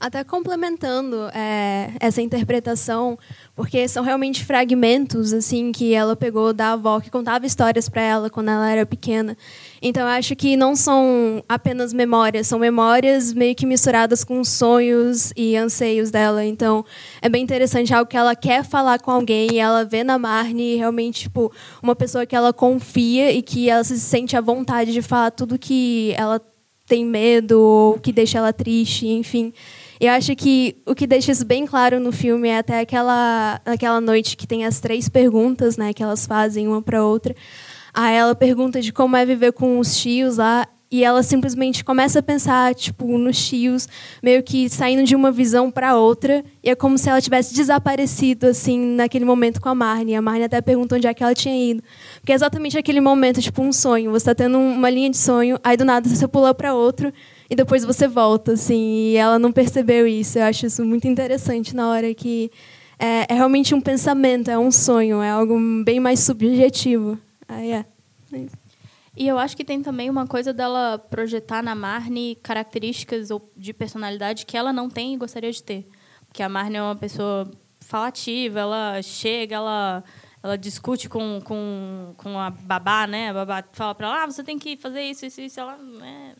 Até 0.00 0.22
complementando 0.22 1.28
é, 1.34 1.90
essa 1.98 2.22
interpretação, 2.22 3.18
porque 3.56 3.88
são 3.88 4.04
realmente 4.04 4.44
fragmentos 4.44 5.32
assim 5.32 5.72
que 5.72 5.92
ela 5.92 6.14
pegou 6.14 6.52
da 6.52 6.74
avó 6.74 7.00
que 7.00 7.10
contava 7.10 7.44
histórias 7.44 7.88
para 7.88 8.02
ela 8.02 8.30
quando 8.30 8.48
ela 8.48 8.70
era 8.70 8.86
pequena. 8.86 9.36
Então 9.82 10.06
acho 10.06 10.36
que 10.36 10.56
não 10.56 10.76
são 10.76 11.42
apenas 11.48 11.92
memórias, 11.92 12.46
são 12.46 12.60
memórias 12.60 13.32
meio 13.32 13.56
que 13.56 13.66
misturadas 13.66 14.22
com 14.22 14.44
sonhos 14.44 15.32
e 15.36 15.56
anseios 15.56 16.12
dela. 16.12 16.44
Então 16.44 16.84
é 17.20 17.28
bem 17.28 17.42
interessante 17.42 17.92
algo 17.92 18.08
que 18.08 18.16
ela 18.16 18.36
quer 18.36 18.62
falar 18.62 19.00
com 19.00 19.10
alguém 19.10 19.48
e 19.54 19.58
ela 19.58 19.84
vê 19.84 20.04
na 20.04 20.16
Marnie 20.16 20.76
realmente 20.76 21.22
tipo 21.22 21.52
uma 21.82 21.96
pessoa 21.96 22.24
que 22.24 22.36
ela 22.36 22.52
confia 22.52 23.32
e 23.32 23.42
que 23.42 23.68
ela 23.68 23.82
se 23.82 23.98
sente 23.98 24.36
à 24.36 24.40
vontade 24.40 24.92
de 24.92 25.02
falar 25.02 25.32
tudo 25.32 25.58
que 25.58 26.14
ela 26.16 26.40
tem 26.86 27.04
medo 27.04 27.60
ou 27.60 27.98
que 27.98 28.12
deixa 28.12 28.38
ela 28.38 28.52
triste, 28.52 29.08
enfim. 29.08 29.52
Eu 30.00 30.12
acho 30.12 30.34
que 30.36 30.76
o 30.86 30.94
que 30.94 31.06
deixa 31.06 31.32
isso 31.32 31.44
bem 31.44 31.66
claro 31.66 31.98
no 31.98 32.12
filme 32.12 32.48
é 32.48 32.58
até 32.58 32.80
aquela, 32.80 33.60
aquela 33.64 34.00
noite 34.00 34.36
que 34.36 34.46
tem 34.46 34.64
as 34.64 34.78
três 34.78 35.08
perguntas, 35.08 35.76
né, 35.76 35.92
que 35.92 36.02
elas 36.02 36.24
fazem 36.24 36.68
uma 36.68 36.80
para 36.80 37.04
outra. 37.04 37.34
Aí 37.92 38.14
ela 38.14 38.34
pergunta 38.34 38.80
de 38.80 38.92
como 38.92 39.16
é 39.16 39.26
viver 39.26 39.52
com 39.52 39.78
os 39.80 39.96
tios 39.96 40.36
lá 40.36 40.68
e 40.90 41.04
ela 41.04 41.22
simplesmente 41.22 41.84
começa 41.84 42.20
a 42.20 42.22
pensar 42.22 42.74
tipo 42.74 43.18
nos 43.18 43.46
tios 43.46 43.86
meio 44.22 44.42
que 44.42 44.70
saindo 44.70 45.02
de 45.02 45.14
uma 45.14 45.30
visão 45.30 45.70
para 45.70 45.96
outra 45.96 46.42
e 46.62 46.70
é 46.70 46.74
como 46.74 46.96
se 46.96 47.10
ela 47.10 47.20
tivesse 47.20 47.54
desaparecido 47.54 48.46
assim 48.46 48.78
naquele 48.94 49.24
momento 49.24 49.60
com 49.60 49.68
a 49.68 49.74
Marnie. 49.74 50.14
A 50.14 50.22
Marnie 50.22 50.44
até 50.44 50.60
pergunta 50.60 50.96
onde 50.96 51.06
é 51.06 51.12
que 51.12 51.22
ela 51.22 51.34
tinha 51.34 51.72
ido. 51.72 51.82
Porque 52.20 52.32
é 52.32 52.34
exatamente 52.34 52.78
aquele 52.78 53.00
momento 53.00 53.42
tipo 53.42 53.62
um 53.62 53.72
sonho. 53.72 54.12
Você 54.12 54.30
está 54.30 54.34
tendo 54.34 54.58
uma 54.58 54.88
linha 54.88 55.10
de 55.10 55.16
sonho 55.16 55.58
aí 55.62 55.76
do 55.76 55.84
nada 55.84 56.08
você 56.08 56.26
pula 56.26 56.54
para 56.54 56.72
outro 56.74 57.12
e 57.48 57.56
depois 57.56 57.84
você 57.84 58.06
volta 58.06 58.52
assim 58.52 59.10
e 59.10 59.16
ela 59.16 59.38
não 59.38 59.52
percebeu 59.52 60.06
isso 60.06 60.38
eu 60.38 60.44
acho 60.44 60.66
isso 60.66 60.84
muito 60.84 61.06
interessante 61.06 61.74
na 61.74 61.88
hora 61.88 62.12
que 62.14 62.50
é, 62.98 63.32
é 63.32 63.34
realmente 63.34 63.74
um 63.74 63.80
pensamento 63.80 64.50
é 64.50 64.58
um 64.58 64.70
sonho 64.70 65.22
é 65.22 65.30
algo 65.30 65.58
bem 65.84 66.00
mais 66.00 66.20
subjetivo 66.20 67.18
aí 67.48 67.72
é, 67.72 67.84
é 68.32 68.38
isso. 68.38 68.56
E 69.18 69.26
eu 69.26 69.36
acho 69.36 69.56
que 69.56 69.64
tem 69.64 69.82
também 69.82 70.08
uma 70.08 70.28
coisa 70.28 70.52
dela 70.52 70.96
projetar 70.96 71.60
na 71.60 71.74
Marnie 71.74 72.36
características 72.36 73.30
de 73.56 73.72
personalidade 73.72 74.46
que 74.46 74.56
ela 74.56 74.72
não 74.72 74.88
tem 74.88 75.12
e 75.12 75.16
gostaria 75.16 75.50
de 75.50 75.60
ter. 75.60 75.88
Porque 76.28 76.40
a 76.40 76.48
Marnie 76.48 76.76
é 76.76 76.82
uma 76.82 76.94
pessoa 76.94 77.50
falativa, 77.80 78.60
ela 78.60 79.02
chega, 79.02 79.56
ela 79.56 80.04
ela 80.40 80.56
discute 80.56 81.08
com, 81.08 81.40
com, 81.42 82.14
com 82.16 82.38
a 82.38 82.48
babá, 82.50 83.08
né? 83.08 83.30
A 83.30 83.34
babá 83.34 83.64
fala 83.72 83.92
para 83.92 84.06
ela, 84.06 84.22
ah, 84.22 84.26
você 84.26 84.44
tem 84.44 84.56
que 84.56 84.76
fazer 84.76 85.02
isso, 85.02 85.26
isso, 85.26 85.40
isso. 85.40 85.58
Ela, 85.58 85.76
é. 86.00 86.34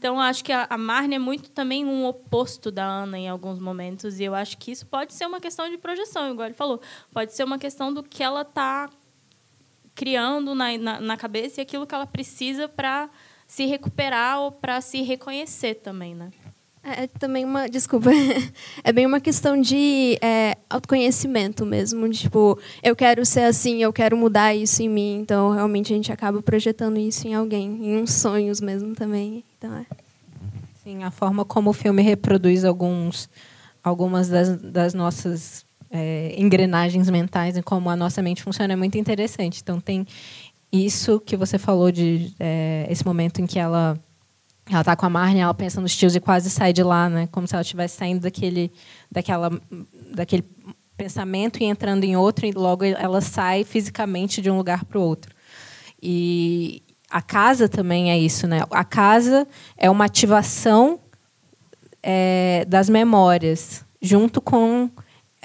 Então, 0.00 0.18
acho 0.18 0.42
que 0.42 0.50
a, 0.50 0.66
a 0.70 0.78
Marne 0.78 1.16
é 1.16 1.18
muito 1.18 1.50
também 1.50 1.84
um 1.84 2.06
oposto 2.06 2.70
da 2.70 2.86
Ana 2.86 3.18
em 3.18 3.28
alguns 3.28 3.58
momentos. 3.58 4.18
E 4.18 4.24
eu 4.24 4.34
acho 4.34 4.56
que 4.56 4.70
isso 4.70 4.86
pode 4.86 5.12
ser 5.12 5.26
uma 5.26 5.38
questão 5.38 5.68
de 5.68 5.76
projeção, 5.76 6.32
igual 6.32 6.46
ele 6.46 6.54
falou. 6.54 6.80
Pode 7.12 7.34
ser 7.34 7.44
uma 7.44 7.58
questão 7.58 7.92
do 7.92 8.02
que 8.02 8.22
ela 8.22 8.40
está 8.40 8.88
criando 9.94 10.54
na, 10.54 10.78
na, 10.78 11.00
na 11.00 11.16
cabeça 11.18 11.60
e 11.60 11.62
aquilo 11.62 11.86
que 11.86 11.94
ela 11.94 12.06
precisa 12.06 12.66
para 12.66 13.10
se 13.46 13.66
recuperar 13.66 14.40
ou 14.40 14.50
para 14.50 14.80
se 14.80 15.02
reconhecer 15.02 15.74
também, 15.74 16.14
né? 16.14 16.30
É, 16.82 17.04
é 17.04 17.06
também 17.06 17.44
uma, 17.44 17.68
desculpa, 17.68 18.10
é 18.82 18.92
bem 18.92 19.06
uma 19.06 19.20
questão 19.20 19.60
de 19.60 20.18
é, 20.22 20.56
autoconhecimento 20.68 21.66
mesmo, 21.66 22.08
tipo, 22.10 22.58
eu 22.82 22.96
quero 22.96 23.24
ser 23.26 23.42
assim, 23.42 23.82
eu 23.82 23.92
quero 23.92 24.16
mudar 24.16 24.54
isso 24.54 24.82
em 24.82 24.88
mim, 24.88 25.20
então 25.20 25.50
realmente 25.50 25.92
a 25.92 25.96
gente 25.96 26.10
acaba 26.10 26.42
projetando 26.42 26.98
isso 26.98 27.28
em 27.28 27.34
alguém, 27.34 27.66
em 27.66 27.96
uns 28.02 28.12
sonhos 28.12 28.60
mesmo 28.60 28.94
também, 28.94 29.44
então 29.58 29.74
é. 29.74 29.84
Sim, 30.82 31.04
a 31.04 31.10
forma 31.10 31.44
como 31.44 31.70
o 31.70 31.74
filme 31.74 32.02
reproduz 32.02 32.64
alguns, 32.64 33.28
algumas 33.84 34.28
das, 34.28 34.56
das 34.62 34.94
nossas 34.94 35.66
é, 35.90 36.34
engrenagens 36.38 37.10
mentais 37.10 37.56
e 37.56 37.62
como 37.62 37.90
a 37.90 37.96
nossa 37.96 38.22
mente 38.22 38.42
funciona 38.42 38.72
é 38.72 38.76
muito 38.76 38.96
interessante. 38.96 39.60
Então 39.62 39.80
tem 39.80 40.06
isso 40.72 41.20
que 41.20 41.36
você 41.36 41.58
falou 41.58 41.90
de 41.90 42.32
é, 42.38 42.86
esse 42.88 43.04
momento 43.04 43.40
em 43.40 43.46
que 43.46 43.58
ela 43.58 43.98
ela 44.70 44.80
está 44.80 44.96
com 44.96 45.06
a 45.06 45.10
Marnie, 45.10 45.40
ela 45.40 45.54
pensa 45.54 45.80
nos 45.80 45.96
tios 45.96 46.14
e 46.14 46.20
quase 46.20 46.50
sai 46.50 46.72
de 46.72 46.82
lá, 46.82 47.08
né? 47.08 47.28
Como 47.30 47.46
se 47.46 47.54
ela 47.54 47.62
estivesse 47.62 47.96
saindo 47.96 48.20
daquele 48.20 48.72
daquela 49.10 49.50
daquele 50.14 50.44
pensamento 50.96 51.62
e 51.62 51.64
entrando 51.64 52.04
em 52.04 52.16
outro 52.16 52.46
e 52.46 52.52
logo 52.52 52.84
ela 52.84 53.20
sai 53.20 53.64
fisicamente 53.64 54.42
de 54.42 54.50
um 54.50 54.56
lugar 54.56 54.84
para 54.84 54.98
o 54.98 55.02
outro. 55.02 55.34
E 56.02 56.82
a 57.10 57.20
casa 57.20 57.68
também 57.68 58.10
é 58.10 58.18
isso, 58.18 58.46
né? 58.46 58.62
A 58.70 58.84
casa 58.84 59.46
é 59.76 59.90
uma 59.90 60.04
ativação 60.04 61.00
é, 62.02 62.64
das 62.68 62.88
memórias 62.88 63.84
junto 64.00 64.40
com 64.40 64.90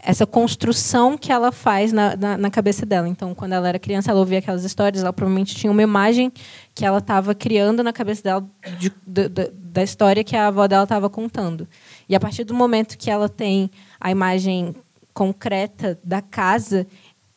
essa 0.06 0.26
construção 0.26 1.18
que 1.18 1.32
ela 1.32 1.52
faz 1.52 1.92
na, 1.92 2.16
na, 2.16 2.38
na, 2.38 2.52
cabeça 2.52 2.86
dela. 2.86 3.10
Então, 3.10 3.34
quando 3.34 3.54
ela 3.54 3.68
era 3.68 3.80
criança, 3.80 4.12
ela 4.12 4.20
ouvia 4.20 4.38
aquelas 4.38 4.64
histórias, 4.64 5.02
ela 5.02 5.12
provavelmente 5.12 5.56
tinha 5.56 5.72
uma 5.72 5.82
imagem 5.82 6.32
que 6.76 6.86
ela 6.86 7.00
estava 7.00 7.34
criando 7.34 7.82
na 7.84 7.92
cabeça 7.92 8.22
dela 8.22 8.48
de, 8.78 8.94
de, 9.06 9.28
de, 9.30 9.52
da 9.52 9.82
história 9.82 10.24
que 10.24 10.36
a 10.36 10.48
avó 10.48 10.68
dela 10.68 10.84
estava 10.84 11.10
contando. 11.10 11.68
E 12.08 12.16
a 12.16 12.20
partir 12.20 12.44
do 12.44 12.54
momento 12.54 12.98
que 13.00 13.10
ela 13.10 13.28
tem 13.28 13.72
a 14.00 14.12
imagem 14.12 14.76
concreta 15.12 16.00
da 16.04 16.22
casa, 16.22 16.86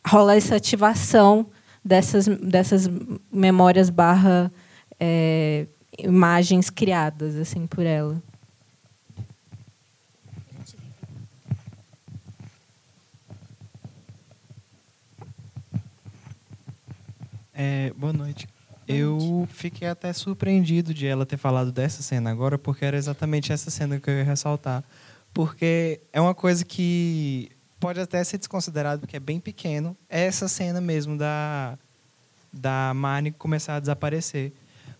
rola 0.06 0.36
essa 0.36 0.56
ativação 0.56 1.46
dessas, 1.82 2.26
dessas 2.26 2.86
memórias 3.32 3.88
barra 3.88 4.52
é, 5.00 5.66
imagens 5.98 6.68
criadas 6.68 7.34
assim 7.36 7.66
por 7.66 7.86
ela. 7.86 8.22
É, 17.60 17.92
boa 17.96 18.12
noite. 18.12 18.46
Eu 18.86 19.48
fiquei 19.50 19.88
até 19.88 20.12
surpreendido 20.12 20.94
de 20.94 21.08
ela 21.08 21.26
ter 21.26 21.36
falado 21.36 21.72
dessa 21.72 22.04
cena 22.04 22.30
agora, 22.30 22.56
porque 22.56 22.84
era 22.84 22.96
exatamente 22.96 23.52
essa 23.52 23.68
cena 23.68 23.98
que 23.98 24.08
eu 24.08 24.14
ia 24.14 24.22
ressaltar. 24.22 24.84
Porque 25.34 26.00
é 26.12 26.20
uma 26.20 26.36
coisa 26.36 26.64
que 26.64 27.50
pode 27.80 27.98
até 27.98 28.22
ser 28.22 28.38
desconsiderado, 28.38 29.00
porque 29.00 29.16
é 29.16 29.20
bem 29.20 29.40
pequeno. 29.40 29.96
É 30.08 30.22
essa 30.22 30.46
cena 30.46 30.80
mesmo 30.80 31.18
da, 31.18 31.76
da 32.52 32.92
Marnie 32.94 33.32
começar 33.32 33.74
a 33.74 33.80
desaparecer. 33.80 34.52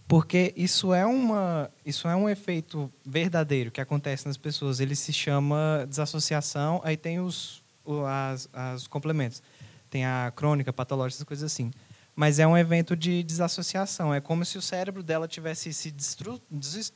Porque 0.09 0.53
isso 0.57 0.93
é, 0.93 1.07
uma, 1.07 1.71
isso 1.87 2.09
é 2.09 2.17
um 2.17 2.29
efeito 2.29 2.93
verdadeiro 3.07 3.71
que 3.71 3.81
acontece 3.81 4.27
nas 4.27 4.37
pessoas. 4.37 4.81
Ele 4.81 4.97
se 4.97 5.13
chama 5.13 5.87
desassociação, 5.89 6.81
aí 6.83 6.97
tem 6.97 7.21
os, 7.21 7.63
as, 8.05 8.49
as 8.53 8.89
complementos. 8.89 9.45
Tem 9.89 10.05
a 10.05 10.33
crônica, 10.35 10.73
patológica, 10.73 11.19
essas 11.19 11.29
coisas 11.29 11.53
assim 11.53 11.71
mas 12.19 12.41
é 12.41 12.47
um 12.49 12.59
evento 12.59 12.97
de 12.97 13.23
desassociação. 13.23 14.13
É 14.13 14.21
como 14.21 14.45
se 14.45 14.59
o 14.59 14.61
cérebro 14.61 15.05
dela 15.05 15.29
tivesse 15.29 15.73
se 15.73 15.95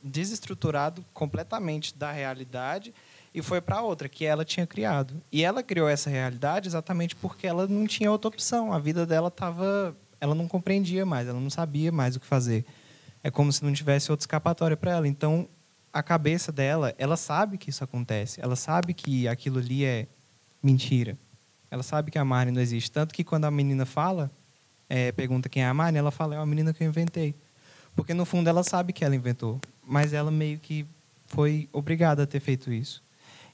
desestruturado 0.03 1.05
completamente 1.13 1.97
da 1.97 2.11
realidade 2.11 2.93
e 3.33 3.41
foi 3.41 3.61
para 3.61 3.81
outra 3.81 4.09
que 4.09 4.25
ela 4.25 4.43
tinha 4.43 4.67
criado. 4.67 5.23
E 5.31 5.41
ela 5.41 5.63
criou 5.63 5.87
essa 5.87 6.09
realidade 6.09 6.67
exatamente 6.67 7.15
porque 7.15 7.47
ela 7.47 7.65
não 7.69 7.87
tinha 7.87 8.11
outra 8.11 8.27
opção. 8.27 8.73
A 8.73 8.79
vida 8.79 9.05
dela 9.05 9.29
estava, 9.29 9.95
ela 10.19 10.35
não 10.35 10.45
compreendia 10.45 11.05
mais, 11.05 11.25
ela 11.25 11.39
não 11.39 11.49
sabia 11.49 11.89
mais 11.89 12.17
o 12.17 12.19
que 12.19 12.25
fazer. 12.25 12.65
É 13.23 13.31
como 13.31 13.49
se 13.53 13.63
não 13.63 13.71
tivesse 13.71 14.11
outra 14.11 14.23
escapatória 14.23 14.75
para 14.75 14.91
ela. 14.91 15.07
Então, 15.07 15.47
a 15.93 16.03
cabeça 16.03 16.51
dela, 16.51 16.93
ela 16.97 17.15
sabe 17.15 17.57
que 17.57 17.69
isso 17.69 17.81
acontece. 17.81 18.41
Ela 18.41 18.57
sabe 18.57 18.93
que 18.93 19.25
aquilo 19.29 19.59
ali 19.59 19.85
é 19.85 20.05
mentira. 20.61 21.17
Ela 21.71 21.81
sabe 21.81 22.11
que 22.11 22.19
a 22.19 22.25
Mari 22.25 22.51
não 22.51 22.61
existe. 22.61 22.91
Tanto 22.91 23.13
que 23.13 23.23
quando 23.23 23.45
a 23.45 23.51
menina 23.51 23.85
fala, 23.85 24.29
é, 24.89 25.11
pergunta 25.11 25.49
quem 25.49 25.63
é 25.63 25.67
a 25.67 25.73
Mari, 25.73 25.97
ela 25.97 26.11
fala, 26.11 26.35
é 26.35 26.37
uma 26.37 26.45
menina 26.45 26.73
que 26.73 26.83
eu 26.83 26.87
inventei. 26.87 27.35
Porque, 27.95 28.13
no 28.13 28.25
fundo, 28.25 28.49
ela 28.49 28.63
sabe 28.63 28.91
que 28.91 29.05
ela 29.05 29.15
inventou, 29.15 29.59
mas 29.85 30.13
ela 30.13 30.31
meio 30.31 30.59
que 30.59 30.85
foi 31.27 31.69
obrigada 31.71 32.23
a 32.23 32.27
ter 32.27 32.39
feito 32.39 32.71
isso. 32.71 33.03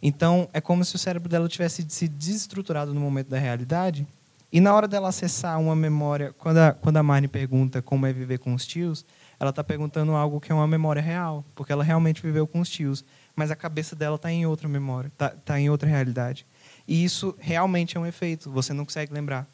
Então, 0.02 0.50
é 0.54 0.62
como 0.62 0.84
se 0.86 0.96
o 0.96 1.00
cérebro 1.00 1.28
dela 1.28 1.50
tivesse 1.50 1.86
se 1.90 2.08
desestruturado 2.08 2.94
no 2.94 3.02
momento 3.02 3.30
da 3.30 3.38
realidade, 3.38 4.08
e 4.52 4.60
na 4.60 4.74
hora 4.74 4.88
dela 4.88 5.10
acessar 5.10 5.60
uma 5.60 5.76
memória, 5.76 6.34
quando 6.38 6.58
a, 6.58 6.74
quando 6.74 6.98
a 6.98 7.04
Marne 7.04 7.28
pergunta 7.28 7.84
como 7.84 8.08
é 8.08 8.14
viver 8.14 8.40
com 8.40 8.54
os 8.54 8.66
tios, 8.66 9.06
ela 9.40 9.52
está 9.52 9.64
perguntando 9.64 10.14
algo 10.14 10.42
que 10.42 10.52
é 10.52 10.56
uma 10.56 10.68
memória 10.68 11.02
real, 11.02 11.46
porque 11.54 11.72
ela 11.72 11.84
realmente 11.84 12.22
viveu 12.22 12.48
com 12.48 12.60
os 12.60 12.70
tios, 12.70 13.06
mas 13.36 13.52
a 13.52 13.56
cabeça 13.56 13.96
dela 13.96 14.16
está 14.16 14.32
em 14.32 14.48
outra 14.48 14.68
memória, 14.68 15.10
está 15.10 15.30
tá 15.30 15.60
em 15.60 15.70
outra 15.70 15.88
realidade. 15.88 16.48
E 16.88 17.04
isso 17.04 17.36
realmente 17.38 17.96
é 17.96 18.00
um 18.00 18.08
efeito, 18.08 18.50
você 18.50 18.74
não 18.74 18.86
consegue 18.86 19.14
lembrar. 19.14 19.48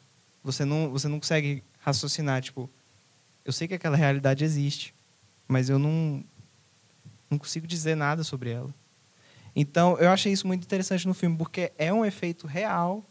Você 0.46 0.64
não, 0.64 0.90
você 0.90 1.08
não 1.08 1.18
consegue 1.18 1.64
raciocinar, 1.80 2.40
tipo, 2.40 2.70
eu 3.44 3.52
sei 3.52 3.66
que 3.66 3.74
aquela 3.74 3.96
realidade 3.96 4.44
existe, 4.44 4.94
mas 5.48 5.68
eu 5.68 5.76
não, 5.76 6.22
não 7.28 7.36
consigo 7.36 7.66
dizer 7.66 7.96
nada 7.96 8.22
sobre 8.22 8.50
ela. 8.50 8.72
Então, 9.56 9.98
eu 9.98 10.08
achei 10.08 10.32
isso 10.32 10.46
muito 10.46 10.62
interessante 10.62 11.08
no 11.08 11.14
filme, 11.14 11.36
porque 11.36 11.72
é 11.76 11.92
um 11.92 12.04
efeito 12.04 12.46
real 12.46 13.04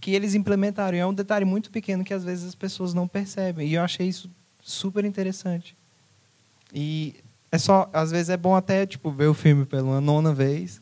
que 0.00 0.12
eles 0.12 0.34
implementaram. 0.34 0.96
E 0.96 1.00
é 1.00 1.06
um 1.06 1.12
detalhe 1.12 1.44
muito 1.44 1.70
pequeno 1.70 2.02
que 2.02 2.14
às 2.14 2.24
vezes 2.24 2.48
as 2.48 2.54
pessoas 2.54 2.94
não 2.94 3.06
percebem. 3.06 3.68
E 3.68 3.74
eu 3.74 3.82
achei 3.82 4.08
isso 4.08 4.30
super 4.62 5.04
interessante. 5.04 5.76
E 6.72 7.16
é 7.52 7.58
só, 7.58 7.90
às 7.92 8.12
vezes 8.12 8.30
é 8.30 8.36
bom 8.38 8.56
até 8.56 8.86
tipo 8.86 9.10
ver 9.10 9.26
o 9.26 9.34
filme 9.34 9.66
pela 9.66 10.00
nona 10.00 10.32
vez 10.32 10.80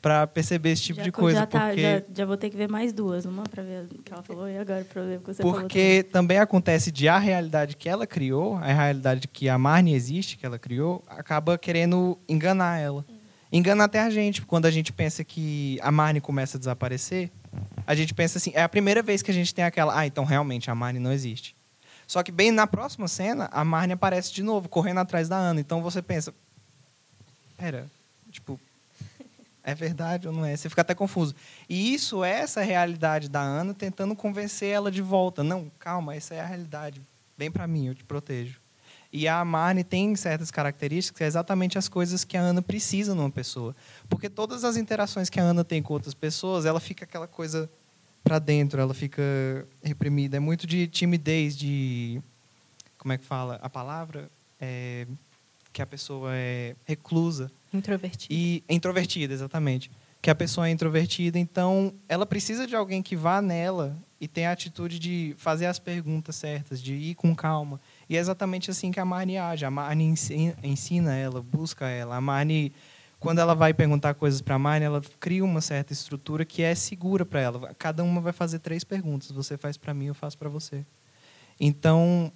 para 0.00 0.26
perceber 0.26 0.70
esse 0.70 0.82
tipo 0.82 0.98
já, 0.98 1.04
de 1.04 1.12
coisa. 1.12 1.40
Já, 1.40 1.46
tá, 1.46 1.66
porque... 1.66 1.82
já, 1.82 2.02
já, 2.14 2.24
vou 2.24 2.36
ter 2.36 2.50
que 2.50 2.56
ver 2.56 2.68
mais 2.68 2.92
duas, 2.92 3.24
uma 3.26 3.42
para 3.42 3.62
ver 3.62 3.84
o 3.84 4.02
que 4.02 4.12
ela 4.12 4.22
falou 4.22 4.48
e 4.48 4.56
agora 4.56 4.84
para 4.84 5.02
ver 5.02 5.18
o 5.18 5.20
que 5.20 5.26
você 5.26 5.42
porque 5.42 5.52
falou. 5.52 5.60
Porque 5.60 6.02
também. 6.10 6.38
acontece 6.38 6.90
de 6.90 7.08
a 7.08 7.18
realidade 7.18 7.76
que 7.76 7.88
ela 7.88 8.06
criou, 8.06 8.56
a 8.56 8.66
realidade 8.66 9.28
que 9.28 9.48
a 9.48 9.58
Marnie 9.58 9.94
existe, 9.94 10.36
que 10.38 10.46
ela 10.46 10.58
criou, 10.58 11.04
acaba 11.08 11.58
querendo 11.58 12.18
enganar 12.28 12.78
ela. 12.78 13.04
Engana 13.52 13.84
até 13.84 14.00
a 14.00 14.08
gente, 14.10 14.42
quando 14.42 14.66
a 14.66 14.70
gente 14.70 14.92
pensa 14.92 15.24
que 15.24 15.78
a 15.82 15.90
Marnie 15.90 16.20
começa 16.20 16.56
a 16.56 16.58
desaparecer, 16.58 17.30
a 17.86 17.94
gente 17.94 18.14
pensa 18.14 18.38
assim, 18.38 18.52
é 18.54 18.62
a 18.62 18.68
primeira 18.68 19.02
vez 19.02 19.22
que 19.22 19.30
a 19.30 19.34
gente 19.34 19.54
tem 19.54 19.64
aquela, 19.64 19.98
ah, 19.98 20.06
então 20.06 20.24
realmente 20.24 20.70
a 20.70 20.74
Marnie 20.74 21.02
não 21.02 21.12
existe. 21.12 21.56
Só 22.06 22.22
que 22.22 22.32
bem 22.32 22.50
na 22.50 22.66
próxima 22.66 23.06
cena, 23.06 23.48
a 23.52 23.64
Marnie 23.64 23.94
aparece 23.94 24.32
de 24.32 24.42
novo, 24.42 24.68
correndo 24.68 24.98
atrás 24.98 25.28
da 25.28 25.36
Ana. 25.36 25.60
Então 25.60 25.82
você 25.82 26.00
pensa, 26.00 26.34
pera, 27.56 27.86
tipo, 28.30 28.58
é 29.62 29.74
verdade 29.74 30.26
ou 30.26 30.34
não 30.34 30.44
é? 30.44 30.56
Você 30.56 30.68
fica 30.68 30.82
até 30.82 30.94
confuso. 30.94 31.34
E 31.68 31.94
isso 31.94 32.24
é 32.24 32.40
essa 32.40 32.62
realidade 32.62 33.28
da 33.28 33.40
Ana 33.40 33.74
tentando 33.74 34.14
convencer 34.16 34.70
ela 34.70 34.90
de 34.90 35.02
volta. 35.02 35.42
Não, 35.42 35.70
calma, 35.78 36.14
essa 36.14 36.34
é 36.34 36.40
a 36.40 36.46
realidade. 36.46 37.02
Vem 37.36 37.50
para 37.50 37.66
mim, 37.66 37.88
eu 37.88 37.94
te 37.94 38.04
protejo. 38.04 38.60
E 39.12 39.26
a 39.26 39.44
Marne 39.44 39.82
tem 39.82 40.14
certas 40.14 40.50
características 40.50 41.18
que 41.18 41.24
é 41.24 41.26
exatamente 41.26 41.76
as 41.76 41.88
coisas 41.88 42.22
que 42.22 42.36
a 42.36 42.40
Ana 42.40 42.62
precisa 42.62 43.14
numa 43.14 43.30
pessoa. 43.30 43.74
Porque 44.08 44.28
todas 44.28 44.62
as 44.62 44.76
interações 44.76 45.28
que 45.28 45.40
a 45.40 45.42
Ana 45.42 45.64
tem 45.64 45.82
com 45.82 45.92
outras 45.92 46.14
pessoas, 46.14 46.64
ela 46.64 46.78
fica 46.78 47.04
aquela 47.04 47.26
coisa 47.26 47.68
para 48.22 48.38
dentro, 48.38 48.80
ela 48.80 48.94
fica 48.94 49.22
reprimida. 49.82 50.36
É 50.36 50.40
muito 50.40 50.66
de 50.66 50.86
timidez, 50.86 51.56
de. 51.56 52.22
Como 52.96 53.12
é 53.12 53.18
que 53.18 53.24
fala? 53.24 53.58
A 53.62 53.68
palavra? 53.68 54.30
É, 54.60 55.06
que 55.72 55.82
a 55.82 55.86
pessoa 55.86 56.30
é 56.34 56.74
reclusa. 56.84 57.50
Introvertida. 57.72 58.26
E 58.34 58.64
introvertida, 58.68 59.32
exatamente. 59.32 59.90
Que 60.20 60.30
a 60.30 60.34
pessoa 60.34 60.68
é 60.68 60.70
introvertida, 60.70 61.38
então 61.38 61.94
ela 62.08 62.26
precisa 62.26 62.66
de 62.66 62.76
alguém 62.76 63.02
que 63.02 63.16
vá 63.16 63.40
nela 63.40 63.96
e 64.20 64.28
tenha 64.28 64.50
a 64.50 64.52
atitude 64.52 64.98
de 64.98 65.34
fazer 65.38 65.64
as 65.64 65.78
perguntas 65.78 66.36
certas, 66.36 66.82
de 66.82 66.94
ir 66.94 67.14
com 67.14 67.34
calma. 67.34 67.80
E 68.06 68.16
é 68.16 68.20
exatamente 68.20 68.70
assim 68.70 68.90
que 68.90 69.00
a 69.00 69.04
Marnie 69.04 69.38
age. 69.38 69.64
A 69.64 69.70
Marnie 69.70 70.06
ensina, 70.06 70.54
ensina 70.62 71.14
ela, 71.14 71.40
busca 71.40 71.88
ela. 71.88 72.16
A 72.16 72.20
Marnie, 72.20 72.70
quando 73.18 73.38
ela 73.38 73.54
vai 73.54 73.72
perguntar 73.72 74.12
coisas 74.12 74.42
para 74.42 74.56
a 74.56 74.58
Marnie, 74.58 74.84
ela 74.84 75.00
cria 75.18 75.42
uma 75.42 75.62
certa 75.62 75.94
estrutura 75.94 76.44
que 76.44 76.62
é 76.62 76.74
segura 76.74 77.24
para 77.24 77.40
ela. 77.40 77.74
Cada 77.78 78.04
uma 78.04 78.20
vai 78.20 78.34
fazer 78.34 78.58
três 78.58 78.84
perguntas. 78.84 79.30
Você 79.30 79.56
faz 79.56 79.78
para 79.78 79.94
mim, 79.94 80.06
eu 80.06 80.14
faço 80.14 80.36
para 80.36 80.50
você. 80.50 80.84
Então, 81.58 82.30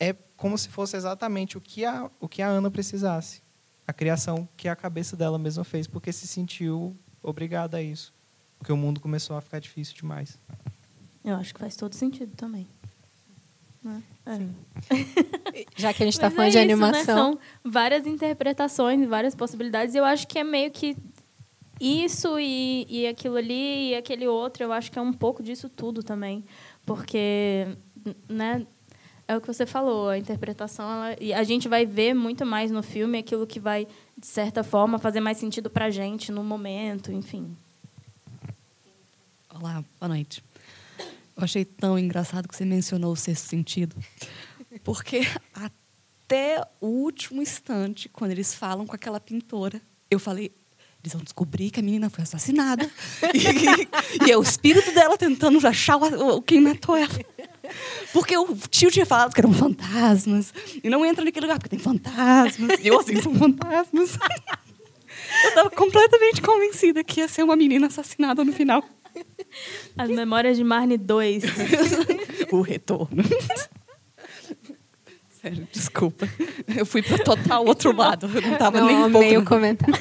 é 0.00 0.14
como 0.36 0.56
se 0.56 0.68
fosse 0.68 0.96
exatamente 0.96 1.56
o 1.56 1.60
que 1.60 1.84
a, 1.84 2.10
o 2.20 2.28
que 2.28 2.42
a 2.42 2.48
Ana 2.48 2.70
precisasse. 2.70 3.42
A 3.86 3.92
criação 3.92 4.48
que 4.56 4.68
a 4.68 4.76
cabeça 4.76 5.16
dela 5.16 5.38
mesma 5.38 5.64
fez, 5.64 5.86
porque 5.86 6.12
se 6.12 6.26
sentiu 6.26 6.96
obrigada 7.22 7.78
a 7.78 7.82
isso. 7.82 8.14
Porque 8.58 8.72
o 8.72 8.76
mundo 8.76 9.00
começou 9.00 9.36
a 9.36 9.40
ficar 9.40 9.58
difícil 9.60 9.94
demais. 9.96 10.38
Eu 11.24 11.34
acho 11.36 11.54
que 11.54 11.60
faz 11.60 11.76
todo 11.76 11.94
sentido 11.94 12.34
também. 12.36 12.66
Né? 13.82 14.02
É. 14.26 14.38
Já 15.76 15.92
que 15.92 16.02
a 16.02 16.06
gente 16.06 16.14
está 16.14 16.30
falando 16.30 16.48
é 16.48 16.50
de 16.50 16.58
isso, 16.58 16.66
né? 16.66 16.72
animação. 16.72 17.32
Né? 17.32 17.38
São 17.38 17.38
várias 17.64 18.06
interpretações, 18.06 19.08
várias 19.08 19.34
possibilidades. 19.34 19.94
Eu 19.94 20.04
acho 20.04 20.26
que 20.26 20.38
é 20.38 20.44
meio 20.44 20.70
que 20.70 20.96
isso 21.80 22.38
e, 22.38 22.86
e 22.88 23.06
aquilo 23.06 23.36
ali 23.36 23.90
e 23.90 23.94
aquele 23.94 24.26
outro. 24.26 24.62
Eu 24.64 24.72
acho 24.72 24.90
que 24.90 24.98
é 24.98 25.02
um 25.02 25.12
pouco 25.12 25.42
disso 25.42 25.68
tudo 25.68 26.02
também. 26.02 26.44
Porque 26.84 27.66
né, 28.28 28.66
é 29.28 29.36
o 29.36 29.40
que 29.42 29.46
você 29.46 29.66
falou, 29.66 30.08
a 30.08 30.16
interpretação, 30.16 30.90
ela, 30.90 31.16
e 31.20 31.34
a 31.34 31.44
gente 31.44 31.68
vai 31.68 31.84
ver 31.84 32.14
muito 32.14 32.46
mais 32.46 32.70
no 32.70 32.82
filme 32.82 33.18
aquilo 33.18 33.46
que 33.46 33.60
vai, 33.60 33.86
de 34.16 34.26
certa 34.26 34.64
forma, 34.64 34.98
fazer 34.98 35.20
mais 35.20 35.36
sentido 35.36 35.68
para 35.68 35.84
a 35.84 35.90
gente 35.90 36.32
no 36.32 36.42
momento, 36.42 37.12
enfim. 37.12 37.54
Olá, 39.54 39.84
boa 40.00 40.08
noite. 40.08 40.42
Eu 41.36 41.44
achei 41.44 41.62
tão 41.62 41.98
engraçado 41.98 42.48
que 42.48 42.56
você 42.56 42.64
mencionou 42.64 43.12
o 43.12 43.16
sexto 43.16 43.44
sentido, 43.44 43.94
porque 44.82 45.20
até 45.52 46.66
o 46.80 46.86
último 46.86 47.42
instante, 47.42 48.08
quando 48.08 48.30
eles 48.30 48.54
falam 48.54 48.86
com 48.86 48.96
aquela 48.96 49.20
pintora, 49.20 49.78
eu 50.10 50.18
falei, 50.18 50.50
eles 51.02 51.12
vão 51.12 51.22
descobrir 51.22 51.70
que 51.70 51.80
a 51.80 51.82
menina 51.82 52.08
foi 52.08 52.24
assassinada. 52.24 52.90
e, 53.34 54.26
e, 54.26 54.30
é 54.30 54.38
o 54.38 54.42
espírito 54.42 54.90
dela 54.94 55.18
tentando 55.18 55.64
achar 55.66 55.96
o, 55.96 56.40
quem 56.40 56.62
matou 56.62 56.96
ela. 56.96 57.12
Porque 58.12 58.36
o 58.36 58.56
tio 58.70 58.90
tinha 58.90 59.06
falado 59.06 59.34
que 59.34 59.40
eram 59.40 59.52
fantasmas. 59.52 60.52
E 60.82 60.88
não 60.88 61.04
entra 61.04 61.24
naquele 61.24 61.46
lugar 61.46 61.58
porque 61.58 61.76
tem 61.76 61.78
fantasmas. 61.78 62.78
E 62.80 62.88
eu 62.88 62.98
assim, 62.98 63.20
são 63.20 63.34
fantasmas. 63.34 64.18
Eu 65.42 65.48
estava 65.50 65.70
completamente 65.70 66.40
convencida 66.40 67.04
que 67.04 67.20
ia 67.20 67.28
ser 67.28 67.42
uma 67.42 67.54
menina 67.54 67.86
assassinada 67.88 68.42
no 68.44 68.52
final. 68.52 68.82
As 69.96 70.08
Memórias 70.08 70.56
de 70.56 70.64
Marne 70.64 70.96
2. 70.96 71.44
o 72.50 72.60
retorno. 72.60 73.22
Sério, 75.40 75.68
desculpa. 75.70 76.28
Eu 76.76 76.84
fui 76.84 77.02
para 77.02 77.18
total 77.18 77.64
outro 77.64 77.94
lado. 77.94 78.28
Eu 78.32 78.42
não 78.42 78.52
estava 78.54 78.80
nem 78.80 78.96
um 78.96 79.10
pouco... 79.10 79.18
meio 79.26 79.44
comentário. 79.44 79.94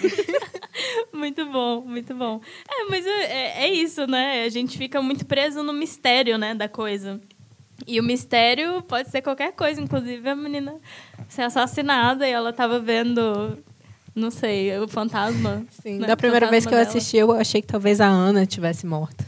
muito 1.14 1.46
bom, 1.46 1.82
muito 1.82 2.16
bom. 2.16 2.42
É, 2.70 2.86
mas 2.90 3.06
é, 3.06 3.10
é, 3.10 3.66
é 3.66 3.72
isso, 3.72 4.08
né? 4.08 4.44
A 4.44 4.50
gente 4.50 4.78
fica 4.78 5.02
muito 5.02 5.26
preso 5.26 5.62
no 5.62 5.74
mistério, 5.74 6.38
né, 6.38 6.56
da 6.56 6.68
coisa. 6.68 7.22
E 7.86 8.00
o 8.00 8.04
mistério 8.04 8.82
pode 8.82 9.10
ser 9.10 9.22
qualquer 9.22 9.52
coisa, 9.54 9.80
inclusive 9.80 10.28
a 10.28 10.36
menina 10.36 10.76
ser 11.30 11.44
assassinada 11.44 12.28
e 12.28 12.32
ela 12.32 12.50
estava 12.50 12.80
vendo, 12.80 13.58
não 14.16 14.32
sei, 14.32 14.78
o 14.80 14.88
fantasma. 14.88 15.66
Sim, 15.82 16.00
né? 16.00 16.08
da 16.08 16.18
primeira 16.18 16.50
vez 16.50 16.66
que 16.66 16.74
eu 16.74 16.78
dela. 16.78 16.90
assisti, 16.90 17.18
eu 17.18 17.32
achei 17.32 17.62
que 17.62 17.68
talvez 17.68 18.02
a 18.02 18.08
Ana 18.08 18.46
tivesse 18.46 18.86
morta. 18.86 19.26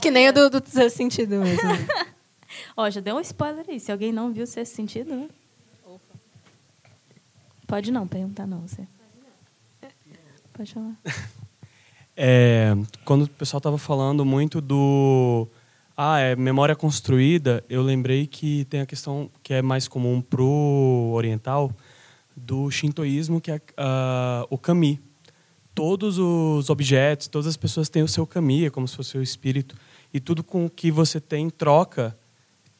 Que 0.00 0.10
nem 0.10 0.28
o 0.28 0.32
do, 0.32 0.48
do 0.48 0.62
seu 0.66 0.88
sentido 0.88 1.36
mesmo. 1.36 1.60
Ó, 2.76 2.88
já 2.88 3.00
deu 3.00 3.16
um 3.16 3.20
spoiler 3.20 3.64
aí. 3.68 3.78
Se 3.78 3.92
alguém 3.92 4.12
não 4.12 4.32
viu 4.32 4.44
o 4.44 4.46
sexto 4.46 4.74
sentido, 4.74 5.14
né? 5.14 5.28
Pode 7.66 7.92
não 7.92 8.06
perguntar, 8.08 8.46
não, 8.46 8.62
você. 8.62 8.86
Pode 10.52 10.74
falar. 10.74 10.96
É, 12.16 12.74
quando 13.04 13.22
o 13.22 13.28
pessoal 13.28 13.58
estava 13.58 13.78
falando 13.78 14.24
muito 14.24 14.60
do 14.60 15.46
ah, 16.02 16.18
é 16.18 16.34
memória 16.34 16.74
construída, 16.74 17.62
eu 17.68 17.82
lembrei 17.82 18.26
que 18.26 18.64
tem 18.70 18.80
a 18.80 18.86
questão 18.86 19.30
que 19.42 19.52
é 19.52 19.60
mais 19.60 19.86
comum 19.86 20.22
pro 20.22 21.12
oriental 21.12 21.70
do 22.34 22.70
shintoísmo, 22.70 23.38
que 23.38 23.50
é 23.50 23.60
ah, 23.76 24.46
o 24.48 24.56
kami. 24.56 24.98
Todos 25.74 26.16
os 26.16 26.70
objetos, 26.70 27.28
todas 27.28 27.46
as 27.46 27.56
pessoas 27.58 27.90
têm 27.90 28.02
o 28.02 28.08
seu 28.08 28.26
kami, 28.26 28.64
é 28.64 28.70
como 28.70 28.88
se 28.88 28.96
fosse 28.96 29.18
o 29.18 29.22
espírito, 29.22 29.76
e 30.10 30.18
tudo 30.18 30.42
com 30.42 30.70
que 30.70 30.90
você 30.90 31.20
tem 31.20 31.50
troca 31.50 32.16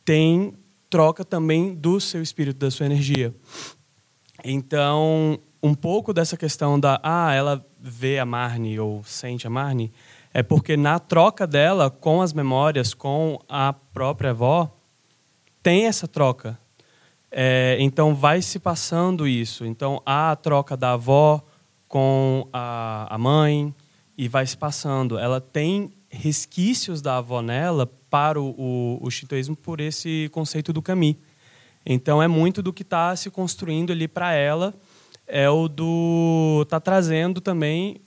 tem 0.03 0.55
troca 0.89 1.23
também 1.23 1.75
do 1.75 2.01
seu 2.01 2.23
espírito, 2.23 2.57
da 2.57 2.71
sua 2.71 2.87
energia. 2.87 3.35
Então, 4.43 5.39
um 5.63 5.75
pouco 5.75 6.15
dessa 6.15 6.39
questão 6.39 6.81
da 6.81 6.99
ah, 7.03 7.35
ela 7.35 7.67
vê 7.79 8.19
a 8.19 8.25
Marnie 8.25 8.81
ou 8.81 9.05
sente 9.05 9.47
a 9.47 9.51
Marnie, 9.51 9.93
é 10.33 10.43
porque 10.43 10.77
na 10.77 10.99
troca 10.99 11.47
dela 11.47 11.91
com 11.91 12.23
as 12.23 12.33
memórias, 12.33 12.95
com 12.95 13.39
a 13.49 13.73
própria 13.73 14.31
avó, 14.31 14.73
tem 15.63 15.87
essa 15.87 16.07
troca. 16.07 16.59
É, 17.31 17.77
então 17.81 18.15
vai 18.15 18.43
se 18.43 18.59
passando 18.59 19.27
isso. 19.27 19.65
Então 19.65 20.01
há 20.07 20.31
a 20.31 20.37
troca 20.37 20.77
da 20.77 20.93
avó 20.93 21.43
com 21.89 22.49
a, 22.53 23.15
a 23.15 23.19
mãe 23.19 23.75
e 24.17 24.29
vai 24.29 24.47
se 24.47 24.57
passando. 24.57 25.19
Ela 25.19 25.41
tem 25.41 25.93
resquícios 26.09 27.01
da 27.01 27.19
avó 27.19 27.43
nela 27.43 27.87
para 28.09 28.41
o, 28.41 28.51
o, 28.51 28.99
o 29.01 29.11
shintoísmo 29.11 29.57
por 29.57 29.81
esse 29.81 30.29
conceito 30.33 30.73
do 30.73 30.83
kami. 30.83 31.19
Então 31.85 32.23
é 32.23 32.29
muito 32.29 32.63
do 32.63 32.73
que 32.73 32.83
está 32.83 33.15
se 33.17 33.31
construindo 33.31 33.93
ali 33.93 34.07
para 34.07 34.33
ela, 34.33 34.75
é 35.27 35.49
o 35.49 35.69
do 35.69 36.67
tá 36.69 36.79
trazendo 36.79 37.41
também 37.41 38.01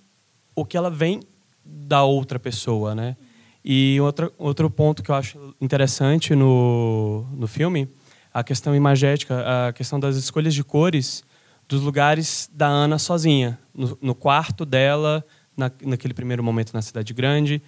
o 0.55 0.63
que 0.63 0.77
ela 0.77 0.91
vem 0.91 1.21
da 1.65 2.03
outra 2.03 2.39
pessoa, 2.39 2.93
né? 2.93 3.15
E 3.63 3.99
outro 4.01 4.33
outro 4.37 4.69
ponto 4.69 5.01
que 5.01 5.09
eu 5.09 5.15
acho 5.15 5.55
interessante 5.61 6.35
no 6.35 7.25
no 7.33 7.47
filme, 7.47 7.87
a 8.33 8.43
questão 8.43 8.75
imagética, 8.75 9.67
a 9.67 9.73
questão 9.73 9.99
das 9.99 10.15
escolhas 10.15 10.53
de 10.53 10.63
cores 10.63 11.23
dos 11.67 11.81
lugares 11.81 12.49
da 12.53 12.67
Ana 12.67 12.99
sozinha, 12.99 13.57
no, 13.73 13.97
no 14.01 14.15
quarto 14.15 14.65
dela, 14.65 15.25
na, 15.55 15.71
naquele 15.83 16.13
primeiro 16.13 16.43
momento 16.43 16.73
na 16.73 16.81
cidade 16.81 17.13
grande, 17.13 17.61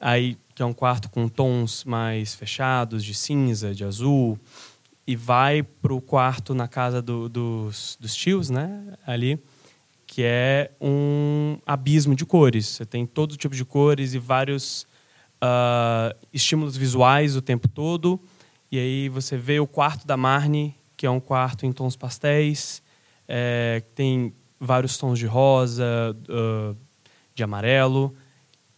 aí 0.00 0.36
que 0.54 0.62
é 0.62 0.66
um 0.66 0.72
quarto 0.72 1.10
com 1.10 1.28
tons 1.28 1.84
mais 1.84 2.34
fechados 2.34 3.04
de 3.04 3.14
cinza, 3.14 3.74
de 3.74 3.84
azul, 3.84 4.38
e 5.06 5.16
vai 5.16 5.62
para 5.62 5.92
o 5.92 6.00
quarto 6.00 6.54
na 6.54 6.68
casa 6.68 7.02
do, 7.02 7.28
dos, 7.28 7.96
dos 8.00 8.14
tios, 8.14 8.50
né? 8.50 8.94
Ali, 9.06 9.42
que 10.12 10.22
é 10.22 10.70
um 10.78 11.56
abismo 11.64 12.14
de 12.14 12.26
cores. 12.26 12.66
Você 12.66 12.84
tem 12.84 13.06
todo 13.06 13.34
tipo 13.34 13.54
de 13.54 13.64
cores 13.64 14.12
e 14.12 14.18
vários 14.18 14.86
ah, 15.40 16.14
estímulos 16.30 16.76
visuais 16.76 17.34
o 17.34 17.40
tempo 17.40 17.66
todo. 17.66 18.20
E 18.70 18.78
aí 18.78 19.08
você 19.08 19.38
vê 19.38 19.58
o 19.58 19.66
quarto 19.66 20.06
da 20.06 20.14
Marnie, 20.14 20.74
que 20.98 21.06
é 21.06 21.10
um 21.10 21.18
quarto 21.18 21.64
em 21.64 21.72
tons 21.72 21.96
pastéis, 21.96 22.82
é, 23.26 23.82
tem 23.94 24.34
vários 24.60 24.98
tons 24.98 25.18
de 25.18 25.24
rosa, 25.24 26.14
ah, 26.28 26.74
de 27.34 27.42
amarelo. 27.42 28.14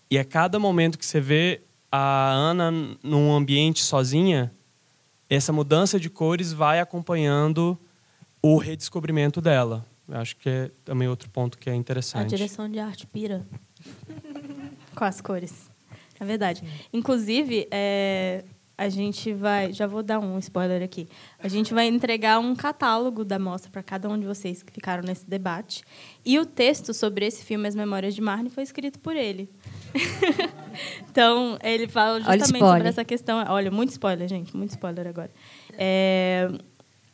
E 0.09 0.17
a 0.21 0.25
cada 0.25 0.61
momento 0.61 0.97
que 0.97 1.05
você 1.05 1.21
vê 1.21 1.63
a 1.91 2.31
Ana 2.31 2.71
num 3.03 3.35
ambiente 3.35 3.83
sozinha, 3.83 4.55
essa 5.29 5.53
mudança 5.53 5.99
de 5.99 6.09
cores 6.09 6.53
vai 6.53 6.79
acompanhando 6.79 7.77
o 8.41 8.57
redescobrimento 8.57 9.41
dela. 9.41 9.85
Eu 10.09 10.19
acho 10.19 10.37
que 10.37 10.49
é 10.49 10.71
também 10.85 11.09
outro 11.09 11.31
ponto 11.31 11.57
que 11.57 11.69
é 11.69 11.73
A 11.73 11.77
interessante. 11.77 12.29
direção 12.29 12.69
de 12.69 12.79
arte 12.79 13.07
pira 13.07 13.47
com 14.95 15.05
as 15.05 15.21
cores. 15.21 15.71
É 16.21 16.25
verdade. 16.25 16.63
Inclusive, 16.93 17.67
é, 17.71 18.45
a 18.77 18.89
gente 18.89 19.33
vai. 19.33 19.73
Já 19.73 19.87
vou 19.87 20.03
dar 20.03 20.19
um 20.19 20.39
spoiler 20.39 20.83
aqui. 20.83 21.09
A 21.39 21.49
gente 21.49 21.73
vai 21.73 21.87
entregar 21.87 22.39
um 22.39 22.55
catálogo 22.55 23.25
da 23.25 23.39
mostra 23.39 23.71
para 23.71 23.83
cada 23.83 24.09
um 24.09 24.19
de 24.19 24.27
vocês 24.27 24.63
que 24.63 24.73
ficaram 24.73 25.03
nesse 25.03 25.29
debate. 25.29 25.83
E 26.25 26.39
o 26.39 26.47
texto 26.47 26.93
sobre 26.93 27.27
esse 27.27 27.45
filme, 27.45 27.67
As 27.67 27.75
Memórias 27.75 28.15
de 28.15 28.21
Marne, 28.21 28.51
foi 28.51 28.63
escrito 28.63 28.99
por 28.99 29.17
ele. 29.17 29.49
então, 31.09 31.59
ele 31.63 31.89
fala 31.89 32.21
justamente 32.21 32.65
sobre 32.65 32.89
essa 32.89 33.05
questão. 33.05 33.45
Olha, 33.49 33.71
muito 33.71 33.91
spoiler, 33.91 34.29
gente, 34.29 34.57
muito 34.57 34.71
spoiler 34.71 35.07
agora. 35.07 35.31
É, 35.79 36.49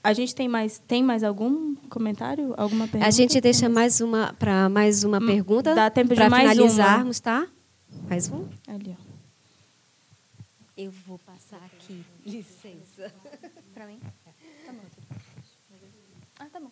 a 0.02 0.12
gente 0.12 0.34
tem 0.34 0.48
mais, 0.48 0.78
tem 0.78 1.02
mais 1.02 1.22
algum 1.22 1.74
comentário? 1.88 2.54
Alguma 2.56 2.86
pergunta? 2.86 3.06
A 3.06 3.10
gente 3.10 3.40
deixa 3.40 3.68
mais 3.68 4.00
uma 4.00 4.32
para 4.32 4.68
mais 4.68 5.04
uma 5.04 5.20
pergunta. 5.20 5.72
Hum, 5.72 5.74
dá 5.74 5.90
tempo 5.90 6.14
de 6.14 6.28
mais 6.28 6.32
uma. 6.32 6.54
finalizarmos, 6.54 7.20
tá? 7.20 7.46
Mais 8.08 8.30
um? 8.30 8.48
Ali, 8.66 8.96
ó. 8.98 9.10
Eu 10.76 10.90
vou 10.90 11.18
passar 11.18 11.60
aqui. 11.66 12.02
Licença. 12.24 13.12
Para 13.74 13.86
mim? 13.86 14.00
Tá 14.64 14.72
bom. 14.72 14.80
Ah, 16.38 16.46
tá 16.50 16.60
bom. 16.60 16.70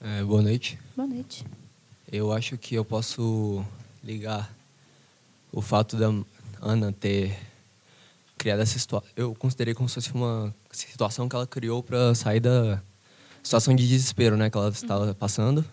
É, 0.00 0.24
boa 0.24 0.42
noite. 0.42 0.76
Boa 0.96 1.06
noite. 1.06 1.46
Eu 2.10 2.32
acho 2.32 2.58
que 2.58 2.74
eu 2.74 2.84
posso 2.84 3.64
ligar 4.02 4.52
o 5.52 5.62
fato 5.62 5.96
da 5.96 6.12
Ana 6.60 6.92
ter 6.92 7.38
criado 8.42 8.60
essa 8.60 8.76
situação. 8.76 9.08
Eu 9.14 9.32
considerei 9.36 9.72
como 9.72 9.88
se 9.88 9.94
fosse 9.94 10.12
uma 10.12 10.52
situação 10.72 11.28
que 11.28 11.36
ela 11.36 11.46
criou 11.46 11.80
para 11.80 12.12
sair 12.12 12.40
da 12.40 12.82
situação 13.40 13.72
de 13.72 13.86
desespero 13.86 14.36
né, 14.36 14.50
que 14.50 14.58
ela 14.58 14.68
estava 14.68 15.14
passando. 15.14 15.64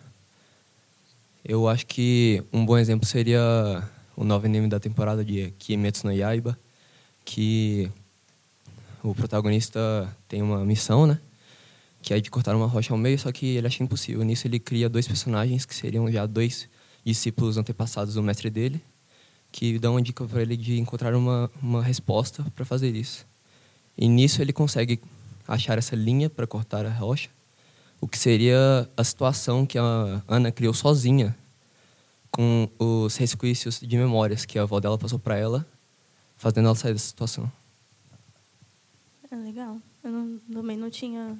Eu 1.43 1.67
acho 1.67 1.87
que 1.87 2.43
um 2.53 2.63
bom 2.63 2.77
exemplo 2.77 3.07
seria 3.07 3.41
o 4.15 4.23
novo 4.23 4.45
anime 4.45 4.67
da 4.67 4.79
temporada 4.79 5.25
de 5.25 5.51
Kimetsu 5.57 6.05
no 6.05 6.13
Yaiba, 6.13 6.59
que 7.25 7.91
o 9.01 9.15
protagonista 9.15 10.15
tem 10.27 10.43
uma 10.43 10.63
missão, 10.63 11.07
né? 11.07 11.19
que 12.03 12.13
é 12.13 12.19
de 12.19 12.29
cortar 12.29 12.55
uma 12.55 12.67
rocha 12.67 12.93
ao 12.93 12.99
meio, 12.99 13.17
só 13.17 13.31
que 13.31 13.57
ele 13.57 13.65
acha 13.65 13.83
impossível. 13.83 14.23
Nisso 14.23 14.45
ele 14.45 14.59
cria 14.59 14.87
dois 14.87 15.07
personagens 15.07 15.65
que 15.65 15.73
seriam 15.73 16.09
já 16.11 16.27
dois 16.27 16.69
discípulos 17.03 17.57
antepassados 17.57 18.13
do 18.13 18.21
mestre 18.21 18.49
dele, 18.51 18.79
que 19.51 19.79
dão 19.79 19.93
uma 19.93 20.01
dica 20.01 20.25
para 20.25 20.41
ele 20.41 20.55
de 20.55 20.79
encontrar 20.79 21.15
uma, 21.15 21.49
uma 21.61 21.83
resposta 21.83 22.45
para 22.55 22.65
fazer 22.65 22.95
isso. 22.95 23.25
E 23.97 24.07
nisso 24.07 24.41
ele 24.41 24.53
consegue 24.53 24.99
achar 25.47 25.77
essa 25.77 25.95
linha 25.95 26.29
para 26.29 26.45
cortar 26.45 26.85
a 26.85 26.91
rocha, 26.91 27.29
o 27.99 28.07
que 28.07 28.17
seria 28.17 28.89
a 28.95 29.03
situação 29.03 29.65
que 29.65 29.77
a 29.77 30.21
Ana 30.27 30.51
criou 30.51 30.73
sozinha, 30.73 31.35
com 32.31 32.69
os 32.77 33.17
resquícios 33.17 33.79
de 33.79 33.97
memórias 33.97 34.45
que 34.45 34.59
a 34.59 34.61
avó 34.61 34.79
dela 34.79 34.97
passou 34.97 35.19
para 35.19 35.35
ela, 35.35 35.65
fazendo 36.37 36.67
ela 36.67 36.75
sair 36.75 36.93
dessa 36.93 37.07
situação. 37.07 37.51
É 39.31 39.35
legal. 39.35 39.77
Eu 40.03 40.11
não, 40.11 40.39
também 40.51 40.77
não 40.77 40.89
tinha, 40.89 41.37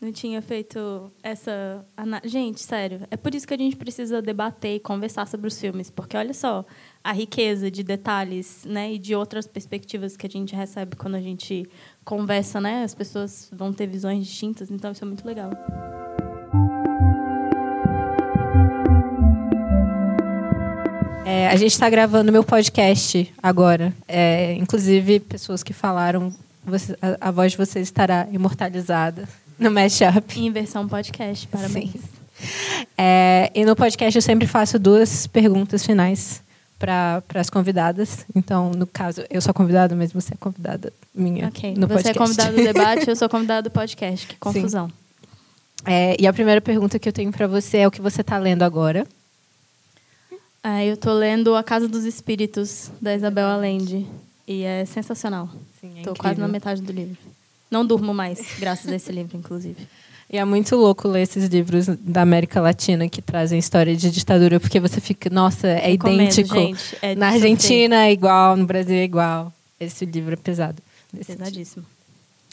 não 0.00 0.12
tinha 0.12 0.42
feito 0.42 1.10
essa. 1.22 1.86
Gente, 2.24 2.60
sério, 2.60 3.06
é 3.10 3.16
por 3.16 3.34
isso 3.34 3.46
que 3.46 3.54
a 3.54 3.56
gente 3.56 3.76
precisa 3.76 4.20
debater 4.20 4.76
e 4.76 4.80
conversar 4.80 5.26
sobre 5.26 5.46
os 5.46 5.58
filmes, 5.58 5.90
porque 5.90 6.16
olha 6.16 6.34
só 6.34 6.66
a 7.04 7.12
riqueza 7.12 7.70
de 7.70 7.82
detalhes, 7.82 8.64
né, 8.64 8.92
e 8.92 8.98
de 8.98 9.14
outras 9.14 9.46
perspectivas 9.46 10.16
que 10.16 10.26
a 10.26 10.30
gente 10.30 10.54
recebe 10.54 10.94
quando 10.96 11.16
a 11.16 11.20
gente 11.20 11.68
conversa, 12.04 12.60
né? 12.60 12.84
As 12.84 12.94
pessoas 12.94 13.48
vão 13.52 13.72
ter 13.72 13.86
visões 13.88 14.24
distintas, 14.26 14.70
então 14.70 14.92
isso 14.92 15.04
é 15.04 15.06
muito 15.06 15.26
legal. 15.26 15.50
É, 21.24 21.48
a 21.48 21.56
gente 21.56 21.72
está 21.72 21.88
gravando 21.88 22.32
meu 22.32 22.44
podcast 22.44 23.32
agora. 23.42 23.92
É, 24.08 24.54
inclusive, 24.54 25.20
pessoas 25.20 25.62
que 25.62 25.72
falaram, 25.72 26.32
você- 26.64 26.96
a, 27.00 27.28
a 27.28 27.30
voz 27.30 27.52
de 27.52 27.58
vocês 27.58 27.86
estará 27.88 28.26
imortalizada 28.30 29.28
no 29.58 29.70
mashup. 29.70 30.38
Em 30.38 30.50
versão 30.50 30.86
podcast, 30.88 31.46
parabéns. 31.48 31.94
É, 31.94 32.12
É, 32.98 33.50
e 33.54 33.64
no 33.64 33.76
podcast 33.76 34.16
eu 34.16 34.22
sempre 34.22 34.48
faço 34.48 34.76
duas 34.78 35.28
perguntas 35.28 35.86
finais 35.86 36.42
para 36.82 37.22
as 37.36 37.48
convidadas. 37.48 38.26
Então, 38.34 38.72
no 38.72 38.88
caso, 38.88 39.22
eu 39.30 39.40
sou 39.40 39.54
convidada, 39.54 39.94
mas 39.94 40.12
você 40.12 40.34
é 40.34 40.36
convidada 40.36 40.92
minha 41.14 41.46
no 41.76 41.86
Você 41.86 41.94
podcast. 41.94 42.08
é 42.08 42.14
convidado 42.14 42.56
do 42.56 42.64
debate, 42.64 43.08
eu 43.08 43.14
sou 43.14 43.28
convidado 43.28 43.68
do 43.68 43.72
podcast. 43.72 44.26
Que 44.26 44.36
confusão. 44.36 44.90
É, 45.86 46.16
e 46.20 46.26
a 46.26 46.32
primeira 46.32 46.60
pergunta 46.60 46.98
que 46.98 47.08
eu 47.08 47.12
tenho 47.12 47.30
para 47.30 47.46
você 47.46 47.78
é 47.78 47.86
o 47.86 47.90
que 47.90 48.00
você 48.00 48.20
está 48.22 48.36
lendo 48.36 48.64
agora. 48.64 49.06
Ah, 50.60 50.84
eu 50.84 50.96
tô 50.96 51.12
lendo 51.12 51.54
A 51.54 51.62
Casa 51.62 51.86
dos 51.88 52.04
Espíritos, 52.04 52.90
da 53.00 53.14
Isabel 53.14 53.46
Allende. 53.46 54.04
E 54.46 54.64
é 54.64 54.84
sensacional. 54.84 55.48
Sim, 55.80 56.00
é 56.00 56.14
quase 56.18 56.40
na 56.40 56.48
metade 56.48 56.82
do 56.82 56.92
livro. 56.92 57.16
Não 57.70 57.86
durmo 57.86 58.12
mais, 58.12 58.58
graças 58.58 58.90
a 58.90 58.96
esse 58.96 59.12
livro, 59.12 59.36
inclusive. 59.36 59.86
E 60.32 60.38
é 60.38 60.44
muito 60.46 60.74
louco 60.76 61.06
ler 61.08 61.22
esses 61.22 61.44
livros 61.48 61.86
da 61.86 62.22
América 62.22 62.58
Latina 62.58 63.06
que 63.06 63.20
trazem 63.20 63.58
história 63.58 63.94
de 63.94 64.10
ditadura, 64.10 64.58
porque 64.58 64.80
você 64.80 64.98
fica, 64.98 65.28
nossa, 65.28 65.68
é 65.68 65.90
Recomendo, 65.90 66.22
idêntico. 66.22 66.54
gente, 66.54 66.96
é 67.02 67.14
Na. 67.14 67.28
Argentina 67.28 68.06
é 68.06 68.12
igual, 68.12 68.56
no 68.56 68.64
Brasil 68.64 68.96
é 68.96 69.04
igual. 69.04 69.52
Esse 69.78 70.06
livro 70.06 70.32
é 70.32 70.36
pesado. 70.36 70.82
Pesadíssimo. 71.26 71.84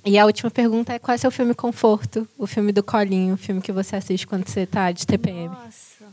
E 0.05 0.17
a 0.17 0.25
última 0.25 0.51
pergunta 0.51 0.91
é 0.93 0.99
qual 0.99 1.15
é 1.15 1.17
seu 1.17 1.31
filme 1.31 1.53
conforto? 1.53 2.27
O 2.37 2.45
filme 2.45 2.73
do 2.73 2.83
colinho, 2.83 3.35
o 3.35 3.37
filme 3.37 3.61
que 3.61 3.71
você 3.71 3.95
assiste 3.95 4.27
quando 4.27 4.45
você 4.45 4.65
tá 4.65 4.91
de 4.91 5.07
TPM. 5.07 5.47
Nossa. 5.47 6.05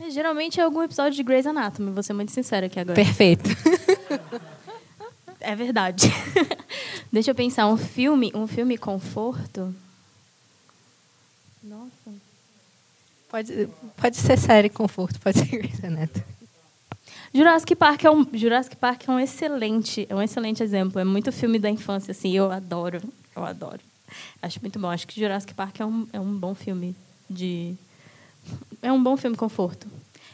É, 0.00 0.10
geralmente 0.10 0.60
é 0.60 0.62
algum 0.62 0.82
episódio 0.82 1.16
de 1.16 1.22
Grey's 1.24 1.46
Anatomy, 1.46 1.90
vou 1.90 2.02
ser 2.02 2.12
muito 2.12 2.30
sincera 2.30 2.66
aqui 2.66 2.78
agora. 2.78 2.94
Perfeito. 2.94 3.50
É 5.46 5.54
verdade. 5.54 6.10
Deixa 7.12 7.30
eu 7.30 7.34
pensar, 7.34 7.66
um 7.66 7.76
filme, 7.76 8.32
um 8.34 8.46
filme 8.46 8.78
conforto? 8.78 9.74
Nossa. 11.64 12.12
Pode, 13.28 13.68
pode 13.96 14.16
ser 14.16 14.38
série 14.38 14.68
conforto, 14.68 15.18
pode 15.18 15.38
ser 15.38 15.46
Grey's 15.46 15.82
Anatomy. 15.82 16.24
Jurassic 17.32 17.74
Park 17.74 18.04
é 18.04 18.10
um 18.10 18.24
Jurassic 18.32 18.76
Park 18.76 19.08
é 19.08 19.10
um 19.10 19.18
excelente, 19.18 20.06
é 20.08 20.14
um 20.14 20.22
excelente 20.22 20.62
exemplo. 20.62 21.00
É 21.00 21.04
muito 21.04 21.32
filme 21.32 21.58
da 21.58 21.68
infância 21.68 22.12
assim, 22.12 22.32
eu 22.36 22.52
adoro, 22.52 23.00
eu 23.34 23.44
adoro. 23.44 23.80
Acho 24.40 24.60
muito 24.60 24.78
bom. 24.78 24.88
Acho 24.88 25.06
que 25.08 25.18
Jurassic 25.18 25.52
Park 25.54 25.80
é 25.80 25.86
um, 25.86 26.06
é 26.12 26.20
um 26.20 26.38
bom 26.38 26.54
filme 26.54 26.94
de 27.28 27.74
é 28.80 28.92
um 28.92 29.02
bom 29.02 29.16
filme 29.16 29.36
conforto. 29.36 29.88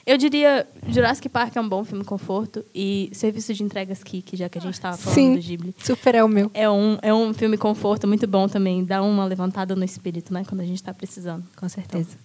Eu 0.07 0.16
diria 0.16 0.66
Jurassic 0.88 1.28
Park 1.28 1.57
é 1.57 1.61
um 1.61 1.68
bom 1.68 1.84
filme 1.84 2.05
conforto 2.05 2.64
e 2.74 3.11
Serviço 3.12 3.53
de 3.53 3.62
Entregas 3.62 4.03
Kik, 4.03 4.36
já 4.36 4.48
que 4.48 4.59
a 4.59 4.61
gente 4.61 4.74
estava 4.74 4.96
falando 4.96 5.14
Sim, 5.14 5.34
do 5.34 5.40
Ghibli. 5.40 5.74
super 5.82 6.14
é 6.14 6.24
o 6.24 6.28
meu. 6.28 6.51
É 6.55 6.68
um, 6.68 6.98
é 7.03 7.12
um 7.12 7.32
filme 7.34 7.57
conforto 7.57 8.09
muito 8.09 8.26
bom 8.26 8.48
também. 8.48 8.84
Dá 8.84 9.03
uma 9.03 9.24
levantada 9.24 9.76
no 9.76 9.84
espírito, 9.84 10.32
né? 10.32 10.44
Quando 10.48 10.61
a 10.61 10.64
gente 10.64 10.76
está 10.76 10.92
precisando. 10.94 11.44
Com 11.57 11.68
certeza. 11.68 12.16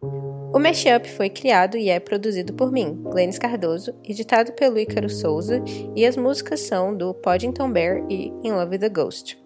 O 0.00 0.58
Mashup 0.58 1.08
foi 1.08 1.28
criado 1.28 1.76
e 1.76 1.88
é 1.88 1.98
produzido 1.98 2.52
por 2.52 2.70
mim, 2.70 2.94
Glennis 3.02 3.38
Cardoso, 3.38 3.94
editado 4.04 4.52
pelo 4.52 4.78
Ícaro 4.78 5.10
Souza, 5.10 5.62
e 5.94 6.06
as 6.06 6.16
músicas 6.16 6.60
são 6.60 6.96
do 6.96 7.12
Poddington 7.12 7.70
Bear 7.70 8.04
e 8.08 8.28
In 8.44 8.52
Love 8.52 8.72
with 8.72 8.78
the 8.78 8.88
Ghost. 8.88 9.45